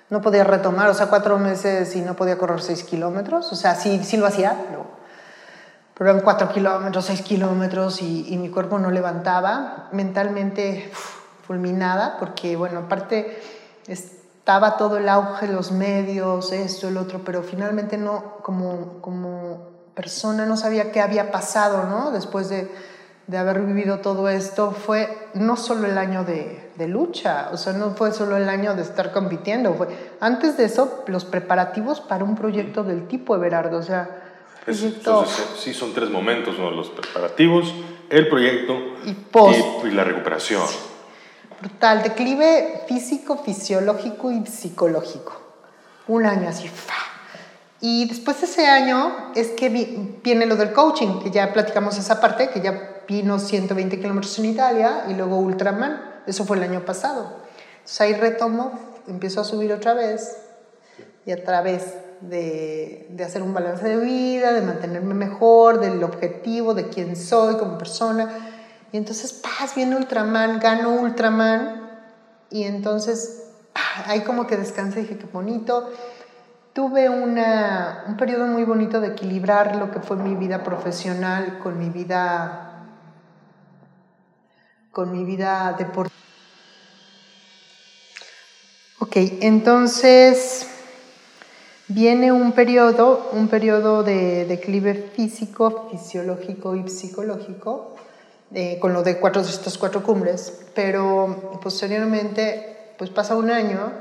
No 0.08 0.22
podía 0.22 0.42
retomar, 0.42 0.88
o 0.88 0.94
sea, 0.94 1.08
cuatro 1.08 1.38
meses 1.38 1.94
y 1.94 2.00
no 2.00 2.16
podía 2.16 2.38
correr 2.38 2.62
seis 2.62 2.82
kilómetros. 2.82 3.52
O 3.52 3.56
sea, 3.56 3.74
sí, 3.74 4.02
sí 4.02 4.16
lo 4.16 4.24
hacía, 4.24 4.56
pero 4.70 4.95
pero 5.96 6.10
eran 6.10 6.22
cuatro 6.22 6.50
kilómetros, 6.50 7.06
seis 7.06 7.22
kilómetros 7.22 8.02
y, 8.02 8.36
mi 8.36 8.50
cuerpo 8.50 8.78
no 8.78 8.90
levantaba, 8.90 9.88
mentalmente 9.92 10.90
fulminada, 11.46 12.18
porque 12.18 12.54
bueno, 12.54 12.80
aparte 12.80 13.40
estaba 13.86 14.76
todo 14.76 14.98
el 14.98 15.08
auge, 15.08 15.48
los 15.48 15.72
medios, 15.72 16.52
esto, 16.52 16.88
el 16.88 16.98
otro, 16.98 17.22
pero 17.24 17.42
finalmente 17.42 17.96
no, 17.96 18.36
como, 18.42 19.00
como 19.00 19.70
persona 19.94 20.44
no 20.44 20.58
sabía 20.58 20.92
qué 20.92 21.00
había 21.00 21.30
pasado, 21.30 21.84
¿no? 21.84 22.10
Después 22.10 22.50
de, 22.50 22.70
de 23.26 23.38
haber 23.38 23.62
vivido 23.62 24.00
todo 24.00 24.28
esto, 24.28 24.72
fue 24.72 25.30
no 25.32 25.56
solo 25.56 25.86
el 25.86 25.96
año 25.96 26.24
de, 26.24 26.72
de, 26.76 26.88
lucha, 26.88 27.48
o 27.52 27.56
sea, 27.56 27.72
no 27.72 27.92
fue 27.92 28.12
solo 28.12 28.36
el 28.36 28.50
año 28.50 28.74
de 28.74 28.82
estar 28.82 29.12
compitiendo, 29.12 29.72
fue 29.72 29.88
antes 30.20 30.58
de 30.58 30.66
eso 30.66 31.04
los 31.06 31.24
preparativos 31.24 32.02
para 32.02 32.22
un 32.22 32.36
proyecto 32.36 32.84
del 32.84 33.08
tipo 33.08 33.34
Everardo, 33.34 33.78
o 33.78 33.82
sea, 33.82 34.25
entonces, 34.66 35.46
sí, 35.58 35.72
son 35.72 35.94
tres 35.94 36.10
momentos, 36.10 36.58
¿no? 36.58 36.70
Los 36.70 36.90
preparativos, 36.90 37.72
el 38.10 38.28
proyecto 38.28 38.76
y, 39.04 39.90
la 39.90 40.04
recuperación. 40.04 40.62
Brutal, 41.60 42.02
declive 42.02 42.82
físico, 42.88 43.38
fisiológico 43.38 44.32
y 44.32 44.44
psicológico. 44.46 45.40
Un 46.08 46.26
año 46.26 46.48
así. 46.48 46.70
Y 47.80 48.08
después 48.08 48.40
de 48.40 48.46
ese 48.46 48.66
año 48.66 49.32
es 49.34 49.48
que 49.50 49.68
viene 50.22 50.46
lo 50.46 50.56
del 50.56 50.72
coaching, 50.72 51.20
que 51.20 51.30
ya 51.30 51.52
platicamos 51.52 51.96
esa 51.98 52.20
parte, 52.20 52.50
que 52.50 52.60
ya 52.60 53.02
vino 53.06 53.38
120 53.38 53.98
kilómetros 53.98 54.38
en 54.38 54.46
Italia 54.46 55.04
y 55.08 55.14
luego 55.14 55.38
Ultraman. 55.38 56.22
Eso 56.26 56.44
fue 56.44 56.56
el 56.56 56.64
año 56.64 56.84
pasado. 56.84 57.36
Entonces 57.76 58.00
ahí 58.00 58.14
retomo, 58.14 58.78
empiezo 59.06 59.40
a 59.40 59.44
subir 59.44 59.72
otra 59.72 59.94
vez 59.94 60.38
y 61.24 61.32
a 61.32 61.44
través 61.44 61.94
de, 62.20 63.06
de, 63.10 63.24
hacer 63.24 63.42
un 63.42 63.52
balance 63.52 63.86
de 63.86 63.96
vida, 63.96 64.52
de 64.52 64.62
mantenerme 64.62 65.14
mejor, 65.14 65.80
del 65.80 66.02
objetivo, 66.02 66.74
de 66.74 66.88
quién 66.88 67.16
soy 67.16 67.56
como 67.56 67.78
persona. 67.78 68.30
Y 68.92 68.96
entonces, 68.96 69.32
paz, 69.32 69.74
viene 69.74 69.96
Ultraman, 69.96 70.58
gano 70.58 71.00
Ultraman. 71.00 71.90
Y 72.50 72.64
entonces, 72.64 73.44
ahí 74.06 74.20
como 74.20 74.46
que 74.46 74.56
descansé 74.56 75.00
y 75.00 75.02
dije, 75.02 75.18
qué 75.18 75.26
bonito. 75.26 75.90
Tuve 76.72 77.08
una, 77.08 78.04
un 78.06 78.16
periodo 78.16 78.46
muy 78.46 78.64
bonito 78.64 79.00
de 79.00 79.08
equilibrar 79.08 79.76
lo 79.76 79.90
que 79.90 80.00
fue 80.00 80.16
mi 80.16 80.34
vida 80.34 80.62
profesional 80.62 81.58
con 81.62 81.78
mi 81.78 81.88
vida 81.88 82.62
con 84.96 85.12
mi 85.12 85.24
vida 85.26 85.74
deportiva. 85.76 86.16
Ok, 88.98 89.16
entonces 89.42 90.65
Viene 91.88 92.32
un 92.32 92.50
periodo, 92.50 93.30
un 93.32 93.46
periodo 93.46 94.02
de 94.02 94.44
declive 94.44 94.94
físico, 95.14 95.88
fisiológico 95.92 96.74
y 96.74 96.88
psicológico, 96.88 97.94
eh, 98.52 98.78
con 98.80 98.92
lo 98.92 99.04
de 99.04 99.18
cuatro, 99.18 99.42
estos 99.42 99.78
cuatro 99.78 100.02
cumbres, 100.02 100.64
pero 100.74 101.60
posteriormente 101.62 102.94
pues 102.98 103.10
pasa 103.10 103.36
un 103.36 103.52
año 103.52 103.92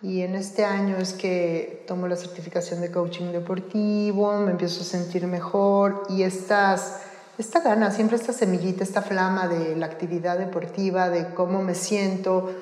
y 0.00 0.20
en 0.20 0.36
este 0.36 0.64
año 0.64 0.96
es 0.98 1.12
que 1.12 1.84
tomo 1.88 2.06
la 2.06 2.14
certificación 2.14 2.80
de 2.80 2.92
coaching 2.92 3.32
deportivo, 3.32 4.38
me 4.38 4.52
empiezo 4.52 4.82
a 4.82 4.84
sentir 4.84 5.26
mejor 5.26 6.04
y 6.08 6.22
estas, 6.22 7.00
esta 7.36 7.60
gana, 7.62 7.90
siempre 7.90 8.16
esta 8.16 8.32
semillita, 8.32 8.84
esta 8.84 9.02
flama 9.02 9.48
de 9.48 9.74
la 9.74 9.86
actividad 9.86 10.38
deportiva, 10.38 11.08
de 11.08 11.34
cómo 11.34 11.62
me 11.62 11.74
siento, 11.74 12.52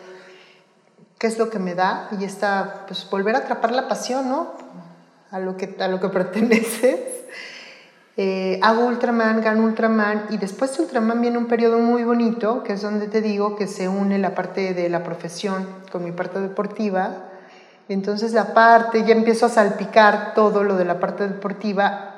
es 1.27 1.39
lo 1.39 1.51
que 1.51 1.59
me 1.59 1.75
da 1.75 2.09
y 2.19 2.25
está, 2.25 2.85
pues 2.87 3.09
volver 3.11 3.35
a 3.35 3.39
atrapar 3.39 3.73
la 3.73 3.89
pasión, 3.89 4.29
¿no? 4.29 4.53
A 5.31 5.39
lo 5.39 5.57
que, 5.57 5.77
a 5.79 5.89
lo 5.89 6.01
que 6.01 6.09
perteneces. 6.11 7.01
Eh, 8.19 8.59
hago 8.63 8.87
Ultraman, 8.87 9.43
gano 9.43 9.65
Ultraman 9.65 10.27
y 10.31 10.39
después 10.39 10.75
de 10.77 10.85
Ultraman 10.85 11.21
viene 11.21 11.37
un 11.37 11.47
periodo 11.47 11.79
muy 11.79 12.03
bonito, 12.03 12.63
que 12.63 12.73
es 12.73 12.83
donde 12.83 13.09
te 13.09 13.21
digo 13.21 13.57
que 13.57 13.67
se 13.67 13.89
une 13.89 14.19
la 14.19 14.35
parte 14.35 14.73
de 14.73 14.89
la 14.89 15.05
profesión 15.05 15.67
con 15.93 16.03
mi 16.03 16.13
parte 16.13 16.41
deportiva. 16.41 17.25
Entonces 17.89 18.33
la 18.33 18.55
parte, 18.55 19.05
ya 19.05 19.15
empiezo 19.15 19.47
a 19.47 19.49
salpicar 19.51 20.33
todo 20.35 20.65
lo 20.65 20.77
de 20.77 20.87
la 20.87 20.99
parte 20.99 21.29
deportiva 21.29 22.15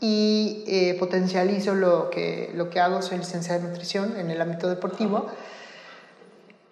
y 0.00 0.64
eh, 0.68 0.96
potencializo 0.98 1.74
lo 1.74 2.10
que, 2.10 2.52
lo 2.54 2.68
que 2.68 2.78
hago, 2.78 3.00
soy 3.02 3.18
licenciada 3.18 3.60
de 3.60 3.68
nutrición 3.68 4.14
en 4.18 4.30
el 4.30 4.40
ámbito 4.40 4.68
deportivo 4.68 5.28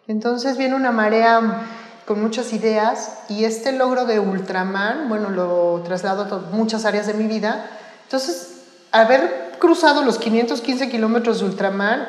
entonces 0.09 0.57
viene 0.57 0.75
una 0.75 0.93
marea 0.93 1.67
con 2.07 2.23
muchas 2.23 2.53
ideas 2.53 3.19
y 3.29 3.45
este 3.45 3.73
logro 3.73 4.05
de 4.05 4.21
Ultraman, 4.21 5.09
bueno, 5.09 5.31
lo 5.31 5.83
traslado 5.85 6.23
a 6.23 6.39
muchas 6.55 6.85
áreas 6.85 7.09
de 7.09 7.15
mi 7.15 7.27
vida. 7.27 7.69
Entonces, 8.05 8.61
haber 8.93 9.57
cruzado 9.59 10.03
los 10.03 10.19
515 10.19 10.89
kilómetros 10.89 11.41
de 11.41 11.47
Ultraman, 11.47 12.07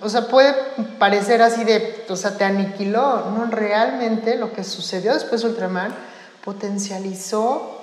o 0.00 0.08
sea, 0.08 0.28
puede 0.28 0.54
parecer 0.98 1.42
así 1.42 1.64
de, 1.64 2.06
o 2.08 2.16
sea, 2.16 2.38
te 2.38 2.44
aniquiló, 2.44 3.30
no, 3.30 3.44
realmente 3.50 4.36
lo 4.36 4.52
que 4.54 4.64
sucedió 4.64 5.12
después 5.12 5.42
de 5.42 5.48
Ultraman 5.48 5.94
potencializó 6.42 7.82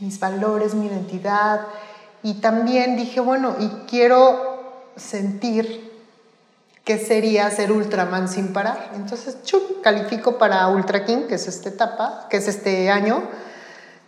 mis 0.00 0.18
valores, 0.18 0.74
mi 0.74 0.86
identidad 0.86 1.60
y 2.22 2.34
también 2.34 2.96
dije, 2.96 3.20
bueno, 3.20 3.54
y 3.60 3.68
quiero 3.88 4.82
sentir 4.96 5.97
qué 6.88 6.96
sería 6.96 7.50
ser 7.50 7.70
Ultraman 7.70 8.28
sin 8.30 8.54
parar. 8.54 8.92
Entonces, 8.94 9.42
chum, 9.42 9.60
califico 9.82 10.38
para 10.38 10.66
Ultra 10.68 11.04
King, 11.04 11.26
que 11.28 11.34
es 11.34 11.46
esta 11.46 11.68
etapa, 11.68 12.28
que 12.30 12.38
es 12.38 12.48
este 12.48 12.90
año, 12.90 13.24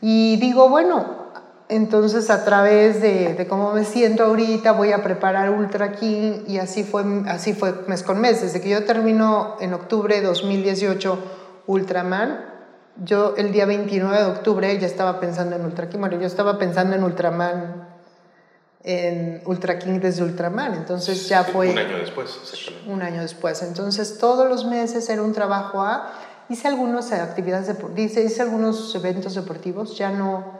y 0.00 0.38
digo, 0.38 0.70
bueno, 0.70 1.28
entonces 1.68 2.30
a 2.30 2.42
través 2.42 3.02
de, 3.02 3.46
cómo 3.50 3.74
me 3.74 3.84
siento 3.84 4.24
ahorita 4.24 4.72
voy 4.72 4.92
a 4.92 5.02
preparar 5.02 5.50
Ultra 5.50 5.92
King 5.92 6.44
y 6.46 6.56
así 6.56 6.82
fue, 6.82 7.04
así 7.28 7.52
fue 7.52 7.74
mes 7.86 8.02
con 8.02 8.18
mes. 8.18 8.40
Desde 8.40 8.62
que 8.62 8.70
yo 8.70 8.82
termino 8.86 9.56
en 9.60 9.74
octubre 9.74 10.18
de 10.18 10.22
2018 10.22 11.18
Ultraman, 11.66 12.46
yo 13.04 13.34
el 13.36 13.52
día 13.52 13.66
29 13.66 14.16
de 14.16 14.24
octubre 14.24 14.78
ya 14.78 14.86
estaba 14.86 15.20
pensando 15.20 15.54
en 15.54 15.66
Ultra 15.66 15.90
King. 15.90 15.98
Bueno, 15.98 16.18
yo 16.18 16.26
estaba 16.26 16.58
pensando 16.58 16.96
en 16.96 17.04
Ultraman 17.04 17.89
en 18.82 19.42
Ultra 19.44 19.78
King 19.78 20.00
desde 20.00 20.22
Ultraman. 20.22 20.74
Entonces 20.74 21.28
ya 21.28 21.44
fue... 21.44 21.70
Un 21.70 21.78
año 21.78 21.98
después, 21.98 22.30
Un 22.86 23.02
año 23.02 23.20
después. 23.20 23.62
Entonces 23.62 24.18
todos 24.18 24.48
los 24.48 24.64
meses 24.64 25.08
era 25.08 25.22
un 25.22 25.32
trabajo 25.32 25.82
a... 25.82 26.12
Hice 26.48 26.66
algunas 26.66 27.12
actividades, 27.12 27.68
deportivas, 27.68 28.16
hice 28.16 28.42
algunos 28.42 28.92
eventos 28.96 29.36
deportivos, 29.36 29.96
ya 29.96 30.10
no, 30.10 30.58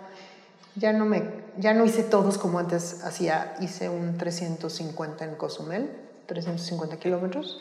ya 0.76 0.92
no 0.92 1.04
me, 1.04 1.24
ya 1.56 1.74
no 1.74 1.84
hice 1.84 2.04
todos 2.04 2.38
como 2.38 2.60
antes 2.60 3.02
hacía, 3.02 3.56
hice 3.60 3.88
un 3.88 4.16
350 4.16 5.24
en 5.24 5.34
Cozumel, 5.34 5.90
350 6.26 6.96
kilómetros. 6.98 7.60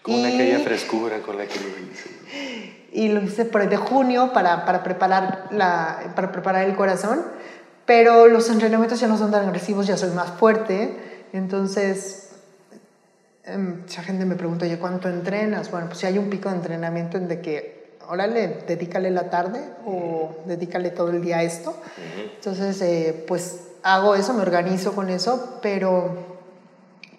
Con 0.00 0.24
aquella 0.24 0.60
frescura 0.60 1.20
con 1.20 1.36
la 1.36 1.46
que 1.46 1.60
lo 1.60 1.68
hice. 1.68 2.80
Y 2.92 3.08
lo 3.08 3.22
hice 3.22 3.44
por 3.44 3.68
de 3.68 3.76
junio 3.76 4.32
para, 4.32 4.64
para, 4.64 4.82
preparar 4.82 5.46
la, 5.52 6.12
para 6.16 6.32
preparar 6.32 6.68
el 6.68 6.74
corazón 6.74 7.24
pero 7.90 8.28
los 8.28 8.48
entrenamientos 8.48 9.00
ya 9.00 9.08
no 9.08 9.18
son 9.18 9.32
tan 9.32 9.46
agresivos, 9.46 9.84
ya 9.84 9.96
soy 9.96 10.10
más 10.10 10.30
fuerte, 10.30 11.26
entonces 11.32 12.28
em, 13.42 13.80
mucha 13.80 14.04
gente 14.04 14.24
me 14.24 14.36
pregunta, 14.36 14.64
oye, 14.64 14.78
¿cuánto 14.78 15.08
entrenas? 15.08 15.72
Bueno, 15.72 15.88
pues 15.88 15.98
si 15.98 16.06
hay 16.06 16.16
un 16.16 16.30
pico 16.30 16.48
de 16.50 16.54
entrenamiento 16.54 17.16
en 17.16 17.26
de 17.26 17.40
que 17.40 17.96
órale, 18.08 18.62
dedícale 18.64 19.10
la 19.10 19.28
tarde 19.28 19.60
o 19.84 20.36
dedícale 20.46 20.90
todo 20.90 21.10
el 21.10 21.20
día 21.20 21.38
a 21.38 21.42
esto. 21.42 21.74
Entonces, 22.36 22.80
eh, 22.80 23.24
pues 23.26 23.62
hago 23.82 24.14
eso, 24.14 24.34
me 24.34 24.42
organizo 24.42 24.92
con 24.92 25.10
eso, 25.10 25.58
pero, 25.60 26.38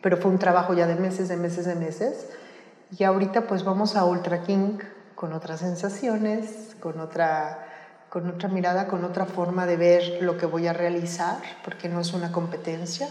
pero 0.02 0.16
fue 0.16 0.32
un 0.32 0.40
trabajo 0.40 0.74
ya 0.74 0.88
de 0.88 0.96
meses, 0.96 1.28
de 1.28 1.36
meses, 1.36 1.66
de 1.66 1.76
meses. 1.76 2.28
Y 2.98 3.04
ahorita 3.04 3.42
pues 3.42 3.66
vamos 3.66 3.98
a 3.98 4.06
Ultra 4.06 4.44
King 4.44 4.78
con 5.16 5.34
otras 5.34 5.60
sensaciones, 5.60 6.78
con 6.80 7.02
otra, 7.02 7.71
con 8.12 8.28
otra 8.28 8.50
mirada, 8.50 8.90
con 8.90 9.06
otra 9.06 9.26
forma 9.26 9.66
de 9.66 9.78
ver 9.78 10.18
lo 10.22 10.38
que 10.38 10.46
voy 10.46 10.68
a 10.68 10.74
realizar, 10.74 11.42
porque 11.64 11.88
no 11.88 12.02
es 12.02 12.12
una 12.12 12.30
competencia. 12.30 13.08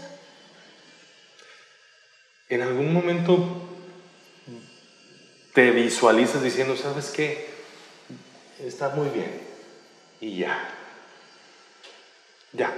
¿En 2.47 2.61
algún 2.61 2.93
momento 2.93 3.67
te 5.55 5.71
visualizas 5.71 6.43
diciendo, 6.43 6.77
sabes 6.77 7.09
qué? 7.09 7.49
Está 8.63 8.89
muy 8.89 9.09
bien. 9.09 9.41
Y 10.19 10.37
ya. 10.37 10.69
Ya. 12.53 12.71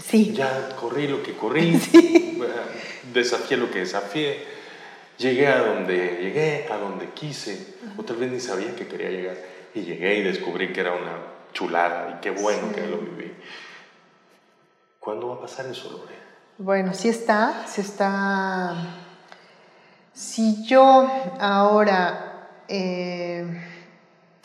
Sí. 0.00 0.32
Ya 0.32 0.76
corrí 0.76 1.08
lo 1.08 1.20
que 1.24 1.36
corrí, 1.36 1.80
desafié 3.12 3.56
lo 3.56 3.72
que 3.72 3.80
desafié, 3.80 4.44
llegué 5.18 5.48
a 5.48 5.64
donde 5.64 6.20
llegué, 6.22 6.68
a 6.70 6.76
donde 6.76 7.10
quise, 7.10 7.74
o 7.96 8.04
tal 8.04 8.18
vez 8.18 8.30
ni 8.30 8.38
sabía 8.38 8.76
que 8.76 8.86
quería 8.86 9.10
llegar, 9.10 9.57
y 9.74 9.82
llegué 9.82 10.16
y 10.16 10.22
descubrí 10.22 10.72
que 10.72 10.80
era 10.80 10.92
una 10.92 11.16
chulada, 11.52 12.16
y 12.16 12.20
qué 12.20 12.30
bueno 12.30 12.72
que 12.72 12.86
lo 12.86 12.98
viví. 12.98 13.34
¿Cuándo 15.00 15.28
va 15.28 15.34
a 15.36 15.40
pasar 15.40 15.66
eso, 15.66 15.90
Lore? 15.90 16.14
Bueno, 16.58 16.92
sí 16.92 17.08
está, 17.08 17.64
sí 17.66 17.80
está. 17.80 18.74
Si 20.12 20.66
yo 20.66 21.08
ahora, 21.38 22.48
eh, 22.68 23.46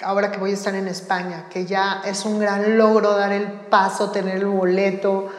ahora 0.04 0.32
que 0.32 0.38
voy 0.38 0.52
a 0.52 0.54
estar 0.54 0.76
en 0.76 0.88
España, 0.88 1.48
que 1.50 1.66
ya 1.66 2.02
es 2.06 2.26
un 2.26 2.40
gran 2.40 2.78
logro 2.78 3.14
dar 3.14 3.32
el 3.32 3.52
paso, 3.52 4.12
tener 4.12 4.38
el 4.38 4.46
boleto, 4.46 5.32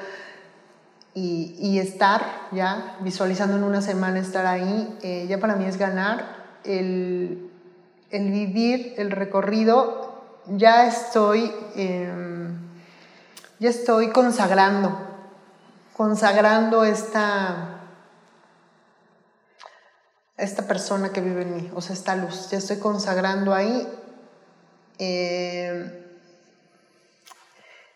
y, 1.17 1.79
estar 1.79 2.49
ya 2.51 2.97
visualizando 3.01 3.57
en 3.57 3.63
una 3.63 3.81
semana 3.81 4.19
estar 4.19 4.47
ahí, 4.47 4.99
eh, 5.03 5.27
ya 5.29 5.39
para 5.39 5.55
mí 5.55 5.65
es 5.65 5.77
ganar 5.77 6.45
el, 6.65 7.51
el, 8.17 8.31
vivir 8.31 8.95
el 8.99 9.11
recorrido, 9.11 10.23
ya 10.47 10.87
estoy, 10.87 11.53
em, 11.77 12.59
ya 13.59 13.71
estoy 13.71 14.11
consagrando, 14.11 14.97
consagrando 15.97 16.85
esta, 16.85 17.81
esta 20.37 20.67
persona 20.67 21.11
que 21.11 21.21
vive 21.21 21.43
en 21.43 21.57
mí, 21.57 21.71
o 21.75 21.81
sea, 21.81 21.95
esta 21.95 22.17
luz, 22.17 22.51
ya 22.51 22.59
estoy 22.59 22.79
consagrando 22.79 23.55
ahí. 23.55 23.89
Eh, 24.99 26.01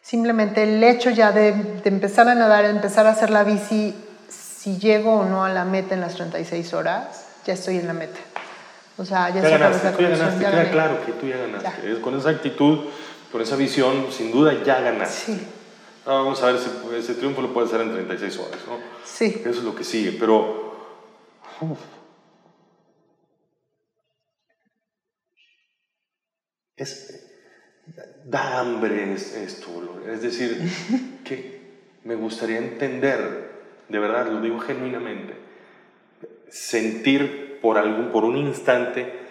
Simplemente 0.09 0.63
el 0.63 0.83
hecho 0.83 1.11
ya 1.11 1.33
de, 1.33 1.49
empezar 1.85 2.31
a 2.31 2.35
nadar, 2.35 2.65
empezar 2.65 3.07
a 3.07 3.11
hacer 3.11 3.29
la 3.29 3.45
bici, 3.45 3.95
si 4.31 4.79
llego 4.79 5.17
o 5.17 5.25
no 5.27 5.45
a 5.45 5.51
la 5.51 5.67
meta 5.67 5.95
en 5.95 6.01
las 6.01 6.15
36 6.15 6.73
horas, 6.73 7.27
ya 7.45 7.53
estoy 7.53 7.77
en 7.77 7.87
la 7.87 7.93
meta. 7.93 8.19
O 8.99 9.05
sea, 9.05 9.31
ya, 9.31 9.43
ya 9.43 9.59
ganaste, 9.59 9.91
tú 9.93 10.03
ya 10.03 10.09
ganaste, 10.09 10.45
queda 10.45 10.71
claro 10.73 11.07
que 11.07 11.13
tú 11.13 11.27
ya 11.29 11.37
ganaste. 11.37 12.01
Con 12.01 12.19
esa 12.19 12.31
actitud, 12.31 12.87
con 13.31 13.41
esa 13.41 13.55
visión, 13.55 14.09
sin 14.11 14.33
duda 14.33 14.61
ya 14.65 14.81
ganaste. 14.81 15.33
Sí. 15.35 15.47
vamos 16.05 16.43
a 16.43 16.47
ver 16.47 16.59
si 16.59 16.69
ese 16.97 17.15
triunfo 17.15 17.41
lo 17.41 17.55
puedes 17.55 17.71
hacer 17.73 17.87
en 17.87 17.93
36 17.93 18.39
horas, 18.39 18.61
¿no? 18.67 18.79
Sí. 19.05 19.41
Eso 19.41 19.51
es 19.61 19.63
lo 19.63 19.75
que 19.77 19.85
sigue, 19.85 20.17
pero... 20.19 20.67
Es, 26.77 27.25
da 28.25 28.59
hambre 28.59 29.15
esto, 29.15 30.03
es 30.09 30.23
decir, 30.23 30.61
que 31.25 31.59
me 32.05 32.17
gustaría 32.17 32.59
entender, 32.59 33.51
de 33.89 33.99
verdad, 33.99 34.27
lo 34.31 34.41
digo 34.41 34.59
genuinamente, 34.59 35.35
sentir 36.49 37.48
por, 37.61 37.79
algún, 37.79 38.11
por 38.11 38.25
un 38.25 38.37
instante 38.37 39.27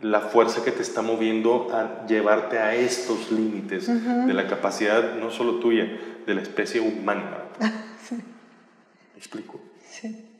la 0.00 0.20
fuerza 0.20 0.64
que 0.64 0.70
te 0.70 0.82
está 0.82 1.02
moviendo 1.02 1.68
a 1.72 2.06
llevarte 2.06 2.58
a 2.58 2.74
estos 2.74 3.30
límites 3.30 3.86
de 3.86 4.34
la 4.34 4.46
capacidad 4.46 5.14
no 5.14 5.30
solo 5.30 5.60
tuya, 5.60 5.86
de 6.26 6.34
la 6.34 6.42
especie 6.42 6.80
humana. 6.80 7.44
sí. 8.08 8.16
¿Me 8.16 9.18
explico? 9.18 9.60
Sí. 9.88 10.30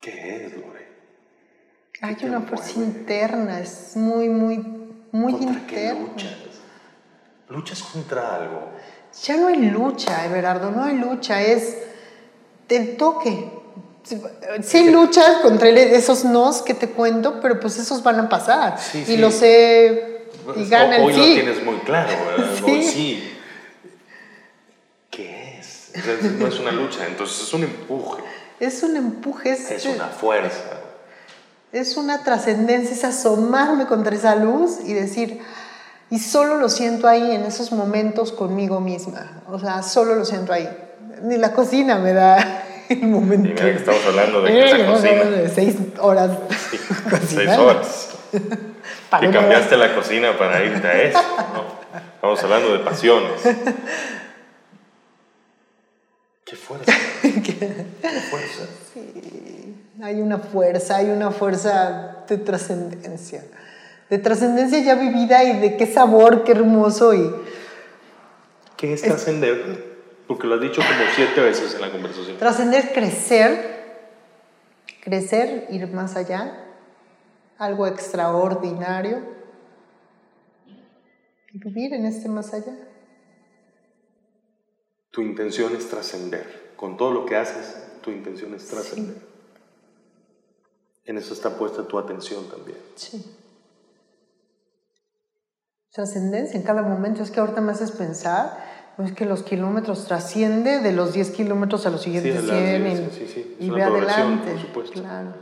¿Qué 0.00 0.46
es, 0.46 0.56
Lore? 0.56 0.88
Hay 2.02 2.16
una 2.22 2.42
fuerza 2.42 2.78
interna, 2.78 3.60
es 3.60 3.96
muy, 3.96 4.28
muy 4.28 4.78
muy 5.12 5.32
¿Contra 5.32 5.66
qué 5.66 5.94
luchas? 5.94 6.36
Luchas 7.48 7.82
contra 7.82 8.36
algo. 8.36 8.72
Ya 9.22 9.36
no 9.36 9.48
hay 9.48 9.56
lucha, 9.56 10.24
Everardo, 10.26 10.70
no 10.70 10.84
hay 10.84 10.98
lucha, 10.98 11.40
es 11.42 11.78
el 12.68 12.96
toque. 12.96 13.50
Sí 14.62 14.90
luchas 14.90 15.38
contra 15.42 15.68
esos 15.68 16.24
nos 16.24 16.62
que 16.62 16.74
te 16.74 16.88
cuento, 16.88 17.40
pero 17.40 17.60
pues 17.60 17.78
esos 17.78 18.02
van 18.02 18.20
a 18.20 18.28
pasar. 18.28 18.76
y 18.94 19.16
lo 19.16 19.30
sé 19.30 20.26
y 20.56 20.68
gana 20.68 20.96
Hoy 21.04 21.12
sí. 21.12 21.20
lo 21.20 21.42
tienes 21.42 21.64
muy 21.64 21.76
claro, 21.78 22.10
sí. 22.66 23.34
¿Qué 25.10 25.58
es? 25.58 25.90
no 26.38 26.46
es 26.46 26.58
una 26.58 26.72
lucha, 26.72 27.06
entonces 27.06 27.46
es 27.46 27.52
un 27.52 27.64
empuje. 27.64 28.22
Es 28.60 28.82
un 28.82 28.96
empuje. 28.96 29.50
Es, 29.50 29.70
es 29.70 29.86
una 29.86 30.06
fuerza 30.06 30.78
es 31.72 31.96
una 31.96 32.24
trascendencia, 32.24 32.94
es 32.94 33.04
asomarme 33.04 33.86
contra 33.86 34.14
esa 34.14 34.34
luz 34.34 34.78
y 34.84 34.94
decir, 34.94 35.40
y 36.10 36.18
solo 36.18 36.56
lo 36.56 36.68
siento 36.68 37.06
ahí 37.06 37.32
en 37.32 37.42
esos 37.42 37.72
momentos 37.72 38.32
conmigo 38.32 38.80
misma, 38.80 39.42
o 39.48 39.58
sea, 39.58 39.82
solo 39.82 40.14
lo 40.14 40.24
siento 40.24 40.52
ahí. 40.52 40.68
Ni 41.22 41.36
la 41.36 41.52
cocina 41.52 41.96
me 41.96 42.12
da 42.12 42.64
el 43.02 43.08
momento. 43.08 43.48
Y 43.48 43.52
mira 43.52 43.64
que 43.64 43.76
estamos 43.76 44.04
hablando 44.06 44.42
de 44.42 44.52
que 44.52 44.78
la 44.78 44.86
cocina. 44.86 45.24
De 45.24 45.48
seis 45.48 45.76
horas. 46.00 46.38
seis 47.28 47.50
horas. 47.50 48.16
que 49.20 49.30
cambiaste 49.30 49.76
la 49.76 49.94
cocina 49.94 50.36
para 50.38 50.64
irte 50.64 50.86
a 50.86 51.02
eso. 51.02 51.18
¿no? 51.54 51.78
Estamos 52.14 52.42
hablando 52.42 52.72
de 52.72 52.78
pasiones. 52.80 53.42
Qué 56.44 56.56
fuerza. 56.56 56.92
Qué 57.22 58.20
fuerza. 58.30 58.66
Sí, 58.94 59.74
hay 60.02 60.20
una 60.20 60.38
fuerza, 60.38 60.96
hay 60.96 61.10
una 61.10 61.30
fuerza 61.30 62.24
de 62.28 62.38
trascendencia. 62.38 63.44
De 64.08 64.18
trascendencia 64.18 64.78
ya 64.80 64.94
vivida 64.94 65.44
y 65.44 65.58
de 65.58 65.76
qué 65.76 65.86
sabor, 65.86 66.44
qué 66.44 66.52
hermoso 66.52 67.12
y... 67.12 67.30
¿Qué 68.76 68.94
es, 68.94 69.02
trascender? 69.02 69.97
Porque 70.28 70.46
lo 70.46 70.56
has 70.56 70.60
dicho 70.60 70.82
como 70.82 71.10
siete 71.16 71.40
veces 71.40 71.74
en 71.74 71.80
la 71.80 71.90
conversación. 71.90 72.36
Trascender, 72.36 72.92
crecer, 72.92 73.78
crecer, 75.02 75.66
ir 75.70 75.88
más 75.88 76.16
allá, 76.16 76.66
algo 77.56 77.86
extraordinario 77.86 79.22
y 81.52 81.58
vivir 81.58 81.94
en 81.94 82.04
este 82.04 82.28
más 82.28 82.52
allá. 82.52 82.76
Tu 85.10 85.22
intención 85.22 85.74
es 85.74 85.88
trascender. 85.88 86.74
Con 86.76 86.96
todo 86.98 87.12
lo 87.12 87.26
que 87.26 87.34
haces, 87.34 87.82
tu 88.02 88.10
intención 88.10 88.54
es 88.54 88.68
trascender. 88.68 89.16
En 91.06 91.16
eso 91.16 91.32
está 91.32 91.56
puesta 91.56 91.88
tu 91.88 91.98
atención 91.98 92.48
también. 92.50 92.78
Sí. 92.96 93.34
Trascendencia 95.90 96.56
en 96.60 96.64
cada 96.64 96.82
momento. 96.82 97.22
Es 97.22 97.30
que 97.30 97.40
ahorita 97.40 97.62
me 97.62 97.72
haces 97.72 97.92
pensar, 97.92 98.77
es 99.04 99.12
que 99.12 99.24
los 99.24 99.44
kilómetros 99.44 100.06
trasciende 100.06 100.80
de 100.80 100.92
los 100.92 101.12
10 101.12 101.30
kilómetros 101.30 101.86
a 101.86 101.90
los 101.90 102.02
siguientes 102.02 102.44
100 102.44 103.56
y, 103.60 103.66
y 103.66 103.70
ve 103.70 103.82
adelante. 103.82 104.50
Por 104.50 104.60
supuesto. 104.60 105.00
Claro. 105.00 105.34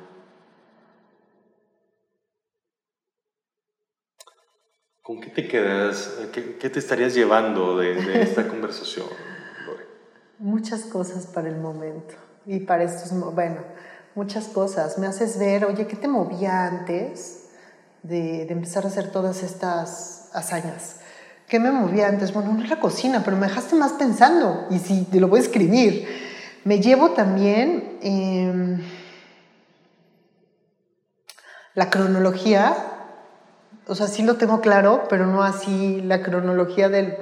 ¿Con 5.00 5.20
qué 5.20 5.30
te 5.30 5.48
quedas? 5.48 6.18
¿Qué, 6.32 6.56
qué 6.56 6.68
te 6.68 6.80
estarías 6.80 7.14
llevando 7.14 7.78
de, 7.78 7.94
de 7.94 8.22
esta 8.22 8.46
conversación? 8.48 9.06
Muchas 10.38 10.82
cosas 10.82 11.26
para 11.26 11.48
el 11.48 11.56
momento 11.56 12.14
y 12.44 12.60
para 12.60 12.84
estos, 12.84 13.12
bueno, 13.34 13.62
muchas 14.14 14.48
cosas. 14.48 14.98
Me 14.98 15.06
haces 15.06 15.38
ver, 15.38 15.64
oye, 15.64 15.86
¿qué 15.86 15.96
te 15.96 16.08
movía 16.08 16.66
antes 16.66 17.48
de, 18.02 18.44
de 18.44 18.52
empezar 18.52 18.84
a 18.84 18.88
hacer 18.88 19.10
todas 19.10 19.42
estas 19.42 20.28
hazañas? 20.34 20.96
¿Qué 21.48 21.60
me 21.60 21.70
movía 21.70 22.08
antes? 22.08 22.32
Bueno, 22.32 22.52
no 22.52 22.64
la 22.64 22.80
cocina, 22.80 23.22
pero 23.24 23.36
me 23.36 23.46
dejaste 23.46 23.76
más 23.76 23.92
pensando 23.92 24.66
y 24.70 24.78
si 24.78 25.04
te 25.04 25.20
lo 25.20 25.28
voy 25.28 25.40
a 25.40 25.42
escribir. 25.42 26.08
Me 26.64 26.80
llevo 26.80 27.10
también 27.10 27.98
eh, 28.02 28.78
la 31.74 31.90
cronología, 31.90 32.74
o 33.86 33.94
sea, 33.94 34.08
sí 34.08 34.24
lo 34.24 34.34
tengo 34.36 34.60
claro, 34.60 35.04
pero 35.08 35.26
no 35.26 35.44
así 35.44 36.00
la 36.02 36.22
cronología 36.22 36.88
del 36.88 37.16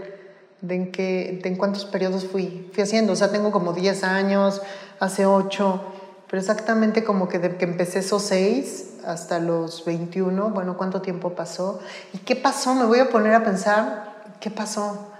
de 0.66 0.75
en, 0.75 0.93
qué, 0.93 1.41
de 1.43 1.49
en 1.49 1.57
cuántos 1.57 1.85
periodos 1.85 2.25
fui, 2.25 2.70
fui 2.72 2.83
haciendo. 2.83 3.12
O 3.12 3.16
sea, 3.16 3.31
tengo 3.31 3.53
como 3.53 3.72
10 3.72 4.05
años, 4.05 4.62
hace 4.99 5.27
8, 5.27 5.85
pero 6.31 6.41
exactamente 6.41 7.05
como 7.05 7.29
que 7.29 7.39
de 7.39 7.57
que 7.57 7.64
empecé 7.64 7.99
esos 7.99 8.22
6 8.22 9.01
hasta 9.07 9.39
los 9.39 9.85
21. 9.85 10.51
Bueno, 10.51 10.77
¿cuánto 10.77 11.03
tiempo 11.03 11.35
pasó? 11.35 11.81
¿Y 12.12 12.18
qué 12.18 12.37
pasó? 12.37 12.75
Me 12.75 12.85
voy 12.85 13.01
a 13.01 13.11
poner 13.11 13.35
a 13.35 13.45
pensar, 13.45 14.14
¿qué 14.45 14.51
pasó? 14.51 15.11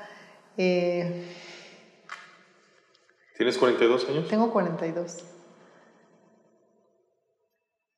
Eh, 0.59 1.27
¿Tienes 3.39 3.57
42 3.57 4.07
años? 4.11 4.29
tengo 4.29 4.51
42. 4.53 5.25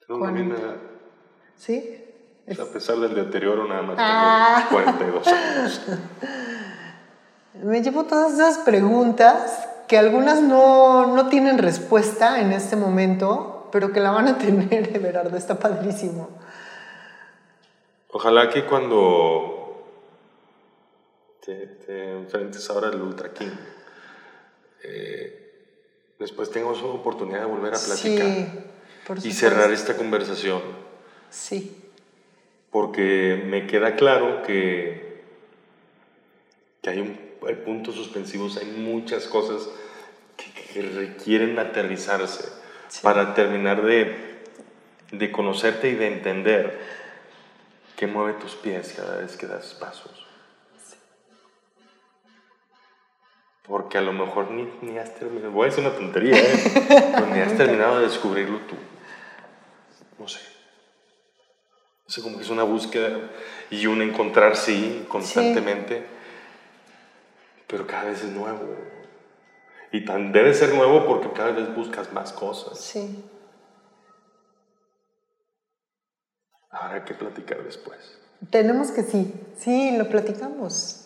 Tengo 0.07 0.25
la 0.25 0.31
misma 0.31 0.55
edad. 0.55 0.77
¿Sí? 1.57 2.05
A 2.49 2.73
pesar 2.73 2.99
del 2.99 3.17
deterioro, 3.17 3.67
nada 3.67 3.83
más 3.83 3.97
Ah. 3.99 4.67
tengo 4.69 4.71
42 4.71 5.27
años. 5.27 5.81
Me 7.55 7.83
llevo 7.83 8.05
todas 8.05 8.35
esas 8.35 8.59
preguntas 8.59 9.69
que 9.89 9.99
algunas 9.99 10.41
no, 10.43 11.07
no 11.13 11.29
tienen 11.29 11.59
respuesta 11.59 12.41
en 12.41 12.53
este 12.53 12.77
momento, 12.77 13.69
pero 13.73 13.93
que 13.93 13.99
la 13.99 14.13
van 14.13 14.29
a 14.29 14.39
tener, 14.39 14.91
Everardo, 14.97 15.37
está 15.37 15.59
padrísimo. 15.59 16.29
Ojalá 18.13 18.49
que 18.49 18.65
cuando 18.65 19.56
te, 21.47 21.67
te 21.87 22.13
enfrentes 22.13 22.69
ahora 22.69 22.89
al 22.89 23.01
Ultra 23.01 23.33
King, 23.33 23.47
eh, 24.83 25.53
después 26.19 26.51
tengamos 26.51 26.83
una 26.83 26.95
oportunidad 26.95 27.41
de 27.41 27.47
volver 27.47 27.73
a 27.75 27.79
platicar 27.79 28.27
Sí, 28.27 28.49
por 29.07 29.19
y 29.19 29.33
cerrar 29.33 29.71
esta 29.73 29.97
conversación, 29.97 30.61
Sí, 31.31 31.77
porque 32.71 33.43
me 33.47 33.67
queda 33.67 33.95
claro 33.97 34.43
que, 34.43 35.23
que 36.83 36.91
hay, 36.91 37.01
un, 37.01 37.19
hay 37.47 37.55
puntos 37.55 37.95
suspensivos, 37.95 38.57
hay 38.57 38.67
muchas 38.67 39.27
cosas 39.27 39.69
que, 40.37 40.51
que 40.73 40.83
requieren 40.83 41.59
aterrizarse 41.59 42.45
Sí. 42.89 43.01
para 43.03 43.35
terminar 43.35 43.83
de, 43.85 44.15
de 45.13 45.33
conocerte 45.33 45.89
y 45.91 45.95
de 45.95 46.07
entender 46.09 46.79
qué 47.97 48.07
mueve 48.07 48.35
tus 48.41 48.55
pies 48.55 48.95
cada 48.97 49.19
vez 49.19 49.37
que 49.37 49.47
das 49.47 49.75
pasos. 49.75 50.26
Porque 53.67 53.99
a 53.99 54.01
lo 54.01 54.13
mejor 54.13 54.51
ni, 54.51 54.69
ni 54.83 54.97
has 54.99 55.15
terminado, 55.15 55.51
voy 55.51 55.67
a 55.67 55.71
decir 55.71 55.85
una 55.85 55.95
tontería, 55.95 56.37
¿eh? 56.37 57.13
pero 57.15 57.27
ni 57.27 57.41
has 57.41 57.57
terminado 57.57 57.99
de 57.99 58.07
descubrirlo 58.07 58.61
tú. 58.61 58.77
No 60.19 60.29
sé. 60.29 60.41
No 62.05 62.11
sé, 62.11 62.23
como 62.23 62.37
que 62.37 62.45
es 62.45 62.51
una 62.51 62.63
búsqueda 62.63 63.19
y 63.71 63.87
un 63.87 64.03
encontrar 64.03 64.57
sí 64.57 65.05
constantemente, 65.09 66.07
pero 67.67 67.87
cada 67.87 68.05
vez 68.05 68.23
es 68.23 68.31
nuevo. 68.31 68.77
Y 69.91 70.05
tan 70.05 70.31
debe 70.31 70.55
ser 70.55 70.73
nuevo 70.75 71.05
porque 71.07 71.33
cada 71.33 71.51
vez 71.51 71.75
buscas 71.75 72.13
más 72.13 72.33
cosas. 72.33 72.81
sí. 72.81 73.25
Habrá 76.69 77.05
que 77.07 77.15
platicar 77.15 77.63
después. 77.65 78.19
Tenemos 78.51 78.91
que 78.91 79.03
sí, 79.03 79.33
sí, 79.57 79.97
lo 79.97 80.11
platicamos. 80.11 81.06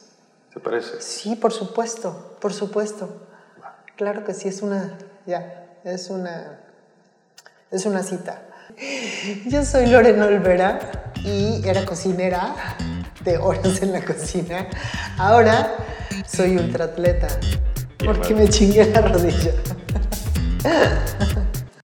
¿Te 0.53 0.61
parece? 0.61 1.01
Sí, 1.01 1.37
por 1.37 1.53
supuesto, 1.53 2.37
por 2.41 2.53
supuesto. 2.53 3.27
Claro 3.97 4.25
que 4.25 4.35
sí, 4.35 4.49
es 4.49 4.63
una, 4.63 4.99
ya, 5.27 5.79
es 5.85 6.11
una, 6.11 6.61
es 7.71 7.87
una 7.87 8.03
cita. 8.03 8.43
Yo 9.47 9.65
soy 9.65 9.87
Lorena 9.87 10.27
Olvera 10.27 11.13
y 11.17 11.63
era 11.67 11.85
cocinera 11.85 12.55
de 13.23 13.39
horas 13.39 13.83
en 13.83 13.93
la 13.93 14.05
cocina. 14.05 14.67
Ahora 15.19 15.77
soy 16.27 16.57
ultraatleta 16.57 17.29
porque 18.05 18.35
me 18.35 18.49
chingué 18.49 18.87
la 18.87 19.03
rodilla. 19.03 19.53